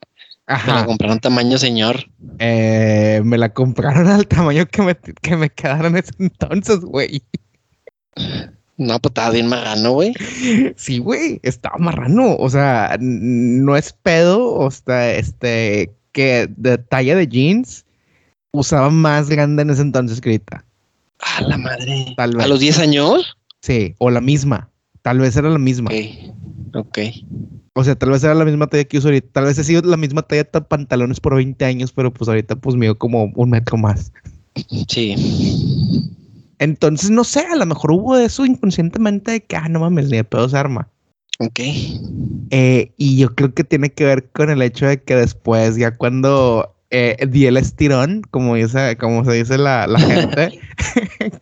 Ajá. 0.48 0.74
Me 0.74 0.80
la 0.80 0.86
compraron 0.86 1.20
tamaño 1.20 1.58
señor. 1.58 2.10
Eh, 2.40 3.22
me 3.24 3.38
la 3.38 3.54
compraron 3.54 4.08
al 4.08 4.28
tamaño 4.28 4.66
que 4.68 4.82
me, 4.82 4.96
que 4.96 5.36
me 5.36 5.50
quedaron 5.50 5.98
ese 5.98 6.12
entonces, 6.20 6.82
güey. 6.82 7.24
No, 8.78 9.00
pues 9.00 9.12
estaba 9.12 9.32
bien 9.32 9.48
marrano, 9.48 9.94
güey. 9.94 10.14
Sí, 10.76 11.00
güey, 11.00 11.40
estaba 11.44 11.78
marrano. 11.78 12.36
O 12.36 12.50
sea, 12.50 12.98
no 13.00 13.78
es 13.78 13.94
pedo, 13.94 14.54
o 14.54 14.70
sea, 14.70 15.16
este, 15.16 15.96
que 16.12 16.48
de 16.56 16.78
talla 16.78 17.16
de 17.16 17.28
jeans 17.28 17.86
usaba 18.52 18.90
más 18.90 19.30
grande 19.30 19.62
en 19.62 19.70
ese 19.70 19.82
entonces 19.82 20.22
que 20.22 20.42
A 20.50 21.42
la 21.42 21.58
madre. 21.58 22.14
Tal 22.18 22.36
vez. 22.36 22.46
¿A 22.46 22.48
los 22.48 22.60
10 22.60 22.80
años? 22.80 23.38
Sí, 23.62 23.96
o 23.98 24.10
la 24.10 24.22
misma. 24.22 24.70
Tal 25.02 25.20
vez 25.20 25.36
era 25.38 25.50
la 25.50 25.60
misma. 25.60 25.92
Ok. 25.92 26.36
Ok. 26.76 27.00
O 27.78 27.84
sea, 27.84 27.96
tal 27.96 28.10
vez 28.12 28.24
era 28.24 28.34
la 28.34 28.46
misma 28.46 28.68
talla 28.68 28.86
que 28.86 28.98
uso 28.98 29.10
ahorita. 29.10 29.28
Tal 29.34 29.46
vez 29.46 29.60
ha 29.60 29.64
sido 29.64 29.82
la 29.82 29.98
misma 29.98 30.22
talla 30.22 30.46
de 30.46 30.62
pantalones 30.62 31.20
por 31.20 31.36
20 31.36 31.66
años, 31.66 31.92
pero 31.92 32.12
pues 32.12 32.30
ahorita 32.30 32.56
pues 32.56 32.78
mío 32.78 32.98
como 32.98 33.26
un 33.36 33.50
metro 33.50 33.78
más. 33.78 34.14
Sí. 34.88 35.16
Entonces, 36.60 37.10
no 37.10 37.26
sé, 37.26 37.42
a 37.42 37.56
lo 37.58 37.66
mejor 37.66 37.92
hubo 37.92 38.18
eso 38.18 38.46
inconscientemente 38.46 39.32
de 39.32 39.42
que, 39.42 39.58
ah, 39.58 39.68
no 39.68 39.82
mames, 39.82 40.10
ni 40.10 40.16
de 40.16 40.24
pedo 40.24 40.48
se 40.48 40.58
arma. 40.58 40.88
Ok. 41.40 41.60
Eh, 42.52 42.94
y 42.96 43.18
yo 43.18 43.36
creo 43.36 43.54
que 43.54 43.66
tiene 43.66 43.90
que 43.90 44.06
ver 44.06 44.30
con 44.30 44.50
el 44.50 44.62
hecho 44.62 44.86
de 44.86 45.02
que 45.02 45.18
después, 45.18 45.76
ya 45.76 45.92
cuando 45.98 46.74
eh, 46.92 47.18
di 47.28 47.46
el 47.46 47.58
estirón, 47.58 48.22
como 48.32 48.56
dice, 48.56 48.96
como 48.96 49.26
se 49.26 49.34
dice 49.34 49.58
la, 49.58 49.86
gente, 50.00 50.62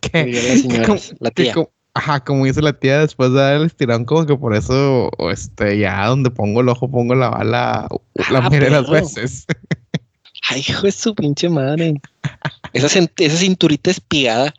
que, 0.00 0.66
la, 1.20 1.30
tía. 1.30 1.54
Ajá, 1.94 2.20
como 2.22 2.44
dice 2.44 2.60
la 2.60 2.72
tía, 2.72 3.00
después 3.00 3.32
de 3.32 3.38
dar 3.38 3.54
el 3.54 3.66
estirón, 3.66 4.04
como 4.04 4.26
que 4.26 4.36
por 4.36 4.54
eso, 4.54 5.10
este, 5.30 5.78
ya 5.78 6.06
donde 6.06 6.30
pongo 6.30 6.60
el 6.60 6.68
ojo, 6.68 6.90
pongo 6.90 7.14
la 7.14 7.30
bala 7.30 7.88
la 8.30 8.38
ah, 8.38 8.42
mayoría 8.42 8.68
de 8.68 8.82
las 8.82 8.90
veces. 8.90 9.46
Ay, 10.50 10.62
hijo 10.68 10.82
de 10.82 10.92
su 10.92 11.14
pinche 11.14 11.48
madre. 11.48 11.94
Esa, 12.72 12.86
esa 13.16 13.36
cinturita 13.36 13.90
espigada. 13.90 14.52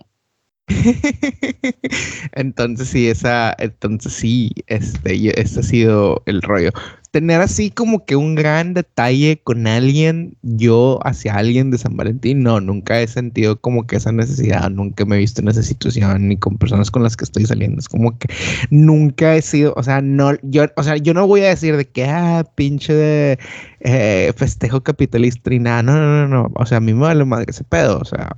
entonces 2.33 2.87
sí, 2.87 3.07
esa, 3.07 3.55
entonces 3.59 4.13
sí, 4.13 4.51
este, 4.67 5.39
este 5.39 5.59
ha 5.59 5.63
sido 5.63 6.23
el 6.25 6.41
rollo. 6.41 6.71
Tener 7.11 7.39
así 7.39 7.69
como 7.71 8.03
que 8.05 8.15
un 8.15 8.35
gran 8.35 8.73
detalle 8.73 9.39
con 9.43 9.67
alguien, 9.67 10.35
yo 10.41 10.99
hacia 11.03 11.35
alguien 11.35 11.71
de 11.71 11.77
San 11.77 11.95
Valentín, 11.95 12.43
no, 12.43 12.59
nunca 12.59 12.99
he 12.99 13.07
sentido 13.07 13.61
como 13.61 13.87
que 13.87 13.95
esa 13.95 14.11
necesidad, 14.11 14.69
nunca 14.69 15.05
me 15.05 15.15
he 15.15 15.19
visto 15.19 15.41
en 15.41 15.47
esa 15.47 15.63
situación, 15.63 16.27
ni 16.27 16.37
con 16.37 16.57
personas 16.57 16.91
con 16.91 17.03
las 17.03 17.15
que 17.15 17.25
estoy 17.25 17.45
saliendo. 17.45 17.79
Es 17.79 17.87
como 17.87 18.17
que 18.17 18.27
nunca 18.69 19.35
he 19.35 19.41
sido, 19.41 19.73
o 19.77 19.83
sea, 19.83 20.01
no, 20.01 20.31
yo, 20.41 20.65
o 20.75 20.83
sea, 20.83 20.97
yo 20.97 21.13
no 21.13 21.27
voy 21.27 21.41
a 21.41 21.49
decir 21.49 21.77
de 21.77 21.85
que, 21.85 22.05
ah, 22.05 22.43
pinche 22.55 22.93
de 22.93 23.39
eh, 23.81 24.33
festejo 24.35 24.81
capitalista 24.81 25.53
y 25.53 25.59
nada, 25.59 25.83
no, 25.83 25.93
no, 25.93 26.27
no, 26.27 26.27
no, 26.27 26.51
o 26.55 26.65
sea, 26.65 26.79
a 26.79 26.81
mí 26.81 26.93
me 26.93 27.01
vale 27.01 27.23
madre 27.23 27.45
ese 27.49 27.63
pedo, 27.63 27.99
o 27.99 28.05
sea, 28.05 28.35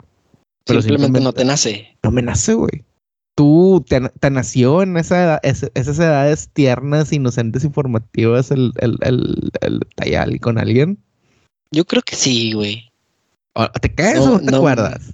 simplemente, 0.68 1.20
no 1.20 1.34
te 1.34 1.45
nace. 1.45 1.97
No 2.03 2.11
me 2.11 2.22
nace, 2.22 2.53
güey. 2.53 2.84
¿Tú 3.36 3.86
te, 3.88 4.30
nació 4.32 4.82
en 4.82 4.97
esa 4.97 5.38
esas 5.38 5.99
edades 5.99 6.49
tiernas, 6.53 7.13
inocentes, 7.13 7.63
informativas 7.63 8.49
el, 8.49 8.74
el, 8.78 8.97
el, 9.01 9.82
el 9.99 10.39
con 10.39 10.57
alguien? 10.57 10.97
Yo 11.72 11.86
creo 11.86 12.01
que 12.01 12.15
sí, 12.15 12.53
güey. 12.53 12.91
¿Te 13.82 13.93
caes 13.93 14.20
o 14.20 14.39
no 14.39 14.51
te 14.51 14.55
acuerdas? 14.55 15.13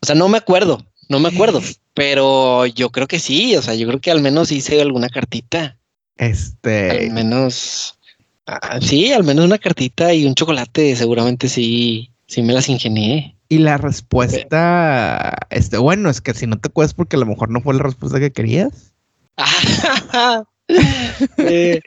O 0.00 0.06
sea, 0.06 0.14
no 0.14 0.28
me 0.28 0.38
acuerdo, 0.38 0.84
no 1.08 1.18
me 1.18 1.28
acuerdo, 1.28 1.62
pero 1.94 2.66
yo 2.66 2.90
creo 2.90 3.06
que 3.06 3.18
sí, 3.18 3.56
o 3.56 3.62
sea, 3.62 3.74
yo 3.74 3.86
creo 3.86 4.00
que 4.00 4.10
al 4.10 4.20
menos 4.20 4.52
hice 4.52 4.80
alguna 4.80 5.08
cartita. 5.08 5.76
Este. 6.16 6.90
Al 6.90 7.10
menos. 7.10 7.98
Ah, 8.46 8.78
sí, 8.80 9.12
al 9.12 9.24
menos 9.24 9.46
una 9.46 9.58
cartita 9.58 10.12
y 10.12 10.26
un 10.26 10.34
chocolate, 10.34 10.94
seguramente 10.96 11.48
sí, 11.48 12.10
sí 12.26 12.42
me 12.42 12.52
las 12.52 12.68
ingenié. 12.68 13.34
Y 13.54 13.58
la 13.58 13.78
respuesta, 13.78 15.32
este, 15.50 15.78
bueno, 15.78 16.10
es 16.10 16.20
que 16.20 16.34
si 16.34 16.44
no 16.48 16.58
te 16.58 16.70
acuerdas 16.70 16.92
porque 16.92 17.14
a 17.14 17.20
lo 17.20 17.26
mejor 17.26 17.50
no 17.50 17.60
fue 17.60 17.74
la 17.74 17.84
respuesta 17.84 18.18
que 18.18 18.32
querías. 18.32 18.92
Eh, 21.36 21.82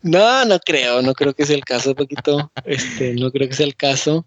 no, 0.00 0.44
no 0.46 0.58
creo, 0.58 1.02
no 1.02 1.12
creo 1.12 1.34
que 1.34 1.44
sea 1.44 1.54
el 1.54 1.66
caso, 1.66 1.94
poquito. 1.94 2.50
Este, 2.64 3.12
no 3.14 3.30
creo 3.30 3.46
que 3.46 3.54
sea 3.54 3.66
el 3.66 3.76
caso. 3.76 4.26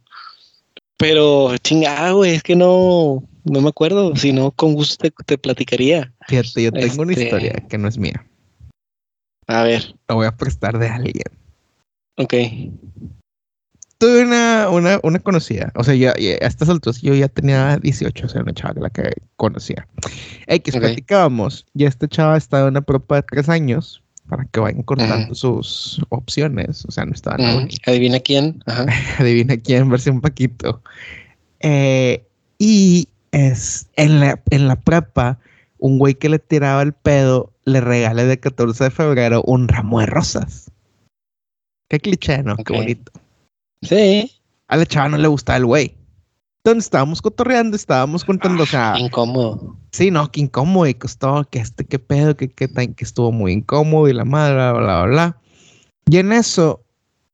Pero 0.96 1.58
chingada, 1.58 2.12
güey, 2.12 2.36
es 2.36 2.43
que 2.43 2.56
no, 2.56 3.24
no 3.43 3.62
me 3.62 3.70
acuerdo. 3.70 4.16
Si 4.16 4.32
no, 4.32 4.52
con 4.52 4.76
gusto 4.76 5.10
te, 5.26 5.38
platicaría. 5.39 6.14
Fíjate, 6.28 6.64
yo 6.64 6.72
tengo 6.72 7.02
una 7.02 7.14
este, 7.14 7.24
historia 7.24 7.54
que 7.68 7.80
no 7.80 7.88
es 7.88 7.98
mía. 7.98 8.28
A 9.48 9.64
ver. 9.64 9.96
La 10.08 10.14
voy 10.14 10.28
a 10.28 10.38
prestar 10.38 10.78
de 10.78 10.88
alguien. 10.88 11.32
Ok 12.18 12.36
tuve 13.98 14.24
una, 14.24 14.70
una, 14.70 15.00
una 15.04 15.20
conocida. 15.20 15.72
O 15.76 15.84
sea, 15.84 15.96
ya, 15.96 16.12
a 16.12 16.48
estas 16.48 16.70
alturas 16.70 17.02
yo 17.02 17.14
ya 17.14 17.28
tenía 17.28 17.78
18, 17.78 18.26
o 18.26 18.30
sea, 18.30 18.41
una 18.41 18.54
chava 18.54 18.74
la 18.82 18.89
que 18.89 19.14
conocía. 19.36 19.88
X, 20.48 20.76
platicábamos. 20.78 21.66
Y 21.74 21.86
esta 21.86 22.08
chava 22.08 22.38
estaba 22.38 22.64
en 22.64 22.70
una 22.70 22.82
prueba 22.82 23.18
de 23.18 23.24
tres 23.24 23.50
años 23.50 24.02
para 24.28 24.46
que 24.46 24.60
vayan 24.60 24.84
cortando 24.84 25.34
sus 25.36 26.02
opciones. 26.10 26.86
O 26.86 26.91
sea, 26.91 27.06
no 27.06 27.14
estaba. 27.14 27.38
Adivina 27.86 28.20
quién. 28.20 28.64
Adivina 29.20 29.58
quién, 29.58 29.89
versión 29.89 30.22
Paquito. 30.22 30.82
Eh, 31.60 32.24
y 32.58 33.08
es 33.32 33.88
en 33.96 34.20
la, 34.20 34.41
en 34.50 34.68
la 34.68 34.76
prepa, 34.76 35.39
un 35.78 36.00
güey 36.00 36.16
que 36.16 36.30
le 36.30 36.39
tiraba 36.39 36.82
el 36.82 36.93
pedo 36.93 37.52
le 37.66 37.82
regale 37.82 38.26
de 38.26 38.39
14 38.39 38.86
de 38.86 38.91
febrero 38.91 39.43
un 39.43 39.68
ramo 39.68 40.00
de 40.00 40.06
rosas. 40.06 40.72
Qué 41.89 42.00
cliché, 42.00 42.43
¿no? 42.43 42.56
Qué 42.58 42.74
bonito. 42.74 43.12
Sí. 43.86 44.32
A 44.68 44.78
la 44.78 44.86
chava 44.86 45.10
no 45.10 45.18
le 45.18 45.28
gustaba 45.28 45.58
el 45.58 45.66
güey. 45.66 45.96
Entonces 46.66 46.86
estábamos 46.86 47.22
cotorreando, 47.22 47.76
estábamos 47.76 48.26
contando, 48.26 48.64
o 48.64 48.66
sea. 48.66 48.94
Ah, 48.94 49.00
incómodo. 49.00 49.78
Sí, 49.92 50.10
no, 50.10 50.32
que 50.32 50.42
incómodo 50.42 50.88
y 50.88 50.96
costó, 50.96 51.48
que 51.52 51.60
este, 51.60 51.86
qué 51.86 52.00
pedo, 52.00 52.36
que, 52.36 52.50
que, 52.50 52.68
que 52.68 53.04
estuvo 53.04 53.32
muy 53.32 53.52
incómodo 53.52 54.08
y 54.10 54.14
la 54.14 54.26
madre, 54.26 54.56
bla, 54.56 54.72
bla, 54.74 54.82
bla, 54.82 55.04
bla. 55.06 55.38
Y 56.10 56.18
en 56.18 56.34
eso, 56.34 56.84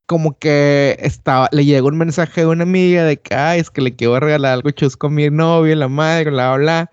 como 0.06 0.38
que 0.38 0.97
estaba, 0.99 1.47
le 1.54 1.64
llegó 1.64 1.88
un 1.88 1.97
mensaje 1.97 2.41
de 2.41 2.47
una 2.47 2.64
amiga 2.64 3.06
de 3.06 3.16
que, 3.16 3.34
ay, 3.34 3.62
es 3.62 3.70
que 3.70 3.80
le 3.80 3.95
quiero 3.95 4.20
regalar 4.20 4.52
algo 4.52 4.72
chusco 4.72 5.08
a 5.08 5.10
mi 5.10 5.30
novio, 5.30 5.74
la 5.78 5.88
madre, 5.88 6.30
bla, 6.32 6.56
bla, 6.56 6.58
bla. 6.58 6.91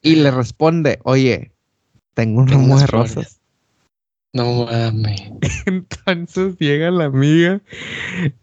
Y 0.00 0.16
le 0.16 0.30
responde, 0.30 1.00
oye, 1.04 1.52
tengo 2.14 2.40
un 2.40 2.48
ramo 2.48 2.78
de 2.78 2.86
rosas. 2.86 3.40
No 4.34 4.66
mames. 4.66 5.22
Entonces 5.66 6.56
llega 6.58 6.90
la 6.90 7.04
amiga, 7.04 7.62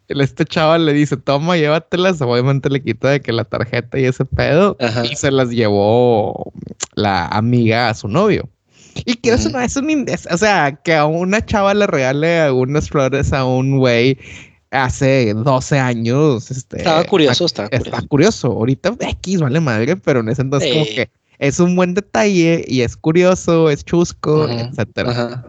este 0.08 0.46
chaval 0.46 0.86
le 0.86 0.94
dice, 0.94 1.18
toma, 1.18 1.58
llévatelas, 1.58 2.22
obviamente 2.22 2.70
le 2.70 2.82
quita 2.82 3.10
de 3.10 3.20
que 3.20 3.34
la 3.34 3.44
tarjeta 3.44 4.00
y 4.00 4.06
ese 4.06 4.24
pedo, 4.24 4.78
y 5.04 5.16
se 5.18 5.32
las 5.32 5.50
llevó 5.50 6.54
la 6.96 7.28
amiga 7.28 7.90
a 7.90 7.94
su 7.94 8.08
novio. 8.08 8.50
Y 9.06 9.16
que 9.16 9.34
eso 9.34 9.50
no 9.50 9.60
es 9.60 9.76
un, 9.76 10.06
o 10.32 10.38
sea, 10.38 10.80
que 10.82 10.96
a 10.96 11.06
una 11.06 11.46
chava 11.46 11.74
le 11.74 11.86
regale 11.88 12.40
algunas 12.40 12.90
flores 12.90 13.34
a 13.34 13.44
un 13.44 13.78
güey 13.78 14.18
hace 14.72 15.34
12 15.34 15.78
años. 15.78 16.52
Este, 16.52 16.78
estaba 16.78 17.04
curioso, 17.04 17.46
estaba 17.46 17.68
curioso. 17.68 17.90
Está 17.90 18.08
curioso. 18.08 18.48
Ahorita 18.48 18.96
X 18.98 19.42
vale 19.42 19.60
madre, 19.60 19.98
pero 19.98 20.22
en 20.22 20.30
ese 20.30 20.42
entonces 20.42 20.72
como 20.72 20.86
que 20.86 21.10
es 21.40 21.60
un 21.60 21.76
buen 21.76 21.96
detalle 21.96 22.64
y 22.68 22.82
es 22.82 22.96
curioso, 22.96 23.70
es 23.70 23.84
chusco, 23.84 24.48
etcétera. 24.48 25.44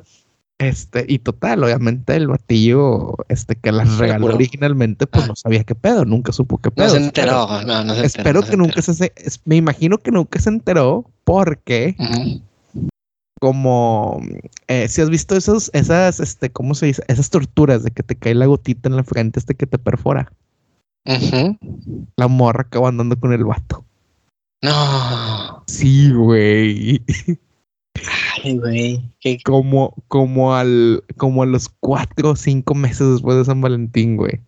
Este, 0.62 1.04
y 1.08 1.18
total, 1.18 1.64
obviamente 1.64 2.14
el 2.14 2.28
batillo 2.28 3.16
este, 3.28 3.56
que 3.56 3.72
las 3.72 3.98
regaló 3.98 4.26
originalmente, 4.26 5.06
pues 5.06 5.26
no 5.26 5.34
sabía 5.34 5.64
qué 5.64 5.74
pedo, 5.74 6.04
nunca 6.04 6.32
supo 6.32 6.58
qué 6.58 6.70
pedo. 6.70 6.86
No 6.86 6.92
se 6.92 7.04
enteró, 7.04 7.62
no, 7.64 7.84
no 7.84 7.94
se 7.94 8.06
Espero 8.06 8.42
que 8.42 8.56
nunca 8.56 8.80
se, 8.80 9.12
me 9.44 9.56
imagino 9.56 9.98
que 9.98 10.10
nunca 10.10 10.38
se 10.40 10.50
enteró 10.50 11.10
porque 11.24 11.96
como 13.40 14.20
eh, 14.68 14.86
si 14.86 15.00
has 15.00 15.10
visto 15.10 15.36
esos, 15.36 15.68
esas, 15.74 16.20
este, 16.20 16.50
¿cómo 16.50 16.76
se 16.76 16.86
dice? 16.86 17.02
Esas 17.08 17.28
torturas 17.28 17.82
de 17.82 17.90
que 17.90 18.04
te 18.04 18.14
cae 18.14 18.34
la 18.34 18.46
gotita 18.46 18.88
en 18.88 18.96
la 18.96 19.02
frente 19.02 19.40
este 19.40 19.56
que 19.56 19.66
te 19.66 19.78
perfora. 19.78 20.32
La 22.16 22.28
morra 22.28 22.62
acabó 22.62 22.86
andando 22.86 23.18
con 23.18 23.32
el 23.32 23.44
vato. 23.44 23.84
No. 24.62 25.64
Sí, 25.66 26.12
güey. 26.12 27.02
Güey. 28.44 29.00
Como, 29.44 29.94
como, 30.08 30.54
al, 30.54 31.04
como 31.16 31.42
a 31.42 31.46
los 31.46 31.68
cuatro 31.80 32.30
o 32.30 32.36
cinco 32.36 32.74
meses 32.74 33.08
después 33.12 33.36
de 33.36 33.44
San 33.44 33.60
Valentín, 33.60 34.16
güey. 34.16 34.40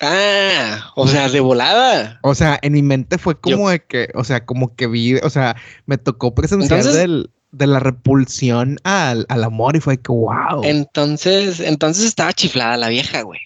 Ah, 0.00 0.92
o 0.94 1.08
sea, 1.08 1.28
de 1.28 1.40
volada. 1.40 2.20
O 2.22 2.34
sea, 2.34 2.58
en 2.62 2.72
mi 2.72 2.82
mente 2.82 3.18
fue 3.18 3.38
como 3.38 3.68
de 3.68 3.80
que, 3.80 4.08
o 4.14 4.22
sea, 4.22 4.44
como 4.44 4.74
que 4.76 4.86
vi, 4.86 5.16
o 5.16 5.30
sea, 5.30 5.56
me 5.86 5.98
tocó 5.98 6.34
presenciar 6.34 6.84
de 6.84 7.66
la 7.66 7.80
repulsión 7.80 8.78
al, 8.84 9.26
al, 9.28 9.42
amor 9.42 9.74
y 9.74 9.80
fue 9.80 9.96
que, 10.00 10.12
wow. 10.12 10.62
Entonces, 10.62 11.60
entonces 11.60 12.04
estaba 12.04 12.32
chiflada 12.32 12.76
la 12.76 12.88
vieja, 12.88 13.22
güey. 13.22 13.40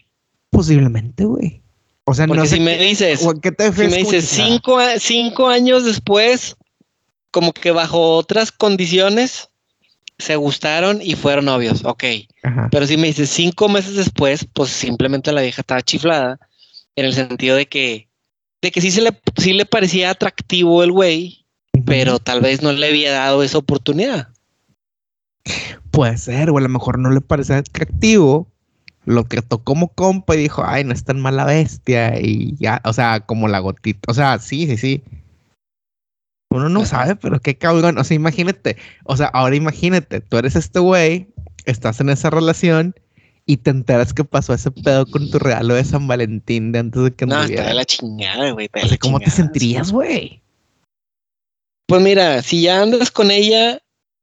Posiblemente, 0.51 1.25
güey. 1.25 1.63
O 2.05 2.13
sea, 2.13 2.27
no 2.27 2.45
sé. 2.45 2.57
Si 2.57 2.61
me 2.61 2.77
dices, 2.77 3.27
¿qué 3.41 3.53
te 3.53 3.73
si 3.73 3.89
me 3.89 3.99
dices 3.99 4.29
cinco, 4.29 4.79
cinco 4.99 5.49
años 5.49 5.85
después, 5.85 6.57
como 7.31 7.53
que 7.53 7.71
bajo 7.71 8.17
otras 8.17 8.53
condiciones 8.53 9.49
se 10.23 10.37
gustaron 10.37 11.01
y 11.03 11.15
fueron 11.15 11.47
novios, 11.47 11.85
ok. 11.85 12.05
Pero 12.71 12.87
si 12.87 12.97
me 12.97 13.09
dices 13.09 13.29
cinco 13.31 13.69
meses 13.69 13.97
después, 13.97 14.47
pues 14.53 14.71
simplemente 14.71 15.33
la 15.33 15.43
vieja 15.43 15.63
estaba 15.63 15.83
chiflada 15.83 16.39
en 16.97 17.07
el 17.07 17.13
sentido 17.13 17.57
de 17.57 17.67
que, 17.67 18.09
de 18.61 18.71
que 18.71 18.81
sí, 18.81 18.91
se 18.91 19.03
le, 19.03 19.11
sí 19.37 19.53
le 19.53 19.67
parecía 19.67 20.11
atractivo 20.11 20.83
el 20.83 20.93
güey, 20.93 21.45
pero 21.85 22.19
tal 22.19 22.41
vez 22.41 22.63
no 22.63 22.73
le 22.73 22.87
había 22.87 23.13
dado 23.13 23.43
esa 23.43 23.59
oportunidad. 23.59 24.29
Puede 25.91 26.17
ser, 26.19 26.51
o 26.51 26.59
a 26.59 26.61
lo 26.61 26.69
mejor 26.69 26.99
no 26.99 27.11
le 27.11 27.21
parecía 27.21 27.59
atractivo, 27.59 28.49
lo 29.05 29.25
trató 29.25 29.59
como 29.59 29.89
compa 29.89 30.37
y 30.37 30.39
dijo, 30.39 30.63
ay, 30.65 30.85
no 30.85 30.93
es 30.93 31.05
tan 31.05 31.21
mala 31.21 31.45
bestia 31.45 32.21
y 32.21 32.55
ya, 32.59 32.81
o 32.85 32.93
sea, 32.93 33.21
como 33.21 33.49
la 33.49 33.59
gotita, 33.59 34.01
o 34.09 34.15
sea, 34.15 34.39
sí, 34.39 34.67
sí, 34.67 34.77
sí. 34.77 35.03
Uno 36.53 36.69
no 36.69 36.85
sabe, 36.85 37.17
pero 37.17 37.41
qué 37.41 37.57
cabrón. 37.57 37.99
O 37.99 38.05
sea, 38.05 38.15
imagínate. 38.15 38.77
O 39.05 39.17
sea, 39.17 39.27
ahora 39.29 39.57
imagínate, 39.57 40.21
tú 40.21 40.37
eres 40.37 40.55
este 40.55 40.79
güey, 40.79 41.29
estás 41.65 42.01
en 42.01 42.11
esa 42.11 42.31
relación 42.31 42.95
y 43.47 43.57
te 43.57 43.71
enteras 43.71 44.13
que 44.13 44.25
pasó 44.25 44.55
ese 44.55 44.71
pedo 44.71 45.07
con 45.07 45.31
tu 45.31 45.39
regalo 45.39 45.75
de 45.75 45.85
San 45.85 46.07
Valentín 46.07 46.73
de 46.73 46.79
antes 46.81 47.03
de 47.03 47.15
que 47.15 47.27
No, 47.27 47.43
está 47.43 47.67
de 47.67 47.75
la 47.75 47.85
chingada, 47.85 48.51
güey. 48.53 48.69
O 48.73 48.87
sea, 48.87 48.99
¿cómo 48.99 49.19
te 49.19 49.31
sentirías, 49.31 49.91
güey? 49.91 50.43
Pues 51.87 52.01
mira, 52.03 52.43
si 52.43 52.63
ya 52.63 52.83
andas 52.83 53.11
con 53.11 53.31
ella, 53.31 53.81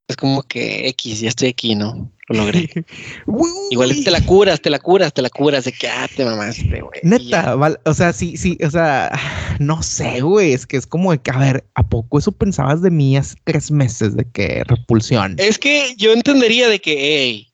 es 0.07 0.15
como 0.15 0.43
que 0.43 0.87
X, 0.89 1.19
ya 1.19 1.29
estoy 1.29 1.49
aquí, 1.49 1.75
¿no? 1.75 2.11
Lo 2.29 2.41
logré. 2.41 2.69
Igual 3.71 4.03
te 4.03 4.11
la 4.11 4.21
curas, 4.21 4.61
te 4.61 4.69
la 4.69 4.79
curas, 4.79 5.13
te 5.13 5.21
la 5.21 5.29
curas 5.31 5.65
de 5.65 5.71
que 5.71 5.87
ah, 5.87 6.07
te 6.15 6.23
mamaste, 6.23 6.81
güey. 6.81 6.99
Neta, 7.01 7.57
o 7.85 7.93
sea, 7.93 8.13
sí, 8.13 8.37
sí, 8.37 8.57
o 8.63 8.69
sea, 8.69 9.11
no 9.59 9.81
sé, 9.81 10.21
güey. 10.21 10.53
Es 10.53 10.67
que 10.67 10.77
es 10.77 10.85
como 10.85 11.11
de 11.11 11.19
que, 11.19 11.31
a 11.31 11.39
ver, 11.39 11.65
¿a 11.73 11.87
poco 11.87 12.19
eso 12.19 12.31
pensabas 12.31 12.83
de 12.83 12.91
mí 12.91 13.17
hace 13.17 13.35
tres 13.45 13.71
meses 13.71 14.15
de 14.15 14.25
que 14.31 14.63
repulsión? 14.65 15.35
Es 15.39 15.57
que 15.57 15.95
yo 15.97 16.13
entendería 16.13 16.69
de 16.69 16.79
que, 16.79 16.97
hey, 16.99 17.47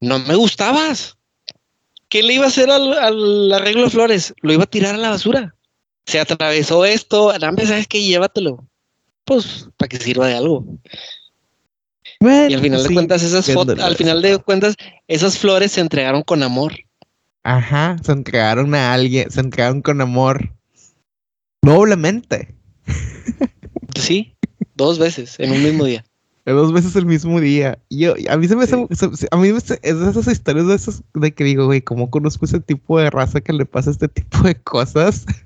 no 0.00 0.20
me 0.20 0.36
gustabas. 0.36 1.16
¿Qué 2.08 2.22
le 2.22 2.34
iba 2.34 2.44
a 2.44 2.48
hacer 2.48 2.70
al, 2.70 3.52
arreglo 3.52 3.82
de 3.82 3.90
flores? 3.90 4.34
Lo 4.40 4.52
iba 4.52 4.62
a 4.62 4.70
tirar 4.70 4.94
a 4.94 4.98
la 4.98 5.10
basura. 5.10 5.56
Se 6.06 6.20
atravesó 6.20 6.84
esto, 6.84 7.32
¿sabes 7.40 7.88
qué? 7.88 8.00
Llévatelo. 8.04 8.64
Pues, 9.24 9.68
para 9.76 9.88
que 9.88 9.98
sirva 9.98 10.28
de 10.28 10.36
algo 10.36 10.64
y 12.20 12.54
al 12.54 12.60
final 12.60 12.82
de 12.82 12.94
cuentas, 12.94 13.22
esas 13.22 13.50
fotos, 13.52 13.78
al 13.78 13.96
final 13.96 14.22
de 14.22 14.38
cuentas, 14.38 14.74
esas 15.08 15.38
flores 15.38 15.72
se 15.72 15.80
entregaron 15.80 16.22
con 16.22 16.42
amor. 16.42 16.74
Ajá, 17.42 17.96
se 18.02 18.12
entregaron 18.12 18.74
a 18.74 18.92
alguien, 18.92 19.30
se 19.30 19.40
entregaron 19.40 19.82
con 19.82 20.00
amor. 20.00 20.52
Noblemente. 21.62 22.54
Sí, 23.94 24.34
dos 24.74 24.98
veces 24.98 25.40
en 25.40 25.52
un 25.52 25.62
mismo 25.62 25.84
día. 25.84 26.04
Dos 26.46 26.72
veces 26.72 26.94
el 26.94 27.06
mismo 27.06 27.40
día. 27.40 27.76
Yo, 27.90 28.14
a 28.28 28.36
mí 28.36 28.46
se 28.46 28.54
me 28.54 28.62
hace, 28.62 28.76
a 28.76 29.36
mí 29.36 29.52
me 29.52 29.58
es 29.58 29.66
de 29.66 30.10
esas 30.10 30.28
historias 30.28 30.68
de 30.68 30.76
esas 30.76 31.02
de 31.12 31.34
que 31.34 31.42
digo, 31.42 31.66
güey, 31.66 31.82
¿cómo 31.82 32.08
conozco 32.08 32.44
ese 32.44 32.60
tipo 32.60 33.00
de 33.00 33.10
raza 33.10 33.40
que 33.40 33.52
le 33.52 33.66
pasa 33.66 33.90
este 33.90 34.06
tipo 34.06 34.42
de 34.42 34.54
cosas? 34.54 35.26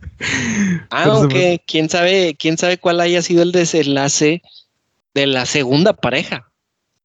Ah, 0.91 1.09
ok. 1.17 1.63
¿Quién 1.67 1.89
sabe, 1.89 2.37
quién 2.39 2.59
sabe 2.59 2.77
cuál 2.77 3.01
haya 3.01 3.23
sido 3.23 3.43
el 3.43 3.53
desenlace 3.53 4.43
de 5.15 5.27
la 5.27 5.47
segunda 5.47 5.95
pareja? 5.95 6.50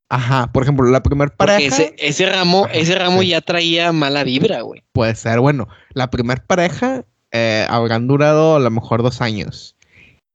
Ajá, 0.10 0.52
por 0.52 0.64
ejemplo, 0.64 0.86
la 0.90 1.02
primera 1.02 1.36
pareja. 1.36 1.84
Ese, 1.98 2.26
ramo, 2.30 2.68
ese 2.72 2.96
ramo 2.96 3.24
ya 3.24 3.42
traía 3.42 3.92
mala 3.92 4.24
vibra, 4.24 4.62
güey. 4.62 4.84
Puede 4.92 5.16
ser, 5.16 5.40
bueno, 5.40 5.68
la 5.94 6.12
primera 6.12 6.44
pareja 6.46 7.06
eh, 7.32 7.66
habrán 7.70 8.08
durado 8.08 8.56
a 8.56 8.60
lo 8.60 8.70
mejor 8.70 9.02
dos 9.02 9.22
años. 9.22 9.76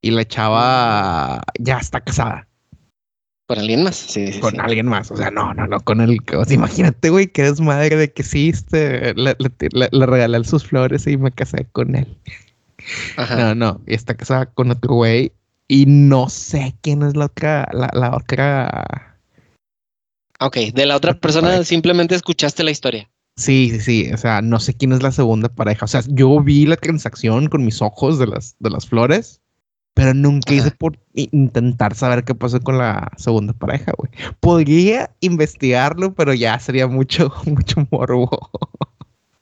Y 0.02 0.10
la 0.10 0.26
chava 0.26 1.42
ya 1.58 1.78
está 1.78 2.00
casada. 2.00 2.48
¿Con 3.46 3.58
alguien 3.58 3.84
más? 3.84 3.96
Sí, 3.96 4.32
sí. 4.32 4.40
Con 4.40 4.60
alguien 4.60 4.86
más. 4.86 5.10
O 5.10 5.16
sea, 5.16 5.30
no, 5.30 5.52
no, 5.54 5.66
no, 5.66 5.80
con 5.80 6.00
el. 6.00 6.18
O 6.36 6.44
sea, 6.44 6.54
imagínate, 6.54 7.10
güey, 7.10 7.28
que 7.28 7.42
eres 7.42 7.60
madre 7.60 7.96
de 7.96 8.12
que 8.12 8.22
sí, 8.22 8.48
este, 8.48 9.14
le, 9.14 9.36
le, 9.38 10.06
regalé 10.06 10.42
sus 10.44 10.64
flores 10.64 11.06
y 11.06 11.16
me 11.16 11.30
casé 11.30 11.66
con 11.72 11.94
él. 11.94 12.16
Ajá. 13.16 13.36
No, 13.36 13.54
no, 13.54 13.80
y 13.86 13.94
está 13.94 14.14
casada 14.14 14.46
con 14.46 14.70
otro 14.70 14.94
güey. 14.94 15.32
Y 15.68 15.86
no 15.86 16.28
sé 16.28 16.74
quién 16.80 17.02
es 17.02 17.14
la 17.16 17.26
otra, 17.26 17.68
la, 17.72 17.90
la 17.92 18.16
otra 18.16 19.09
Ok, 20.40 20.56
de 20.72 20.86
la 20.86 20.96
otra 20.96 21.14
persona 21.14 21.62
simplemente 21.64 22.14
escuchaste 22.14 22.64
la 22.64 22.70
historia. 22.70 23.10
Sí, 23.36 23.70
sí, 23.70 23.80
sí. 23.80 24.12
O 24.12 24.16
sea, 24.16 24.40
no 24.40 24.58
sé 24.58 24.74
quién 24.74 24.92
es 24.92 25.02
la 25.02 25.12
segunda 25.12 25.50
pareja. 25.50 25.84
O 25.84 25.88
sea, 25.88 26.02
yo 26.08 26.40
vi 26.40 26.64
la 26.64 26.76
transacción 26.76 27.48
con 27.48 27.64
mis 27.64 27.82
ojos 27.82 28.18
de 28.18 28.26
las, 28.26 28.56
de 28.58 28.70
las 28.70 28.86
flores, 28.86 29.40
pero 29.92 30.14
nunca 30.14 30.54
hice 30.54 30.70
por 30.70 30.98
intentar 31.14 31.94
saber 31.94 32.24
qué 32.24 32.34
pasó 32.34 32.58
con 32.60 32.78
la 32.78 33.10
segunda 33.18 33.52
pareja, 33.52 33.92
güey. 33.98 34.10
Podría 34.40 35.10
investigarlo, 35.20 36.14
pero 36.14 36.32
ya 36.32 36.58
sería 36.58 36.86
mucho, 36.86 37.30
mucho 37.44 37.86
morbo. 37.90 38.50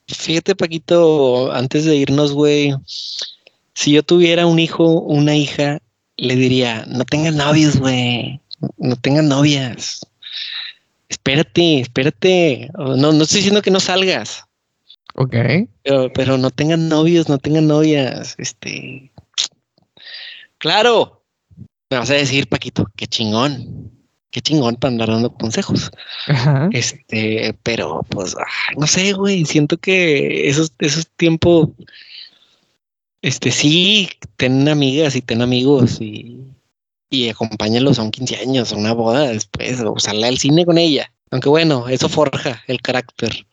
Fíjate, 0.08 0.56
Paquito, 0.56 1.52
antes 1.52 1.84
de 1.84 1.94
irnos, 1.94 2.32
güey, 2.32 2.74
si 3.74 3.92
yo 3.92 4.02
tuviera 4.02 4.46
un 4.46 4.58
hijo, 4.58 5.00
una 5.02 5.36
hija, 5.36 5.78
le 6.16 6.34
diría, 6.34 6.86
no 6.88 7.04
tengan 7.04 7.36
novios, 7.36 7.78
güey. 7.78 8.40
No 8.78 8.96
tengan 8.96 9.28
novias 9.28 10.00
espérate, 11.08 11.80
espérate. 11.80 12.70
No, 12.76 13.12
no 13.12 13.22
estoy 13.22 13.38
diciendo 13.38 13.62
que 13.62 13.70
no 13.70 13.80
salgas. 13.80 14.44
Ok. 15.14 15.34
Pero, 16.14 16.38
no 16.38 16.50
tengan 16.50 16.88
novios, 16.88 17.28
no 17.28 17.38
tengan 17.38 17.66
novias. 17.66 18.34
Este. 18.38 19.10
Claro. 20.58 21.24
Me 21.90 21.98
vas 21.98 22.10
a 22.10 22.14
decir, 22.14 22.48
Paquito, 22.48 22.86
qué 22.96 23.06
chingón. 23.06 23.90
Qué 24.30 24.42
chingón 24.42 24.76
para 24.76 24.92
andar 24.92 25.08
dando 25.08 25.32
consejos. 25.32 25.90
Este, 26.72 27.56
pero 27.62 28.04
pues, 28.10 28.36
no 28.76 28.86
sé, 28.86 29.12
güey. 29.12 29.44
Siento 29.44 29.78
que 29.78 30.48
esos, 30.48 30.72
esos 30.78 31.06
tiempos. 31.16 31.70
Este, 33.22 33.50
sí, 33.50 34.08
ten 34.36 34.68
amigas 34.68 35.16
y 35.16 35.22
ten 35.22 35.42
amigos 35.42 36.00
y, 36.00 36.44
y 37.10 37.28
acompáñalos 37.28 37.98
a 37.98 38.02
un 38.02 38.10
15 38.10 38.36
años, 38.36 38.72
a 38.72 38.76
una 38.76 38.92
boda 38.92 39.28
después, 39.28 39.80
o 39.80 39.98
sale 39.98 40.26
al 40.26 40.38
cine 40.38 40.64
con 40.64 40.78
ella. 40.78 41.10
Aunque 41.30 41.48
bueno, 41.48 41.88
eso 41.88 42.08
forja 42.08 42.62
el 42.66 42.80
carácter, 42.80 43.46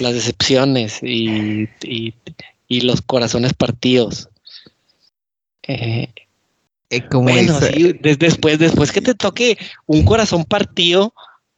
las 0.00 0.14
decepciones 0.14 1.02
y, 1.02 1.68
y, 1.82 2.80
los 2.82 3.02
corazones 3.02 3.54
partidos. 3.54 4.28
Eh, 5.62 6.08
eh 6.90 7.02
bueno, 7.12 7.58
sí, 7.60 7.94
después, 8.00 8.58
después 8.58 8.92
que 8.92 9.00
te 9.00 9.14
toque 9.14 9.56
un 9.86 10.04
corazón 10.04 10.44
partido, 10.44 11.14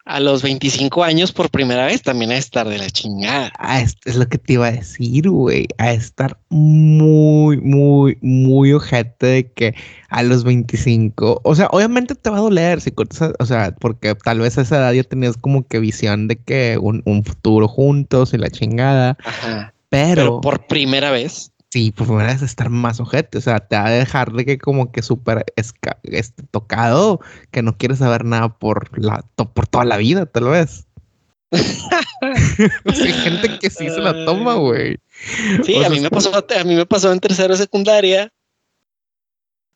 a 0.07 0.21
los 0.21 0.43
25 0.43 1.03
años 1.03 1.33
por 1.33 1.51
primera 1.51 1.85
vez 1.85 2.01
también 2.01 2.31
a 2.31 2.37
estar 2.37 2.69
de 2.69 2.79
la 2.79 2.89
chingada. 2.89 3.53
Ah, 3.59 3.81
es, 3.81 3.97
lo 4.15 4.29
que 4.29 4.39
te 4.39 4.53
iba 4.53 4.69
a 4.69 4.73
decir, 4.73 5.29
güey. 5.29 5.67
A 5.79 5.93
estar 5.93 6.39
muy, 6.49 7.61
muy, 7.61 8.17
muy 8.23 8.73
ojete 8.73 9.27
de 9.27 9.53
que 9.53 9.75
a 10.09 10.23
los 10.23 10.45
25, 10.45 11.41
o 11.43 11.55
sea, 11.57 11.67
obviamente 11.73 12.15
te 12.15 12.31
va 12.31 12.37
a 12.39 12.41
doler 12.41 12.81
si 12.81 12.93
cortas, 12.93 13.33
o 13.41 13.47
sea, 13.47 13.75
porque 13.81 14.15
tal 14.15 14.39
vez 14.39 14.57
a 14.57 14.63
esa 14.63 14.77
edad 14.79 14.93
ya 14.93 15.03
tenías 15.03 15.37
como 15.37 15.67
que 15.67 15.81
visión 15.81 16.29
de 16.29 16.37
que 16.37 16.79
un, 16.81 17.03
futuro 17.25 17.67
juntos 17.67 18.33
y 18.33 18.39
la 18.39 18.49
chingada. 18.49 19.19
Ajá. 19.25 19.75
Pero, 19.89 20.41
por 20.41 20.67
primera 20.69 21.11
vez. 21.11 21.51
Sí, 21.77 21.91
por 21.91 22.07
primera 22.07 22.33
vez 22.33 22.41
estar 22.41 22.70
más 22.70 23.01
ojete. 23.01 23.37
O 23.37 23.41
sea, 23.43 23.61
te 23.61 23.77
va 23.77 23.85
a 23.85 23.91
dejar 23.91 24.33
de 24.33 24.47
que 24.47 24.57
como 24.57 24.93
que 24.93 25.03
súper 25.03 25.45
este, 25.57 26.43
tocado, 26.51 27.20
que 27.51 27.61
no 27.61 27.77
quieres 27.77 27.99
saber 27.99 28.24
nada 28.24 28.57
por 28.57 28.99
la 28.99 29.27
por 29.35 29.66
toda 29.66 29.85
la 29.85 29.99
vida, 29.99 30.24
tal 30.24 30.45
vez. 30.45 30.87
hay 31.53 33.12
gente 33.12 33.59
que 33.59 33.68
sí 33.68 33.91
se 33.91 34.01
la 34.01 34.24
toma, 34.24 34.55
güey. 34.55 34.97
Sí, 35.64 35.85
a 35.85 35.91
mí 35.91 36.01
me 36.01 36.09
pasó, 36.09 36.33
a 36.35 36.64
mí 36.64 36.77
me 36.77 36.87
pasó 36.87 37.12
en 37.12 37.20
tercera 37.20 37.55
secundaria. 37.55 38.33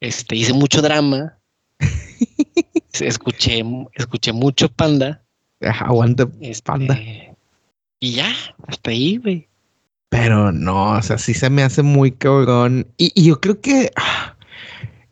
Este, 0.00 0.36
hice 0.36 0.54
mucho 0.54 0.80
drama. 0.80 1.38
escuché, 2.94 3.62
escuché 3.92 4.32
mucho 4.32 4.70
panda. 4.70 5.22
Aguante 5.60 6.24
panda. 6.64 6.94
Este, 6.94 7.36
y 8.00 8.12
ya, 8.12 8.34
hasta 8.66 8.90
ahí, 8.90 9.18
güey. 9.18 9.49
Pero 10.10 10.52
no, 10.52 10.92
o 10.92 11.02
sea, 11.02 11.18
sí 11.18 11.34
se 11.34 11.48
me 11.48 11.62
hace 11.62 11.82
muy 11.82 12.10
cabrón. 12.10 12.86
Y, 12.98 13.22
yo 13.22 13.40
creo 13.40 13.60
que. 13.60 13.90
Ah, 13.96 14.36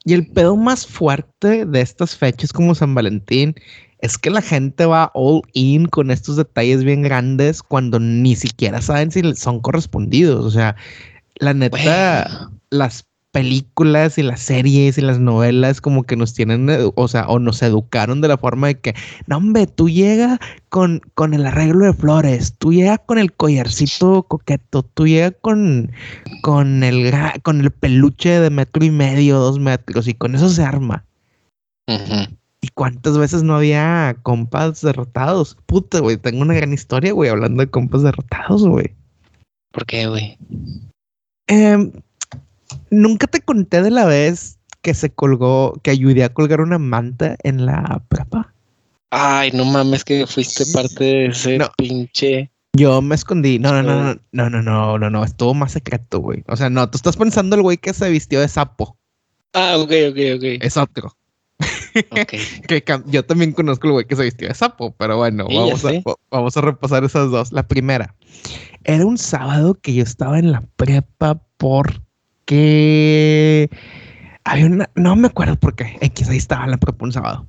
y 0.05 0.13
el 0.13 0.27
pedo 0.27 0.57
más 0.57 0.87
fuerte 0.87 1.65
de 1.65 1.81
estas 1.81 2.17
fechas 2.17 2.53
como 2.53 2.75
San 2.75 2.95
Valentín 2.95 3.55
es 4.01 4.19
que 4.19 4.31
la 4.31 4.43
gente 4.43 4.87
va 4.87 5.11
all 5.15 5.43
in 5.53 5.87
con 5.87 6.11
estos 6.11 6.37
detalles 6.37 6.85
bien 6.85 7.03
grandes 7.03 7.63
cuando 7.63 7.99
ni 7.99 8.37
siquiera 8.37 8.81
saben 8.81 9.11
si 9.11 9.23
son 9.35 9.61
correspondidos. 9.61 10.45
O 10.45 10.51
sea, 10.51 10.77
la 11.37 11.55
neta, 11.55 12.51
las 12.71 13.08
películas 13.33 14.19
y 14.19 14.23
las 14.23 14.41
series 14.41 14.97
y 14.99 15.01
las 15.03 15.19
novelas 15.19 15.81
como 15.81 16.05
que 16.05 16.17
nos 16.17 16.35
tienen, 16.35 16.69
o 16.95 17.09
sea, 17.09 17.27
o 17.29 17.39
nos 17.39 17.63
educaron 17.63 18.21
de 18.21 18.29
la 18.29 18.39
forma 18.39 18.69
de 18.69 18.81
que, 18.81 18.95
no 19.27 19.37
hombre, 19.37 19.67
tú 19.67 19.89
llegas 19.89 20.39
con, 20.69 21.01
con 21.15 21.35
el 21.35 21.47
arreglo 21.47 21.85
de 21.85 21.93
flores, 21.93 22.55
tú 22.59 22.73
llegas 22.73 23.01
con 23.07 23.19
el 23.19 23.33
collarcito 23.33 24.23
coqueto, 24.25 24.83
tú 24.83 25.07
llegas 25.07 25.35
con, 25.41 25.93
con, 26.43 26.83
el, 26.83 27.13
con 27.43 27.61
el 27.61 27.71
peluche 27.71 28.41
de 28.41 28.51
metro 28.51 28.85
y 28.85 28.91
medio, 28.91 29.39
dos 29.39 29.59
metros, 29.59 30.09
y 30.09 30.15
con 30.15 30.35
eso 30.35 30.49
se 30.49 30.63
arma. 30.63 31.05
¿Y 32.61 32.69
cuántas 32.69 33.17
veces 33.17 33.43
no 33.43 33.57
había 33.57 34.17
compas 34.23 34.81
derrotados? 34.83 35.57
Puta, 35.67 36.01
güey, 36.01 36.17
tengo 36.17 36.43
una 36.43 36.55
gran 36.55 36.73
historia, 36.73 37.13
güey, 37.13 37.31
hablando 37.31 37.61
de 37.61 37.71
compas 37.71 38.03
derrotados, 38.03 38.67
güey. 38.67 38.95
¿Por 39.71 39.87
qué, 39.87 40.07
güey? 40.07 40.39
Eh, 41.47 41.93
Nunca 42.91 43.27
te 43.27 43.41
conté 43.41 43.83
de 43.83 43.91
la 43.91 44.05
vez 44.05 44.59
que 44.83 44.95
se 44.95 45.11
colgó, 45.11 45.75
que 45.83 45.91
ayudé 45.91 46.25
a 46.25 46.33
colgar 46.33 46.61
una 46.61 46.79
manta 46.79 47.37
en 47.43 47.67
la 47.67 48.03
prepa. 48.09 48.55
Ay, 49.11 49.51
no 49.53 49.65
mames 49.65 50.05
que 50.05 50.27
fuiste 50.27 50.65
parte 50.73 51.05
de 51.05 51.27
ese 51.27 51.59
pinche. 51.77 52.51
Yo 52.75 53.01
me 53.03 53.15
escondí. 53.15 53.59
No, 53.59 53.73
no, 53.73 53.83
no, 53.83 54.15
no, 54.15 54.21
no, 54.33 54.51
no, 54.51 54.63
no, 54.63 54.99
no, 54.99 55.11
no, 55.11 55.25
estuvo 55.25 55.55
más 55.55 55.73
secreto, 55.73 56.21
güey. 56.21 56.45
O 56.47 56.57
sea, 56.57 56.71
no, 56.71 56.89
tú 56.91 56.97
estás 56.97 57.17
pensando 57.17 57.57
el 57.57 57.63
güey 57.63 57.79
que 57.79 57.95
se 57.95 58.09
vistió 58.11 58.41
de 58.41 58.49
sapo. 58.49 58.97
Ah, 59.55 59.77
ok, 59.79 59.91
ok, 60.11 60.19
ok. 60.37 60.45
Es 60.61 60.77
otro. 60.77 61.13
que 62.69 62.85
yo 63.07 63.25
también 63.25 63.53
conozco 63.53 63.89
el 63.89 63.93
güey 63.95 64.07
que 64.07 64.15
se 64.15 64.23
vistió 64.23 64.47
de 64.47 64.55
sapo, 64.55 64.95
pero 64.97 65.17
bueno, 65.17 65.47
vamos 65.49 65.85
a, 65.85 65.91
vamos 66.31 66.57
a 66.57 66.61
repasar 66.61 67.03
esas 67.03 67.31
dos. 67.31 67.51
La 67.51 67.67
primera, 67.67 68.15
era 68.85 69.05
un 69.05 69.19
sábado 69.19 69.75
que 69.75 69.95
yo 69.95 70.03
estaba 70.03 70.39
en 70.39 70.53
la 70.53 70.63
prepa 70.77 71.43
porque 72.49 73.71
había 74.45 74.67
una, 74.67 74.91
no 74.95 75.17
me 75.17 75.29
acuerdo 75.29 75.57
por 75.57 75.75
qué, 75.75 75.99
X 76.01 76.31
ahí 76.31 76.39
estaba 76.39 76.67
la 76.67 76.79
prepa 76.79 77.05
un 77.05 77.13
sábado. 77.13 77.47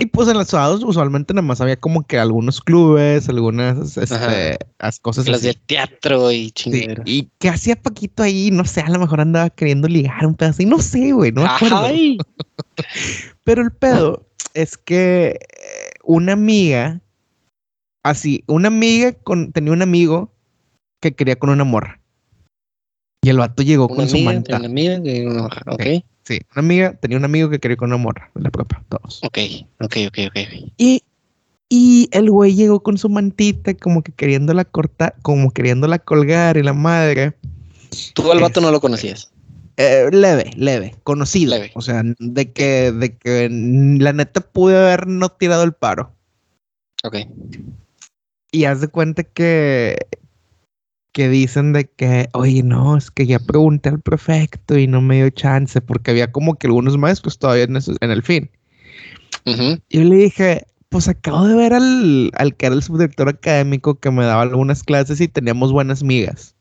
Y 0.00 0.06
pues 0.06 0.28
en 0.28 0.36
los 0.36 0.48
sábados 0.48 0.84
usualmente 0.84 1.34
nada 1.34 1.46
más 1.46 1.60
había 1.60 1.76
como 1.76 2.06
que 2.06 2.18
algunos 2.18 2.60
clubes, 2.60 3.28
algunas 3.28 3.96
este, 3.96 4.58
cosas 5.00 5.26
Las 5.26 5.42
de 5.42 5.54
teatro 5.54 6.30
y 6.30 6.52
chingaderas. 6.52 7.04
y 7.04 7.30
que 7.38 7.48
hacía 7.48 7.74
Paquito 7.74 8.22
ahí, 8.22 8.50
no 8.52 8.64
sé, 8.64 8.82
a 8.82 8.90
lo 8.90 9.00
mejor 9.00 9.20
andaba 9.20 9.50
queriendo 9.50 9.88
ligar 9.88 10.24
un 10.24 10.34
pedazo 10.34 10.62
y 10.62 10.66
no 10.66 10.78
sé, 10.78 11.10
güey, 11.12 11.32
no 11.32 11.42
me 11.42 11.48
acuerdo. 11.48 11.88
Pero 13.44 13.62
el 13.62 13.72
pedo 13.72 14.28
es 14.54 14.76
que 14.76 15.30
eh, 15.30 15.90
una 16.04 16.34
amiga, 16.34 17.00
así, 18.04 18.44
una 18.46 18.68
amiga 18.68 19.14
con, 19.14 19.52
tenía 19.52 19.72
un 19.72 19.82
amigo 19.82 20.30
que 21.00 21.12
quería 21.12 21.36
con 21.36 21.50
una 21.50 21.64
morra. 21.64 21.98
Y 23.22 23.30
el 23.30 23.38
vato 23.38 23.62
llegó 23.62 23.88
con 23.88 24.08
su 24.08 24.18
manta. 24.18 24.58
Una 24.58 24.66
amiga, 24.66 25.00
ok. 25.66 25.82
Sí, 26.24 26.40
una 26.52 26.60
amiga, 26.60 26.94
tenía 26.94 27.16
un 27.16 27.24
amigo 27.24 27.48
que 27.48 27.58
quería 27.58 27.76
con 27.76 27.88
una 27.88 27.96
morra 27.96 28.30
en 28.36 28.42
la 28.42 28.50
propia, 28.50 28.82
todos. 28.88 29.20
Ok, 29.24 29.38
ok, 29.80 29.96
ok, 30.08 30.18
ok. 30.28 30.72
Y, 30.76 31.02
y 31.68 32.08
el 32.12 32.30
güey 32.30 32.54
llegó 32.54 32.82
con 32.82 32.98
su 32.98 33.08
mantita, 33.08 33.74
como 33.74 34.02
que 34.02 34.12
queriéndola 34.12 34.64
cortar, 34.64 35.14
como 35.22 35.50
queriéndola 35.50 35.98
colgar 35.98 36.56
y 36.56 36.62
la 36.62 36.74
madre. 36.74 37.34
¿Tú 38.14 38.30
al 38.30 38.40
vato 38.40 38.60
no 38.60 38.70
lo 38.70 38.80
conocías? 38.80 39.32
Eh, 39.78 40.08
leve, 40.12 40.50
leve, 40.56 40.96
conocido. 41.04 41.54
Leve. 41.54 41.70
O 41.74 41.80
sea, 41.80 42.02
de 42.18 42.52
que, 42.52 42.92
de 42.92 43.16
que 43.16 43.48
la 43.48 44.12
neta 44.12 44.40
pude 44.40 44.76
haber 44.76 45.06
no 45.06 45.28
tirado 45.28 45.62
el 45.62 45.72
paro. 45.72 46.12
Ok. 47.04 47.16
Y 48.50 48.64
haz 48.64 48.80
de 48.80 48.88
cuenta 48.88 49.22
que, 49.22 49.96
que 51.12 51.28
dicen 51.28 51.72
de 51.72 51.88
que, 51.88 52.28
oye, 52.32 52.62
no, 52.62 52.96
es 52.96 53.10
que 53.10 53.26
ya 53.26 53.38
pregunté 53.38 53.88
al 53.88 54.00
prefecto 54.00 54.78
y 54.78 54.86
no 54.86 55.00
me 55.00 55.16
dio 55.16 55.30
chance 55.30 55.80
porque 55.80 56.10
había 56.10 56.32
como 56.32 56.56
que 56.56 56.66
algunos 56.66 56.96
maestros 56.98 57.38
todavía 57.38 57.64
en, 57.64 57.76
en 57.76 58.10
el 58.10 58.22
fin. 58.22 58.50
Yo 59.88 60.04
le 60.04 60.16
dije, 60.16 60.66
pues 60.90 61.08
acabo 61.08 61.46
de 61.46 61.54
ver 61.54 61.72
al, 61.72 62.30
al 62.34 62.54
que 62.54 62.66
era 62.66 62.74
el 62.74 62.82
subdirector 62.82 63.28
académico 63.30 63.98
que 63.98 64.10
me 64.10 64.24
daba 64.24 64.42
algunas 64.42 64.82
clases 64.82 65.20
y 65.20 65.28
teníamos 65.28 65.72
buenas 65.72 66.02
migas. 66.02 66.54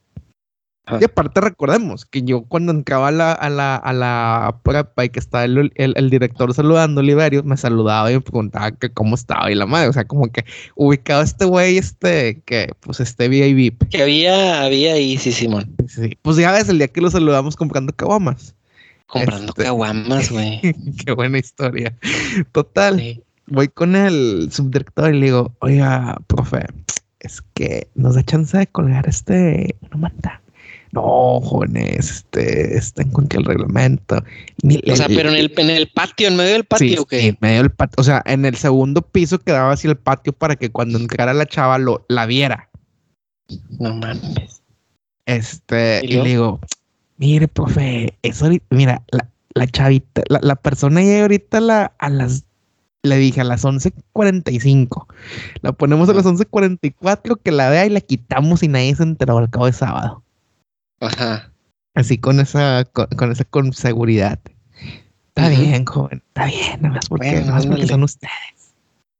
Y 1.01 1.03
aparte 1.03 1.41
recordemos 1.41 2.05
que 2.05 2.21
yo 2.21 2.43
cuando 2.43 2.71
entraba 2.71 3.09
a 3.09 3.11
la, 3.11 3.33
a 3.33 3.49
la, 3.49 3.75
a 3.75 3.91
la 3.91 4.59
prepa 4.63 5.03
y 5.03 5.09
que 5.09 5.19
estaba 5.19 5.43
el, 5.43 5.71
el, 5.75 6.09
director 6.09 6.53
saludando, 6.53 7.01
Oliverio, 7.01 7.43
me 7.43 7.57
saludaba 7.57 8.09
y 8.09 8.15
me 8.15 8.21
preguntaba 8.21 8.71
que 8.71 8.89
cómo 8.89 9.15
estaba 9.15 9.51
y 9.51 9.55
la 9.55 9.65
madre, 9.65 9.89
o 9.89 9.93
sea, 9.93 10.05
como 10.05 10.31
que 10.31 10.45
ubicado 10.75 11.21
este 11.23 11.43
güey, 11.43 11.77
este, 11.77 12.41
que 12.45 12.71
pues 12.79 13.01
este 13.01 13.27
VIP. 13.27 13.89
Que 13.89 14.01
había, 14.01 14.63
había 14.63 14.93
ahí, 14.93 15.17
sí, 15.17 15.33
Simón. 15.33 15.75
Sí, 15.89 16.17
pues 16.21 16.37
ya 16.37 16.53
ves 16.53 16.69
el 16.69 16.77
día 16.77 16.87
que 16.87 17.01
lo 17.01 17.11
saludamos 17.11 17.57
comprando 17.57 17.91
caguamas. 17.93 18.55
Comprando 19.07 19.49
este, 19.49 19.63
caguamas, 19.63 20.31
güey. 20.31 20.61
qué 21.05 21.11
buena 21.11 21.37
historia. 21.37 21.97
Total. 22.53 23.21
Voy 23.47 23.67
con 23.67 23.95
el 23.95 24.49
subdirector 24.51 25.13
y 25.13 25.19
le 25.19 25.25
digo, 25.27 25.53
oiga, 25.59 26.17
profe, 26.27 26.65
es 27.19 27.41
que 27.53 27.89
nos 27.95 28.15
da 28.15 28.23
chance 28.23 28.57
de 28.57 28.67
colgar 28.67 29.07
este, 29.07 29.75
una 29.81 29.97
manta 29.97 30.41
no, 30.91 31.41
jóvenes, 31.41 32.09
este, 32.09 32.77
está 32.77 33.01
en 33.01 33.11
contra 33.11 33.39
del 33.39 33.45
reglamento. 33.45 34.17
o 34.17 34.95
sea, 34.95 35.07
pero 35.07 35.29
en 35.29 35.35
el, 35.35 35.53
en 35.57 35.69
el 35.69 35.87
patio, 35.89 36.27
en 36.27 36.37
medio 36.37 36.53
del 36.53 36.63
patio, 36.63 37.05
sí, 37.09 37.17
en 37.27 37.37
medio 37.41 37.63
del 37.63 37.71
patio, 37.71 37.95
o 37.97 38.03
sea, 38.03 38.21
en 38.25 38.45
el 38.45 38.55
segundo 38.55 39.01
piso 39.01 39.39
quedaba 39.39 39.73
así 39.73 39.87
el 39.87 39.97
patio 39.97 40.33
para 40.33 40.55
que 40.55 40.71
cuando 40.71 40.97
entrara 40.97 41.33
la 41.33 41.45
chava 41.45 41.77
lo, 41.77 42.05
la 42.07 42.25
viera. 42.25 42.69
No 43.79 43.93
mames. 43.93 44.61
Este, 45.25 46.01
y, 46.03 46.07
le 46.07 46.23
digo, 46.23 46.59
mire, 47.17 47.47
profe, 47.47 48.17
eso, 48.21 48.49
mira, 48.69 49.03
la, 49.11 49.29
la 49.53 49.67
chavita, 49.67 50.23
la, 50.29 50.39
la 50.41 50.55
persona 50.55 51.01
llega 51.01 51.23
ahorita 51.23 51.59
la, 51.59 51.93
a 51.99 52.09
las 52.09 52.45
le 53.03 53.17
dije 53.17 53.41
a 53.41 53.43
las 53.43 53.63
11.45. 53.63 55.05
La 55.61 55.71
ponemos 55.71 56.09
a 56.09 56.13
las 56.13 56.25
11.44 56.25 57.39
que 57.41 57.51
la 57.51 57.69
vea 57.69 57.85
y 57.85 57.89
la 57.89 58.01
quitamos 58.01 58.63
y 58.63 58.67
nadie 58.67 58.95
se 58.95 59.03
enteró 59.03 59.37
al 59.37 59.49
cabo 59.49 59.65
de 59.65 59.73
sábado. 59.73 60.23
Ajá. 60.99 61.51
Así 61.93 62.17
con 62.17 62.39
esa, 62.39 62.85
con, 62.85 63.31
esa 63.31 63.43
con 63.45 63.73
seguridad. 63.73 64.39
Está 65.29 65.49
bien, 65.49 65.85
joven, 65.85 66.21
está 66.27 66.45
bien, 66.45 66.81
nada 66.81 66.95
más 66.95 67.09
porque, 67.09 67.31
nada 67.31 67.53
más 67.53 67.65
porque 67.65 67.87
son 67.87 68.03
ustedes. 68.03 68.73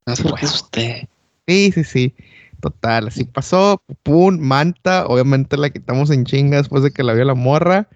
Nada 0.06 0.18
más 0.18 0.22
porque 0.22 0.46
es 0.46 0.54
usted. 0.54 1.08
Sí, 1.48 1.72
sí, 1.74 1.84
sí. 1.84 2.16
Total, 2.60 3.08
así 3.08 3.24
pasó, 3.24 3.84
pum, 4.04 4.40
manta, 4.40 5.06
obviamente 5.06 5.58
la 5.58 5.70
quitamos 5.70 6.10
en 6.10 6.26
chinga 6.26 6.58
después 6.58 6.82
de 6.84 6.92
que 6.92 7.04
la 7.04 7.14
vio 7.14 7.24
la 7.26 7.36
morra. 7.36 7.88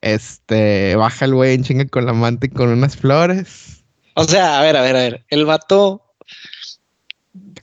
Este, 0.00 0.96
baja 0.96 1.26
el 1.26 1.34
güey 1.34 1.54
en 1.54 1.64
chinga 1.64 1.86
con 1.86 2.06
la 2.06 2.12
manta 2.12 2.46
y 2.46 2.50
con 2.50 2.70
unas 2.70 2.96
flores. 2.96 3.84
O 4.14 4.24
sea, 4.24 4.58
a 4.58 4.62
ver, 4.62 4.76
a 4.76 4.82
ver, 4.82 4.96
a 4.96 5.00
ver, 5.00 5.24
el 5.28 5.44
vato 5.44 6.08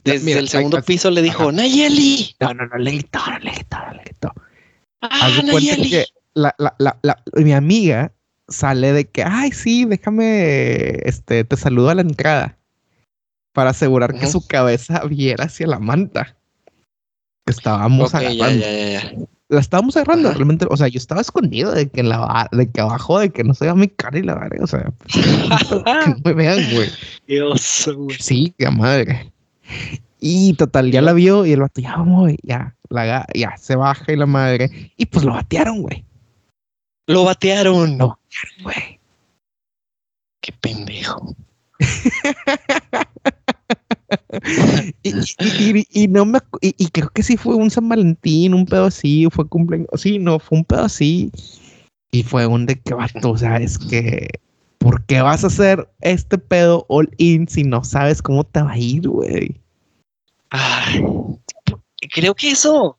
desde 0.04 0.38
el 0.38 0.48
segundo 0.48 0.82
piso 0.84 1.10
le 1.10 1.22
dijo, 1.24 1.52
Nayeli. 1.52 2.36
No, 2.40 2.54
no, 2.54 2.68
no, 2.68 2.78
le 2.78 2.92
gritó, 2.92 3.20
no 3.28 3.40
le 3.40 3.52
gritó, 3.52 3.78
no 3.80 3.94
le. 3.94 4.05
Ah, 5.12 5.30
que 5.42 6.06
la, 6.34 6.56
la, 6.58 6.98
la, 7.02 7.24
mi 7.34 7.54
amiga 7.54 8.12
sale 8.48 8.94
de 8.94 9.06
que, 9.06 9.24
ay, 9.24 9.52
sí, 9.52 9.86
déjame, 9.86 11.00
este, 11.08 11.44
te 11.44 11.58
saludo 11.58 11.90
a 11.90 11.96
la 11.96 12.02
entrada. 12.02 12.58
Para 13.54 13.70
asegurar 13.70 14.14
que 14.14 14.28
su 14.28 14.46
cabeza 14.46 15.02
viera 15.06 15.46
hacia 15.46 15.66
la 15.66 15.80
manta. 15.80 16.36
Estábamos 17.46 18.14
agarrando. 18.14 18.66
La 19.48 19.60
estábamos 19.60 19.96
agarrando, 19.96 20.34
realmente, 20.34 20.66
o 20.70 20.76
sea, 20.76 20.88
yo 20.88 20.98
estaba 20.98 21.22
escondido 21.22 21.72
de 21.72 21.88
que 21.88 22.02
en 22.02 22.10
la 22.10 22.50
de 22.52 22.70
que 22.70 22.82
abajo, 22.82 23.20
de 23.20 23.30
que 23.30 23.44
no 23.44 23.54
se 23.54 23.66
vea 23.66 23.76
mi 23.76 23.88
cara 23.88 24.18
y 24.18 24.24
la 24.24 24.34
verga, 24.34 24.64
o 24.64 24.68
sea, 24.68 24.92
que 25.08 26.10
no 26.10 26.18
me 26.24 26.34
vean, 26.34 26.60
güey. 26.74 26.90
Dios, 27.28 27.90
güey. 27.96 28.18
Sí, 28.20 28.54
qué 28.58 28.70
madre. 28.72 29.32
Y 30.20 30.54
total, 30.54 30.92
ya 30.92 31.02
la 31.04 31.14
vio 31.14 31.46
y 31.46 31.52
el 31.52 31.62
vato, 31.62 31.80
ya 31.80 31.96
vamos, 31.96 32.32
ya, 32.42 32.75
la, 32.90 33.26
ya, 33.34 33.58
se 33.58 33.76
baja 33.76 34.12
y 34.12 34.16
la 34.16 34.26
madre. 34.26 34.92
Y 34.98 35.06
pues 35.06 35.26
lo 35.26 35.34
batearon, 35.34 35.82
güey. 35.82 36.06
Lo 37.08 37.24
batearon. 37.24 37.98
Lo 37.98 38.10
batearon, 38.10 38.64
güey. 38.64 39.00
Qué 40.42 40.52
pendejo. 40.54 41.36
y, 45.04 46.08
no 46.08 46.26
me 46.26 46.40
y, 46.62 46.88
creo 46.90 47.10
que 47.10 47.24
sí 47.24 47.38
fue 47.38 47.56
un 47.56 47.70
San 47.70 47.90
Valentín, 47.90 48.54
un 48.54 48.66
pedo 48.66 48.86
así, 48.86 49.28
fue 49.32 49.48
cumpleaños, 49.48 49.90
sí, 49.96 50.20
no, 50.20 50.40
fue 50.40 50.60
un 50.60 50.66
pedo 50.66 50.84
así. 50.84 51.32
Y 52.12 52.24
fue 52.24 52.48
un 52.48 52.66
de 52.66 52.80
que 52.80 52.94
vato, 52.94 53.32
o 53.32 53.38
sea, 53.38 53.58
es 53.58 53.78
que 53.78 54.30
¿por 54.78 55.06
qué 55.06 55.22
vas 55.22 55.44
a 55.44 55.48
hacer 55.48 55.90
este 56.02 56.38
pedo 56.38 56.86
all 56.90 57.10
in 57.18 57.48
si 57.48 57.64
no 57.64 57.84
sabes 57.84 58.22
cómo 58.22 58.44
te 58.44 58.62
va 58.62 58.72
a 58.72 58.78
ir, 58.78 59.10
güey? 59.10 59.60
Creo 62.08 62.36
que 62.36 62.52
eso, 62.52 62.98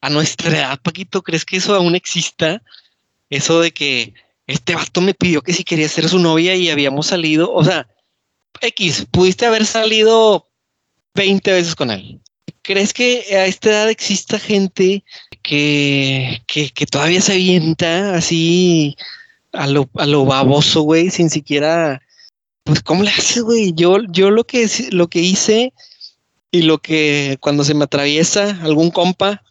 a 0.00 0.10
nuestra 0.10 0.50
edad, 0.50 0.80
Paquito, 0.82 1.22
¿crees 1.22 1.44
que 1.44 1.56
eso 1.56 1.74
aún 1.74 1.94
exista? 1.94 2.62
Eso 3.28 3.60
de 3.60 3.72
que 3.72 4.14
este 4.46 4.74
vato 4.74 5.00
me 5.00 5.14
pidió 5.14 5.42
que 5.42 5.52
si 5.52 5.64
quería 5.64 5.88
ser 5.88 6.08
su 6.08 6.18
novia 6.18 6.54
y 6.56 6.70
habíamos 6.70 7.06
salido, 7.06 7.52
o 7.52 7.62
sea, 7.64 7.86
X, 8.60 9.06
pudiste 9.10 9.46
haber 9.46 9.64
salido 9.64 10.48
20 11.14 11.52
veces 11.52 11.74
con 11.74 11.90
él. 11.90 12.20
¿Crees 12.62 12.92
que 12.92 13.24
a 13.30 13.46
esta 13.46 13.70
edad 13.70 13.90
exista 13.90 14.38
gente 14.38 15.04
que, 15.42 16.42
que, 16.46 16.86
todavía 16.86 17.20
se 17.20 17.32
avienta 17.32 18.14
así 18.14 18.96
a 19.52 19.66
lo, 19.66 19.88
a 19.94 20.06
lo 20.06 20.24
baboso, 20.24 20.82
güey, 20.82 21.10
sin 21.10 21.30
siquiera, 21.30 22.02
pues, 22.64 22.82
¿cómo 22.82 23.02
le 23.02 23.10
hace, 23.10 23.40
güey? 23.40 23.72
Yo, 23.74 23.98
yo 24.10 24.30
lo 24.30 24.44
que, 24.44 24.68
lo 24.90 25.08
que 25.08 25.20
hice 25.20 25.72
y 26.50 26.62
lo 26.62 26.78
que 26.78 27.36
cuando 27.40 27.64
se 27.64 27.74
me 27.74 27.84
atraviesa 27.84 28.58
algún 28.62 28.90
compa 28.90 29.42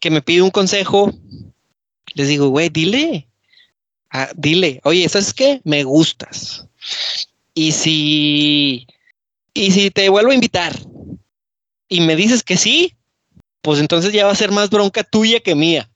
que 0.00 0.10
me 0.10 0.22
pide 0.22 0.42
un 0.42 0.50
consejo, 0.50 1.12
les 2.14 2.28
digo, 2.28 2.48
güey, 2.48 2.68
dile, 2.68 3.28
ah, 4.10 4.30
dile, 4.36 4.80
oye, 4.84 5.08
¿sabes 5.08 5.34
qué? 5.34 5.60
Me 5.64 5.84
gustas. 5.84 6.66
Y 7.54 7.72
si, 7.72 8.86
y 9.54 9.70
si 9.70 9.90
te 9.90 10.08
vuelvo 10.08 10.30
a 10.30 10.34
invitar 10.34 10.78
y 11.88 12.00
me 12.00 12.16
dices 12.16 12.42
que 12.42 12.56
sí, 12.56 12.94
pues 13.62 13.80
entonces 13.80 14.12
ya 14.12 14.26
va 14.26 14.32
a 14.32 14.36
ser 14.36 14.52
más 14.52 14.70
bronca 14.70 15.02
tuya 15.02 15.40
que 15.40 15.54
mía. 15.54 15.90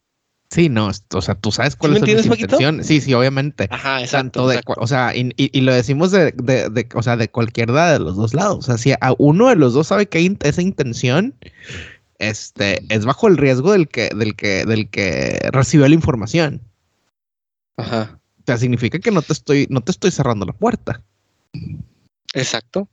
Sí, 0.50 0.68
no, 0.68 0.90
o 1.12 1.22
sea, 1.22 1.36
tú 1.36 1.52
sabes 1.52 1.76
cuál 1.76 1.96
es 1.96 2.02
la 2.02 2.10
intención. 2.10 2.82
Sí, 2.82 3.00
sí, 3.00 3.14
obviamente. 3.14 3.68
Ajá, 3.70 4.00
exacto. 4.00 4.48
o 4.64 4.86
sea, 4.88 5.12
y, 5.14 5.60
lo 5.60 5.72
decimos 5.72 6.10
de, 6.10 6.32
de, 6.32 6.88
o 6.94 7.02
sea, 7.04 7.16
de 7.16 7.30
cualquier 7.30 7.70
edad 7.70 7.92
de 7.92 8.00
los 8.00 8.16
dos 8.16 8.34
lados. 8.34 8.58
O 8.58 8.62
sea, 8.62 8.76
si 8.76 8.92
a 8.92 9.14
uno 9.18 9.48
de 9.48 9.54
los 9.54 9.74
dos 9.74 9.86
sabe 9.86 10.08
que 10.08 10.18
hay 10.18 10.36
esa 10.42 10.60
intención, 10.60 11.36
este, 12.18 12.82
es 12.92 13.04
bajo 13.04 13.28
el 13.28 13.36
riesgo 13.36 13.70
del 13.70 13.86
que, 13.86 14.08
del 14.08 14.34
que, 14.34 14.64
del 14.64 14.90
que 14.90 15.38
recibió 15.52 15.86
la 15.86 15.94
información. 15.94 16.60
Ajá. 17.76 18.18
O 18.40 18.42
sea, 18.44 18.58
significa 18.58 18.98
que 18.98 19.12
no 19.12 19.22
te 19.22 19.32
estoy, 19.32 19.68
no 19.70 19.82
te 19.82 19.92
estoy 19.92 20.10
cerrando 20.10 20.46
la 20.46 20.52
puerta. 20.52 21.00
Exacto. 22.34 22.88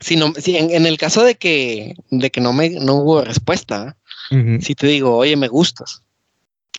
Si 0.00 0.16
no, 0.16 0.32
si 0.34 0.56
en, 0.56 0.86
el 0.86 0.96
caso 0.96 1.22
de 1.22 1.34
que, 1.34 1.96
de 2.10 2.30
que 2.30 2.40
no 2.40 2.54
me 2.54 2.70
no 2.70 2.94
hubo 2.94 3.20
respuesta, 3.22 3.96
si 4.60 4.74
te 4.74 4.86
digo, 4.86 5.16
oye, 5.16 5.36
me 5.36 5.48
gustas, 5.48 6.03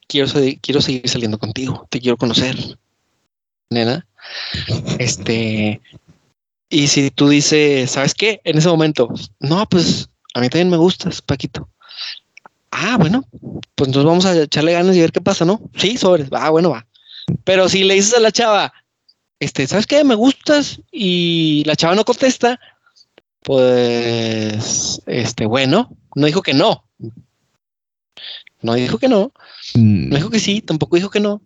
quiero, 0.08 0.28
quiero 0.62 0.82
seguir 0.82 1.08
saliendo 1.10 1.38
contigo, 1.38 1.88
te 1.90 2.00
quiero 2.00 2.18
conocer, 2.18 2.56
nena. 3.70 4.06
Este, 5.00 5.82
y 6.70 6.88
si 6.88 7.12
tú 7.12 7.30
dices, 7.30 7.92
¿sabes 7.92 8.14
qué? 8.14 8.42
En 8.44 8.58
ese 8.58 8.68
momento, 8.68 9.10
no, 9.40 9.66
pues 9.68 10.10
a 10.34 10.40
mí 10.40 10.50
también 10.50 10.70
me 10.70 10.78
gustas, 10.78 11.22
Paquito. 11.22 11.70
Ah, 12.72 12.98
bueno, 12.98 13.26
pues 13.76 13.88
entonces 13.88 14.06
vamos 14.06 14.26
a 14.26 14.42
echarle 14.42 14.74
ganas 14.74 14.96
y 14.96 15.00
ver 15.00 15.12
qué 15.12 15.22
pasa, 15.22 15.46
¿no? 15.46 15.62
Sí, 15.78 15.98
sobre. 15.98 16.28
Ah, 16.32 16.50
bueno, 16.50 16.72
va. 16.72 16.86
Pero 17.44 17.70
si 17.70 17.84
le 17.84 17.94
dices 17.94 18.16
a 18.16 18.20
la 18.20 18.32
chava, 18.32 18.74
este, 19.40 19.66
¿sabes 19.68 19.88
qué? 19.88 20.04
Me 20.04 20.16
gustas 20.16 20.82
y 20.92 21.64
la 21.66 21.76
chava 21.76 21.96
no 21.96 22.04
contesta, 22.04 22.60
pues, 23.44 25.02
este, 25.06 25.46
bueno, 25.46 25.90
no 26.16 26.26
dijo 26.26 26.42
que 26.42 26.54
no. 26.54 26.84
No 28.62 28.74
dijo 28.74 28.98
que 28.98 29.08
no. 29.08 29.32
Mm. 29.74 30.10
No 30.10 30.16
dijo 30.18 30.30
que 30.30 30.40
sí, 30.40 30.62
tampoco 30.62 30.96
dijo 30.96 31.10
que 31.10 31.20
no. 31.20 31.42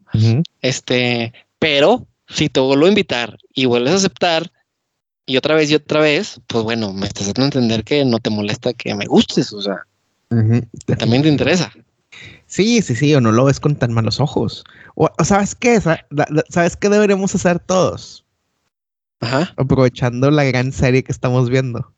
Este, 0.61 1.33
pero 1.59 2.07
si 2.27 2.49
te 2.49 2.59
vuelvo 2.59 2.85
a 2.85 2.89
invitar 2.89 3.37
y 3.53 3.65
vuelves 3.65 3.93
a 3.93 3.97
aceptar 3.97 4.51
y 5.25 5.37
otra 5.37 5.55
vez 5.55 5.71
y 5.71 5.75
otra 5.75 6.01
vez, 6.01 6.41
pues 6.47 6.63
bueno, 6.63 6.91
me 6.93 7.07
estás 7.07 7.27
a 7.27 7.41
entender 7.41 7.83
que 7.83 8.03
no 8.03 8.19
te 8.19 8.29
molesta 8.29 8.73
que 8.73 8.95
me 8.95 9.05
gustes, 9.05 9.53
o 9.53 9.61
sea, 9.61 9.85
también 10.97 11.21
te 11.21 11.29
interesa. 11.29 11.71
Sí, 12.47 12.81
sí, 12.81 12.95
sí, 12.95 13.13
o 13.13 13.21
no 13.21 13.31
lo 13.31 13.45
ves 13.45 13.59
con 13.59 13.75
tan 13.75 13.93
malos 13.93 14.19
ojos. 14.19 14.63
O, 14.95 15.07
sabes 15.23 15.53
qué, 15.53 15.79
sabes 15.79 16.75
qué 16.75 16.89
deberíamos 16.89 17.33
hacer 17.35 17.59
todos. 17.59 18.25
Ajá. 19.21 19.53
Aprovechando 19.57 20.31
la 20.31 20.43
gran 20.45 20.71
serie 20.71 21.03
que 21.03 21.11
estamos 21.11 21.49
viendo. 21.49 21.93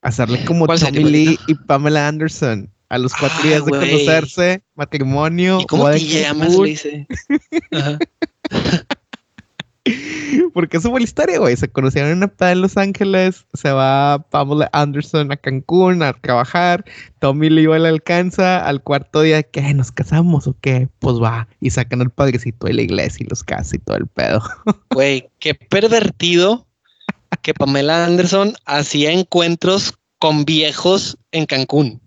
Hacerle 0.00 0.44
como 0.44 0.66
Tommy 0.66 1.04
Lee 1.04 1.38
y 1.46 1.54
Pamela 1.54 2.08
Anderson 2.08 2.73
a 2.88 2.98
los 2.98 3.14
cuatro 3.14 3.42
días 3.48 3.64
de 3.64 3.70
conocerse, 3.70 4.62
matrimonio. 4.74 5.60
¿Y 5.60 5.66
cómo 5.66 5.90
te 5.90 6.00
llamas? 6.00 6.60
Dice. 6.60 7.06
Porque 10.54 10.78
eso 10.78 10.90
fue 10.90 11.00
la 11.00 11.04
historia, 11.04 11.38
güey. 11.38 11.56
Se 11.56 11.68
conocieron 11.68 12.10
en 12.12 12.16
una 12.18 12.28
peda 12.28 12.52
en 12.52 12.62
Los 12.62 12.76
Ángeles. 12.76 13.44
Se 13.52 13.70
va 13.70 14.24
Pamela 14.30 14.70
Anderson 14.72 15.30
a 15.30 15.36
Cancún 15.36 16.02
a 16.02 16.14
trabajar. 16.14 16.84
Tommy 17.18 17.50
Lee 17.50 17.66
le 17.66 17.88
alcanza. 17.88 18.64
Al 18.64 18.82
cuarto 18.82 19.20
día, 19.20 19.42
¿qué? 19.42 19.74
¿Nos 19.74 19.92
casamos 19.92 20.46
o 20.46 20.56
qué? 20.60 20.88
Pues 21.00 21.16
va. 21.16 21.48
Y 21.60 21.70
sacan 21.70 22.00
al 22.00 22.10
padrecito 22.10 22.66
de 22.66 22.74
la 22.74 22.82
iglesia 22.82 23.24
y 23.24 23.28
los 23.28 23.44
casa 23.44 23.76
y 23.76 23.78
todo 23.80 23.96
el 23.96 24.06
pedo. 24.06 24.42
Güey, 24.90 25.28
qué 25.38 25.54
pervertido 25.54 26.66
que 27.42 27.52
Pamela 27.52 28.04
Anderson 28.04 28.54
hacía 28.64 29.10
encuentros 29.10 29.94
con 30.18 30.44
viejos 30.44 31.18
en 31.32 31.46
Cancún. 31.46 32.00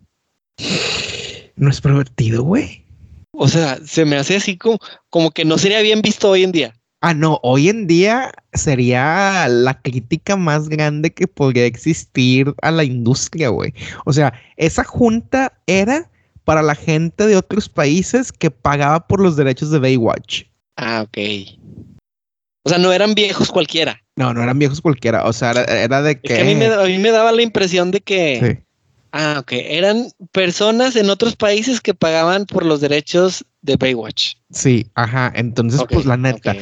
No 1.55 1.69
es 1.69 1.81
pervertido, 1.81 2.43
güey. 2.43 2.83
O 3.31 3.47
sea, 3.47 3.79
se 3.85 4.05
me 4.05 4.15
hace 4.15 4.37
así 4.37 4.57
como, 4.57 4.79
como 5.09 5.31
que 5.31 5.45
no 5.45 5.57
sería 5.57 5.81
bien 5.81 6.01
visto 6.01 6.29
hoy 6.29 6.43
en 6.43 6.51
día. 6.51 6.73
Ah, 7.01 7.13
no, 7.13 7.39
hoy 7.43 7.69
en 7.69 7.85
día 7.85 8.31
sería 8.53 9.47
la 9.47 9.79
crítica 9.79 10.35
más 10.35 10.67
grande 10.67 11.11
que 11.11 11.27
podría 11.27 11.65
existir 11.65 12.55
a 12.63 12.71
la 12.71 12.83
industria, 12.83 13.49
güey. 13.49 13.73
O 14.05 14.13
sea, 14.13 14.33
esa 14.55 14.83
junta 14.83 15.53
era 15.67 16.09
para 16.43 16.63
la 16.63 16.73
gente 16.73 17.27
de 17.27 17.35
otros 17.35 17.69
países 17.69 18.31
que 18.31 18.49
pagaba 18.49 19.05
por 19.05 19.19
los 19.19 19.35
derechos 19.35 19.69
de 19.69 19.79
Baywatch. 19.79 20.45
Ah, 20.75 21.03
ok. 21.03 21.17
O 22.63 22.69
sea, 22.69 22.79
no 22.79 22.91
eran 22.91 23.13
viejos 23.13 23.51
cualquiera. 23.51 24.01
No, 24.15 24.33
no 24.33 24.41
eran 24.41 24.57
viejos 24.57 24.81
cualquiera. 24.81 25.25
O 25.25 25.33
sea, 25.33 25.51
era, 25.51 26.01
de 26.01 26.19
que... 26.19 26.41
a, 26.41 26.43
mí 26.43 26.55
me, 26.55 27.11
daba 27.11 27.31
la 27.31 27.41
impresión 27.43 27.91
de 27.91 28.01
que... 28.01 28.63
Ah, 29.20 29.39
ok. 29.39 29.51
Eran 29.51 30.09
personas 30.32 30.95
en 30.95 31.09
otros 31.09 31.36
países 31.36 31.82
que 31.82 31.95
pagaban 31.95 32.45
por 32.45 32.63
los 32.63 32.82
derechos 32.82 33.43
de 33.63 33.76
Baywatch. 33.76 34.36
Sí, 34.51 34.91
ajá. 34.93 35.34
Entonces, 35.36 35.82
pues 35.89 36.05
la 36.05 36.18
neta. 36.18 36.55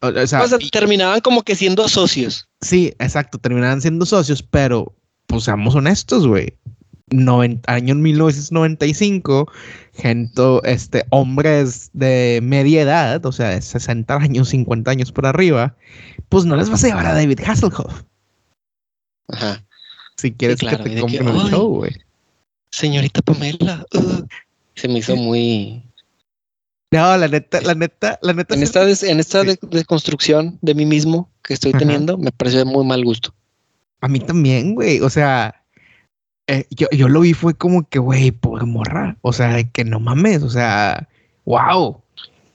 O, 0.00 0.26
sea, 0.26 0.40
terminaban 0.72 1.20
como 1.20 1.42
que 1.42 1.54
siendo 1.54 1.86
socios. 1.88 2.48
Sí, 2.62 2.94
exacto. 3.00 3.36
Terminaban 3.36 3.82
siendo 3.82 4.06
socios, 4.06 4.42
pero 4.42 4.96
pues 5.26 5.44
seamos 5.44 5.74
honestos, 5.74 6.26
güey. 6.26 6.54
año 7.66 7.94
1995, 7.94 9.52
gente, 9.92 10.42
este, 10.64 11.04
hombres 11.10 11.90
de 11.92 12.40
media 12.42 12.80
edad, 12.80 13.26
o 13.26 13.32
sea, 13.32 13.50
de 13.50 13.60
60 13.60 14.16
años, 14.16 14.48
50 14.48 14.90
años 14.90 15.12
por 15.12 15.26
arriba, 15.26 15.76
pues 16.30 16.46
no 16.46 16.56
les 16.56 16.70
vas 16.70 16.82
a 16.82 16.86
llevar 16.86 17.04
a 17.04 17.12
David 17.12 17.40
Hasselhoff. 17.46 18.04
Ajá. 19.28 19.62
Si 20.20 20.32
quieres 20.32 20.60
que 20.60 20.76
te 20.76 21.00
compren 21.00 21.28
el 21.28 21.48
show, 21.48 21.76
güey. 21.76 21.92
Señorita 22.70 23.22
Pamela. 23.22 23.86
Uh, 23.94 24.26
se 24.74 24.86
me 24.86 24.98
hizo 24.98 25.16
muy. 25.16 25.82
No, 26.90 27.16
la 27.16 27.26
neta, 27.26 27.62
la 27.62 27.74
neta, 27.74 28.18
la 28.20 28.34
neta. 28.34 28.54
En 28.54 28.62
esta, 28.62 28.82
en 28.82 29.18
esta 29.18 29.44
deconstrucción 29.44 30.58
de 30.60 30.74
mí 30.74 30.84
mismo 30.84 31.30
que 31.42 31.54
estoy 31.54 31.72
teniendo, 31.72 32.18
me 32.18 32.32
pareció 32.32 32.58
de 32.58 32.64
muy 32.66 32.84
mal 32.84 33.02
gusto. 33.02 33.32
A 34.02 34.08
mí 34.08 34.20
también, 34.20 34.74
güey. 34.74 35.00
O 35.00 35.08
sea, 35.08 35.64
eh, 36.48 36.66
yo, 36.68 36.86
yo 36.92 37.08
lo 37.08 37.20
vi, 37.20 37.32
fue 37.32 37.54
como 37.54 37.88
que, 37.88 37.98
güey, 37.98 38.30
por 38.30 38.66
morra. 38.66 39.16
O 39.22 39.32
sea, 39.32 39.64
que 39.64 39.84
no 39.84 40.00
mames. 40.00 40.42
O 40.42 40.50
sea, 40.50 41.08
wow. 41.46 42.02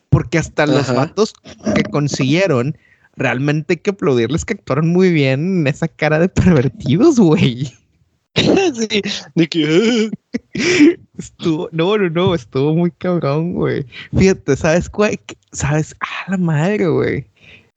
Porque 0.10 0.38
hasta 0.38 0.68
los 0.68 0.94
vatos 0.94 1.34
que 1.74 1.84
consiguieron 1.84 2.78
realmente 3.16 3.74
hay 3.74 3.78
que 3.78 3.92
aplaudirles 3.92 4.46
que 4.46 4.54
actuaron 4.54 4.90
muy 4.90 5.12
bien 5.12 5.62
en 5.62 5.68
esa 5.68 5.88
cara 5.88 6.20
de 6.20 6.30
pervertidos, 6.30 7.20
güey. 7.20 7.74
sí, 8.36 9.02
de 9.36 9.48
que 9.48 10.10
estuvo, 11.18 11.70
no, 11.72 11.98
no, 11.98 12.10
no, 12.10 12.36
estuvo 12.36 12.76
muy 12.76 12.92
cabrón, 12.92 13.54
güey. 13.54 13.86
Fíjate, 14.18 14.56
¿sabes 14.58 14.90
cuál? 14.90 15.20
¿Sabes? 15.52 15.96
Ah, 16.02 16.32
la 16.32 16.38
madre, 16.38 16.88
güey. 16.88 17.26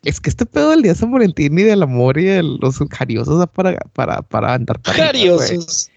Es 0.04 0.20
que 0.20 0.30
este 0.30 0.46
pedo 0.46 0.70
del 0.70 0.82
día 0.82 0.92
de 0.92 0.98
San 0.98 1.10
Valentín 1.10 1.58
y 1.58 1.62
del 1.62 1.82
amor 1.82 2.18
y 2.18 2.24
de 2.24 2.42
los 2.42 2.78
jariosos 2.90 3.46
para, 3.50 3.78
para, 3.92 4.22
para 4.22 4.54
andar 4.54 4.80
para 4.80 4.96
Jariosos. 4.96 5.90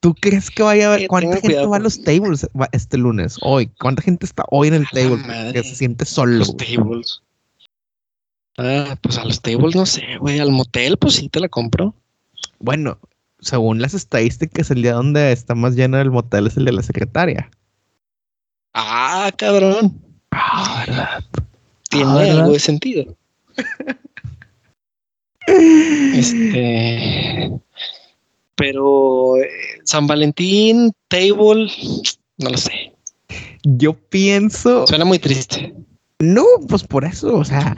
¿Tú 0.00 0.14
crees 0.14 0.50
que 0.50 0.62
vaya 0.62 0.90
a 0.90 0.94
haber 0.94 1.08
cuánta 1.08 1.40
gente 1.40 1.66
va 1.66 1.76
a 1.76 1.80
los 1.80 2.02
tables 2.02 2.46
este 2.72 2.98
lunes? 2.98 3.36
Hoy, 3.42 3.68
¿cuánta 3.80 4.00
gente 4.02 4.26
está 4.26 4.44
hoy 4.50 4.68
en 4.68 4.74
el 4.74 4.86
table 4.90 5.18
que 5.52 5.64
se 5.64 5.74
siente 5.74 6.04
solo? 6.04 6.36
Los 6.38 6.56
tables. 6.56 7.20
Ah, 8.58 8.98
pues 9.00 9.16
a 9.18 9.24
los 9.24 9.40
tables 9.40 9.76
no 9.76 9.86
sé, 9.86 10.02
güey. 10.18 10.40
Al 10.40 10.50
motel, 10.50 10.98
pues 10.98 11.14
sí 11.14 11.28
te 11.28 11.38
la 11.38 11.48
compro. 11.48 11.94
Bueno, 12.58 12.98
según 13.40 13.80
las 13.80 13.94
estadísticas, 13.94 14.72
el 14.72 14.82
día 14.82 14.94
donde 14.94 15.30
está 15.30 15.54
más 15.54 15.76
lleno 15.76 16.00
el 16.00 16.10
motel 16.10 16.48
es 16.48 16.56
el 16.56 16.64
de 16.64 16.72
la 16.72 16.82
secretaria. 16.82 17.48
Ah, 18.74 19.30
cabrón. 19.36 20.02
Ah, 20.32 20.84
¿verdad? 20.86 21.24
Tiene 21.88 22.10
ah, 22.10 22.32
algo 22.32 22.52
de 22.52 22.58
sentido. 22.58 23.16
este. 26.14 27.52
Pero 28.56 29.36
eh, 29.36 29.48
San 29.84 30.08
Valentín, 30.08 30.92
table, 31.06 31.70
no 32.38 32.50
lo 32.50 32.58
sé. 32.58 32.92
Yo 33.62 33.92
pienso. 33.92 34.84
Suena 34.88 35.04
muy 35.04 35.20
triste. 35.20 35.72
No, 36.18 36.44
pues 36.68 36.82
por 36.82 37.04
eso, 37.04 37.36
o 37.36 37.44
sea, 37.44 37.76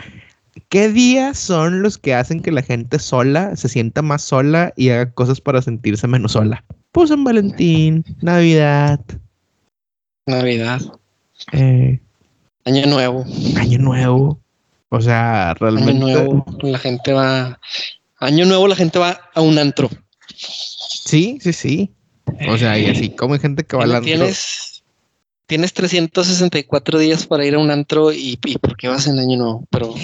¿Qué 0.68 0.88
días 0.88 1.38
son 1.38 1.82
los 1.82 1.98
que 1.98 2.14
hacen 2.14 2.40
que 2.40 2.52
la 2.52 2.62
gente 2.62 2.98
sola 2.98 3.56
se 3.56 3.68
sienta 3.68 4.02
más 4.02 4.22
sola 4.22 4.72
y 4.76 4.90
haga 4.90 5.12
cosas 5.12 5.40
para 5.40 5.62
sentirse 5.62 6.06
menos 6.06 6.32
sola? 6.32 6.64
Pues 6.92 7.10
San 7.10 7.24
Valentín, 7.24 8.04
Navidad. 8.20 9.00
Navidad. 10.26 10.80
Eh, 11.52 12.00
Año 12.64 12.86
Nuevo. 12.86 13.24
Año 13.56 13.78
Nuevo. 13.78 14.40
O 14.88 15.00
sea, 15.00 15.54
realmente. 15.54 15.92
Año 15.92 16.00
Nuevo, 16.00 16.44
la 16.62 16.78
gente 16.78 17.12
va. 17.12 17.60
Año 18.18 18.44
Nuevo, 18.44 18.68
la 18.68 18.76
gente 18.76 18.98
va 18.98 19.20
a 19.34 19.40
un 19.40 19.58
antro. 19.58 19.88
Sí, 20.36 21.38
sí, 21.40 21.52
sí. 21.52 21.90
O 22.48 22.58
sea, 22.58 22.78
y 22.78 22.86
así 22.86 23.10
como 23.10 23.34
hay 23.34 23.40
gente 23.40 23.64
que 23.64 23.76
va 23.76 23.84
al 23.84 23.94
antro. 23.94 24.04
Tienes, 24.04 24.82
tienes 25.46 25.72
364 25.72 26.98
días 26.98 27.26
para 27.26 27.44
ir 27.44 27.54
a 27.54 27.58
un 27.58 27.70
antro 27.70 28.12
y, 28.12 28.38
y 28.44 28.58
¿por 28.58 28.76
qué 28.76 28.88
vas 28.88 29.06
en 29.06 29.18
Año 29.18 29.36
Nuevo? 29.36 29.64
Pero 29.70 29.94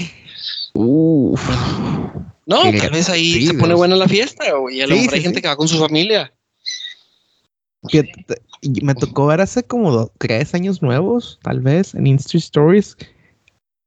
Uf. 0.76 1.40
No, 2.46 2.62
tal 2.62 2.90
vez 2.90 3.08
ahí 3.08 3.46
se 3.46 3.54
pone 3.54 3.74
buena 3.74 3.96
la 3.96 4.06
fiesta, 4.06 4.44
y 4.70 4.80
a 4.80 4.86
lo 4.86 4.94
mejor 4.94 5.14
hay 5.14 5.22
gente 5.22 5.42
que 5.42 5.48
va 5.48 5.56
con 5.56 5.66
su 5.66 5.78
familia. 5.78 6.32
me 8.82 8.94
tocó 8.94 9.26
ver 9.26 9.40
hace 9.40 9.62
como 9.62 10.10
tres 10.18 10.54
años 10.54 10.82
nuevos, 10.82 11.40
tal 11.42 11.60
vez, 11.60 11.94
en 11.94 12.06
Insta 12.06 12.38
Stories, 12.38 12.96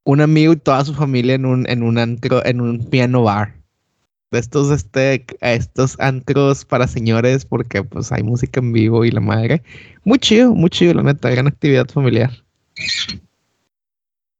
un 0.04 0.20
amigo 0.20 0.54
y 0.54 0.58
toda 0.58 0.84
su 0.84 0.94
familia 0.94 1.36
en 1.36 1.46
un, 1.46 1.70
en 1.70 1.84
un 1.84 1.98
antro, 1.98 2.44
en 2.46 2.60
un 2.60 2.90
piano 2.90 3.24
bar. 3.24 3.56
De 4.32 4.40
estos, 4.40 4.70
este, 4.70 5.26
estos 5.42 5.96
antros 6.00 6.66
para 6.66 6.88
señores, 6.88 7.46
porque 7.46 7.84
pues 7.84 8.12
hay 8.12 8.24
música 8.24 8.60
en 8.60 8.74
vivo 8.74 9.06
y 9.06 9.12
la 9.12 9.22
madre. 9.22 9.64
Muy 10.04 10.20
chido, 10.20 10.54
muy 10.54 10.70
chido, 10.70 10.96
la 10.96 11.04
neta, 11.04 11.30
gran 11.30 11.48
actividad 11.48 11.88
familiar. 11.88 12.32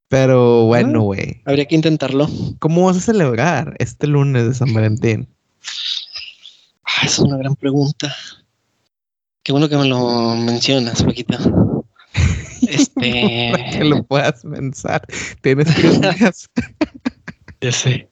Pero 0.10 0.66
bueno, 0.66 1.02
güey. 1.04 1.42
habría 1.46 1.66
que 1.66 1.76
intentarlo. 1.76 2.28
¿Cómo 2.58 2.86
vas 2.86 2.98
a 2.98 3.02
celebrar 3.02 3.76
este 3.78 4.08
lunes 4.08 4.48
de 4.48 4.56
San 4.56 4.74
Valentín? 4.74 5.30
Ah, 6.84 7.06
es 7.06 7.20
una 7.20 7.38
gran 7.38 7.56
pregunta. 7.56 8.14
Qué 9.44 9.52
bueno 9.52 9.70
que 9.70 9.78
me 9.78 9.88
lo 9.88 10.36
mencionas, 10.36 11.04
Paquita. 11.04 11.40
Este. 12.62 13.52
Para 13.52 13.70
que 13.70 13.84
lo 13.86 14.04
puedas 14.04 14.42
pensar. 14.44 15.02
Tienes 15.42 15.74
tres 15.74 16.02
días. 16.02 16.50
ya 17.62 17.72
sé. 17.72 18.10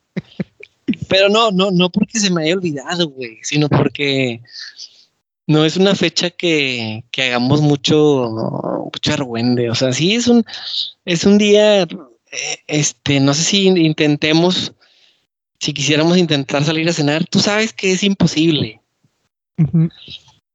Pero 1.09 1.29
no, 1.29 1.51
no, 1.51 1.69
no 1.69 1.89
porque 1.89 2.19
se 2.19 2.31
me 2.31 2.43
haya 2.43 2.55
olvidado, 2.55 3.09
güey, 3.09 3.39
sino 3.43 3.67
porque 3.67 4.41
no 5.47 5.63
es 5.63 5.77
una 5.77 5.95
fecha 5.95 6.29
que, 6.29 7.05
que 7.09 7.23
hagamos 7.23 7.61
mucho, 7.61 8.29
mucho 8.83 9.13
argüende. 9.13 9.69
O 9.69 9.75
sea, 9.75 9.93
sí 9.93 10.13
es 10.13 10.27
un, 10.27 10.45
es 11.05 11.23
un 11.23 11.37
día, 11.37 11.83
eh, 11.83 11.87
este, 12.67 13.19
no 13.21 13.33
sé 13.33 13.43
si 13.43 13.67
intentemos, 13.67 14.73
si 15.59 15.73
quisiéramos 15.73 16.17
intentar 16.17 16.63
salir 16.63 16.87
a 16.89 16.93
cenar, 16.93 17.25
tú 17.25 17.39
sabes 17.39 17.73
que 17.73 17.93
es 17.93 18.03
imposible. 18.03 18.81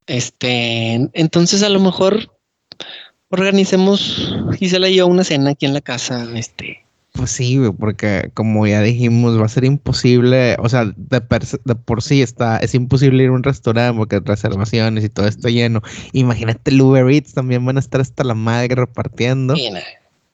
Este, 0.07 1.09
entonces 1.15 1.63
a 1.63 1.71
lo 1.71 1.81
mejor 1.81 2.31
organicemos 3.31 4.37
Gisela 4.59 4.89
y 4.91 4.97
yo 4.97 5.07
una 5.07 5.25
cena 5.25 5.51
aquí 5.51 5.65
en 5.65 5.75
la 5.75 5.81
casa, 5.81 6.29
este. 6.35 6.82
Pues 7.13 7.31
sí, 7.31 7.61
porque 7.79 8.31
como 8.33 8.67
ya 8.67 8.81
dijimos, 8.81 9.39
va 9.39 9.45
a 9.45 9.49
ser 9.49 9.65
imposible, 9.65 10.57
o 10.59 10.69
sea, 10.69 10.93
de, 10.97 11.21
por 11.21 12.03
sí 12.03 12.23
está, 12.23 12.57
es 12.57 12.75
imposible 12.75 13.25
ir 13.25 13.29
a 13.29 13.33
un 13.33 13.43
restaurante 13.43 13.99
porque 13.99 14.21
reservaciones 14.21 15.05
y 15.05 15.11
todo 15.11 15.27
está 15.27 15.51
lleno. 15.51 15.83
Imagínate 16.13 16.71
el 16.71 16.81
Uber 16.81 17.07
Eats, 17.11 17.35
también 17.35 17.65
van 17.67 17.77
a 17.77 17.81
estar 17.81 18.01
hasta 18.01 18.25
la 18.25 18.35
madre 18.35 18.75
repartiendo. 18.77 19.55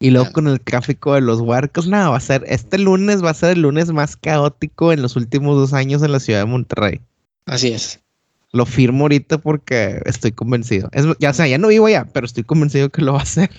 Y 0.00 0.10
luego 0.10 0.30
con 0.30 0.46
el 0.46 0.60
tráfico 0.60 1.14
de 1.14 1.20
los 1.20 1.40
huarcos, 1.40 1.88
nada, 1.88 2.10
va 2.10 2.16
a 2.16 2.20
ser, 2.20 2.44
este 2.46 2.78
lunes 2.78 3.24
va 3.24 3.30
a 3.30 3.34
ser 3.34 3.56
el 3.56 3.62
lunes 3.62 3.90
más 3.90 4.16
caótico 4.16 4.92
en 4.92 5.02
los 5.02 5.16
últimos 5.16 5.56
dos 5.56 5.72
años 5.72 6.04
en 6.04 6.12
la 6.12 6.20
ciudad 6.20 6.38
de 6.38 6.46
Monterrey. 6.46 7.00
Así 7.46 7.72
es. 7.72 8.00
Lo 8.52 8.66
firmo 8.66 9.04
ahorita 9.04 9.38
porque 9.38 10.00
estoy 10.06 10.30
convencido. 10.30 10.88
Es, 10.92 11.06
ya, 11.18 11.30
o 11.30 11.34
sea, 11.34 11.48
ya 11.48 11.58
no 11.58 11.68
vivo 11.68 11.86
allá, 11.86 12.06
pero 12.12 12.24
estoy 12.24 12.44
convencido 12.44 12.90
que 12.90 13.02
lo 13.02 13.14
va 13.14 13.18
a 13.18 13.22
hacer. 13.22 13.50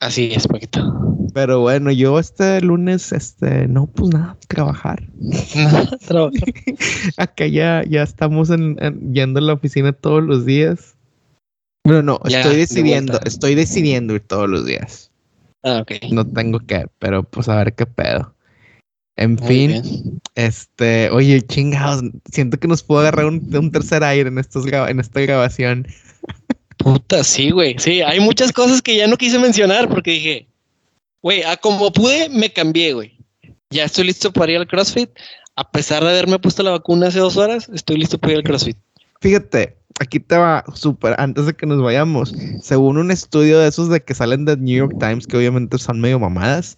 Así 0.00 0.30
es, 0.32 0.46
poquito. 0.46 1.16
Pero 1.34 1.60
bueno, 1.60 1.90
yo 1.90 2.18
este 2.18 2.60
lunes, 2.60 3.12
este, 3.12 3.68
no, 3.68 3.86
pues 3.86 4.10
nada, 4.10 4.36
trabajar. 4.48 5.02
trabajar. 6.06 6.48
Acá 7.16 7.46
ya, 7.46 7.84
ya 7.88 8.02
estamos 8.02 8.50
en, 8.50 8.76
yendo 9.12 9.38
a 9.40 9.42
la 9.42 9.52
oficina 9.54 9.92
todos 9.92 10.22
los 10.22 10.46
días. 10.46 10.96
Bueno, 11.84 12.02
no, 12.02 12.20
estoy 12.24 12.56
decidiendo, 12.56 13.20
estoy 13.24 13.54
decidiendo 13.54 14.14
ir 14.14 14.22
todos 14.22 14.48
los 14.48 14.66
días. 14.66 15.10
Ah, 15.62 15.80
ok. 15.82 16.10
No 16.10 16.26
tengo 16.26 16.60
que, 16.60 16.86
pero 16.98 17.22
pues 17.22 17.48
a 17.48 17.56
ver 17.56 17.74
qué 17.74 17.86
pedo. 17.86 18.34
En 19.18 19.38
fin, 19.38 20.20
este, 20.34 21.08
oye, 21.10 21.40
chingados, 21.40 22.02
siento 22.30 22.58
que 22.58 22.68
nos 22.68 22.82
puedo 22.82 23.00
agarrar 23.00 23.24
un, 23.24 23.70
tercer 23.72 24.04
aire 24.04 24.28
en, 24.28 24.38
estos, 24.38 24.66
en 24.66 25.00
esta 25.00 25.20
grabación. 25.20 25.86
Puta, 26.86 27.24
sí, 27.24 27.50
güey. 27.50 27.74
Sí, 27.80 28.00
hay 28.00 28.20
muchas 28.20 28.52
cosas 28.52 28.80
que 28.80 28.96
ya 28.96 29.08
no 29.08 29.16
quise 29.16 29.40
mencionar 29.40 29.88
porque 29.88 30.12
dije, 30.12 30.46
güey, 31.20 31.42
a 31.42 31.56
como 31.56 31.92
pude, 31.92 32.28
me 32.28 32.52
cambié, 32.52 32.92
güey. 32.92 33.18
Ya 33.70 33.82
estoy 33.82 34.04
listo 34.04 34.32
para 34.32 34.52
ir 34.52 34.58
al 34.58 34.68
CrossFit. 34.68 35.10
A 35.56 35.68
pesar 35.68 36.04
de 36.04 36.10
haberme 36.10 36.38
puesto 36.38 36.62
la 36.62 36.70
vacuna 36.70 37.08
hace 37.08 37.18
dos 37.18 37.36
horas, 37.36 37.68
estoy 37.74 37.96
listo 37.96 38.18
para 38.18 38.34
ir 38.34 38.38
al 38.38 38.44
CrossFit. 38.44 38.76
Fíjate, 39.20 39.76
aquí 39.98 40.20
te 40.20 40.36
va 40.36 40.62
súper, 40.74 41.16
antes 41.18 41.46
de 41.46 41.54
que 41.54 41.66
nos 41.66 41.82
vayamos, 41.82 42.32
según 42.62 42.98
un 42.98 43.10
estudio 43.10 43.58
de 43.58 43.66
esos 43.66 43.88
de 43.88 44.00
que 44.00 44.14
salen 44.14 44.44
de 44.44 44.56
New 44.56 44.76
York 44.76 44.94
Times, 45.00 45.26
que 45.26 45.36
obviamente 45.36 45.78
son 45.78 46.00
medio 46.00 46.20
mamadas, 46.20 46.76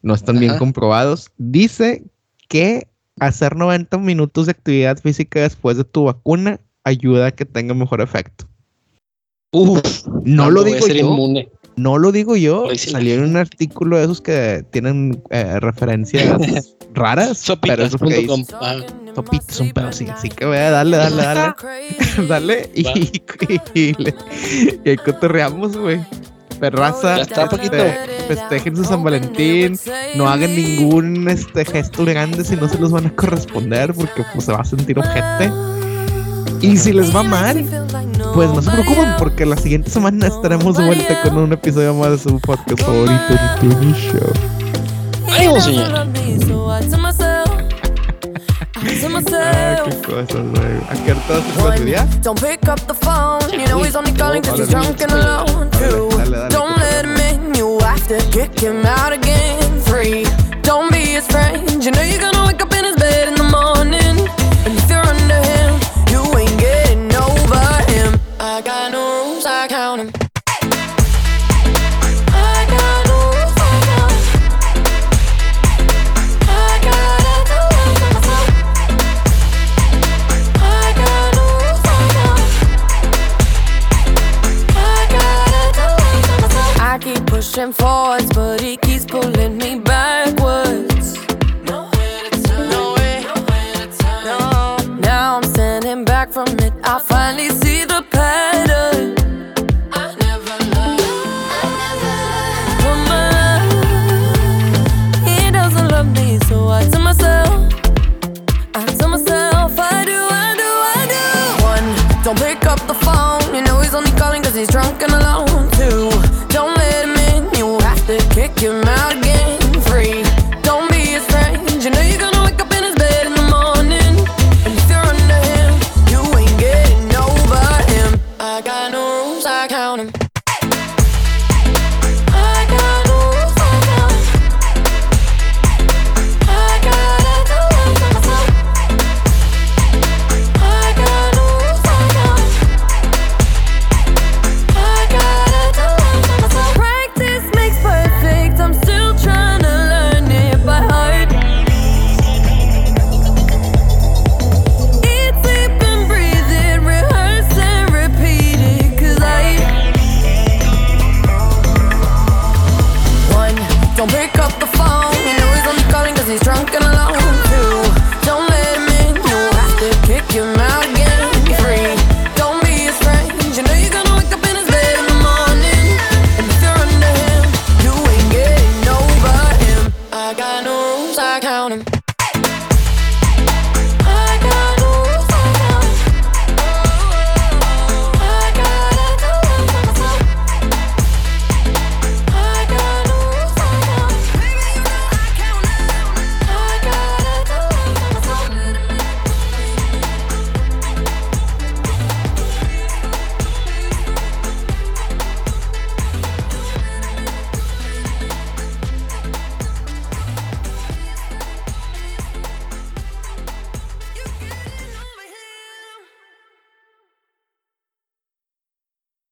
no 0.00 0.14
están 0.14 0.40
bien 0.40 0.56
comprobados, 0.56 1.30
dice 1.36 2.02
que 2.48 2.88
hacer 3.20 3.54
90 3.54 3.98
minutos 3.98 4.46
de 4.46 4.52
actividad 4.52 4.96
física 4.96 5.42
después 5.42 5.76
de 5.76 5.84
tu 5.84 6.04
vacuna 6.04 6.58
ayuda 6.84 7.26
a 7.26 7.32
que 7.32 7.44
tenga 7.44 7.74
mejor 7.74 8.00
efecto. 8.00 8.46
Uf, 9.52 10.06
no 10.24 10.50
lo 10.50 10.64
digo 10.64 10.86
yo. 10.88 11.16
No 11.76 11.98
lo 11.98 12.12
digo 12.12 12.36
yo. 12.36 12.68
Salió 12.76 13.14
en 13.14 13.24
un 13.24 13.36
artículo 13.36 13.98
de 13.98 14.04
esos 14.04 14.20
que 14.20 14.64
tienen 14.70 15.22
eh, 15.30 15.60
referencias 15.60 16.74
raras. 16.94 17.44
pero 17.60 17.84
eso 17.84 17.98
que 17.98 18.26
Sopitas, 19.14 19.60
un 19.60 19.72
pedo 19.72 19.88
así. 19.88 20.06
Así 20.08 20.30
que 20.30 20.46
vea, 20.46 20.70
dale, 20.70 20.96
dale, 20.96 21.22
dale. 21.22 21.54
dale. 22.28 22.70
Y, 22.74 22.86
y, 23.74 23.94
y, 24.84 24.96
cotorreamos, 24.96 25.76
güey. 25.76 26.00
Perraza. 26.58 27.20
Está 27.20 27.44
este, 27.44 27.92
festejen 28.28 28.74
su 28.74 28.84
San 28.84 29.04
Valentín. 29.04 29.78
No 30.16 30.28
hagan 30.28 30.54
ningún 30.56 31.28
este, 31.28 31.66
gesto 31.66 32.06
grande 32.06 32.42
si 32.42 32.56
no 32.56 32.68
se 32.70 32.78
los 32.78 32.90
van 32.90 33.06
a 33.06 33.14
corresponder 33.14 33.92
porque 33.92 34.24
pues, 34.32 34.46
se 34.46 34.52
va 34.52 34.60
a 34.60 34.64
sentir 34.64 34.98
ojete. 34.98 35.50
Y 36.60 36.76
si 36.76 36.92
les 36.92 37.14
va 37.14 37.22
mal, 37.22 37.64
pues 38.34 38.50
no 38.50 38.62
se 38.62 38.70
preocupen 38.70 39.14
porque 39.18 39.46
la 39.46 39.56
siguiente 39.56 39.90
semana 39.90 40.26
estaremos 40.26 40.76
de 40.76 40.86
vuelta 40.86 41.22
con 41.22 41.38
un 41.38 41.52
episodio 41.52 41.94
más 41.94 42.10
de 42.10 42.18
su 42.18 42.40
podcast 42.40 42.80
favorito, 42.82 43.28
de 43.28 43.38
Tony 43.60 43.92
Show. 43.92 44.32
¡Adiós, 45.32 45.64
señor! 45.64 46.06
Ay, 48.84 49.76
qué 49.84 49.96
cosas, 50.02 50.46
güey. 50.50 50.76
¿A 50.88 50.94
qué 51.04 51.62
hora 51.62 51.78
día? 51.78 52.08
Don't 52.22 52.40
pick 52.40 52.68
up 52.68 52.80
the 52.86 52.94
phone. 52.94 53.40
You 53.52 53.66
know 53.66 53.82
he's 53.82 53.96
only 53.96 54.12
calling 54.12 54.42
cause 54.42 54.58
he's 54.58 54.68
drunk 54.68 55.00
and 55.00 55.12
alone. 55.12 55.70
True. 55.72 56.10
Don't 56.50 56.76
let 56.78 57.04
him 57.04 57.16
in. 57.16 57.54
You 57.54 57.78
have 57.80 58.06
to 58.08 58.18
kick 58.30 58.58
him 58.58 58.84
out 58.84 59.12
again. 59.12 59.80
Free. 59.82 60.24
Don't 60.62 60.90
be 60.90 60.98
his 60.98 61.26
friend. 61.26 61.84
You 61.84 61.90
know 61.90 62.02
you're 62.02 62.20
gonna 62.20 62.46
wake 62.46 62.62
up 62.62 62.72
in 62.72 62.81
pushing 87.62 87.72
forwards, 87.72 88.28
but 88.32 88.60
he 88.60 88.76
keeps 88.76 89.04
pulling 89.04 89.58
me 89.58 89.81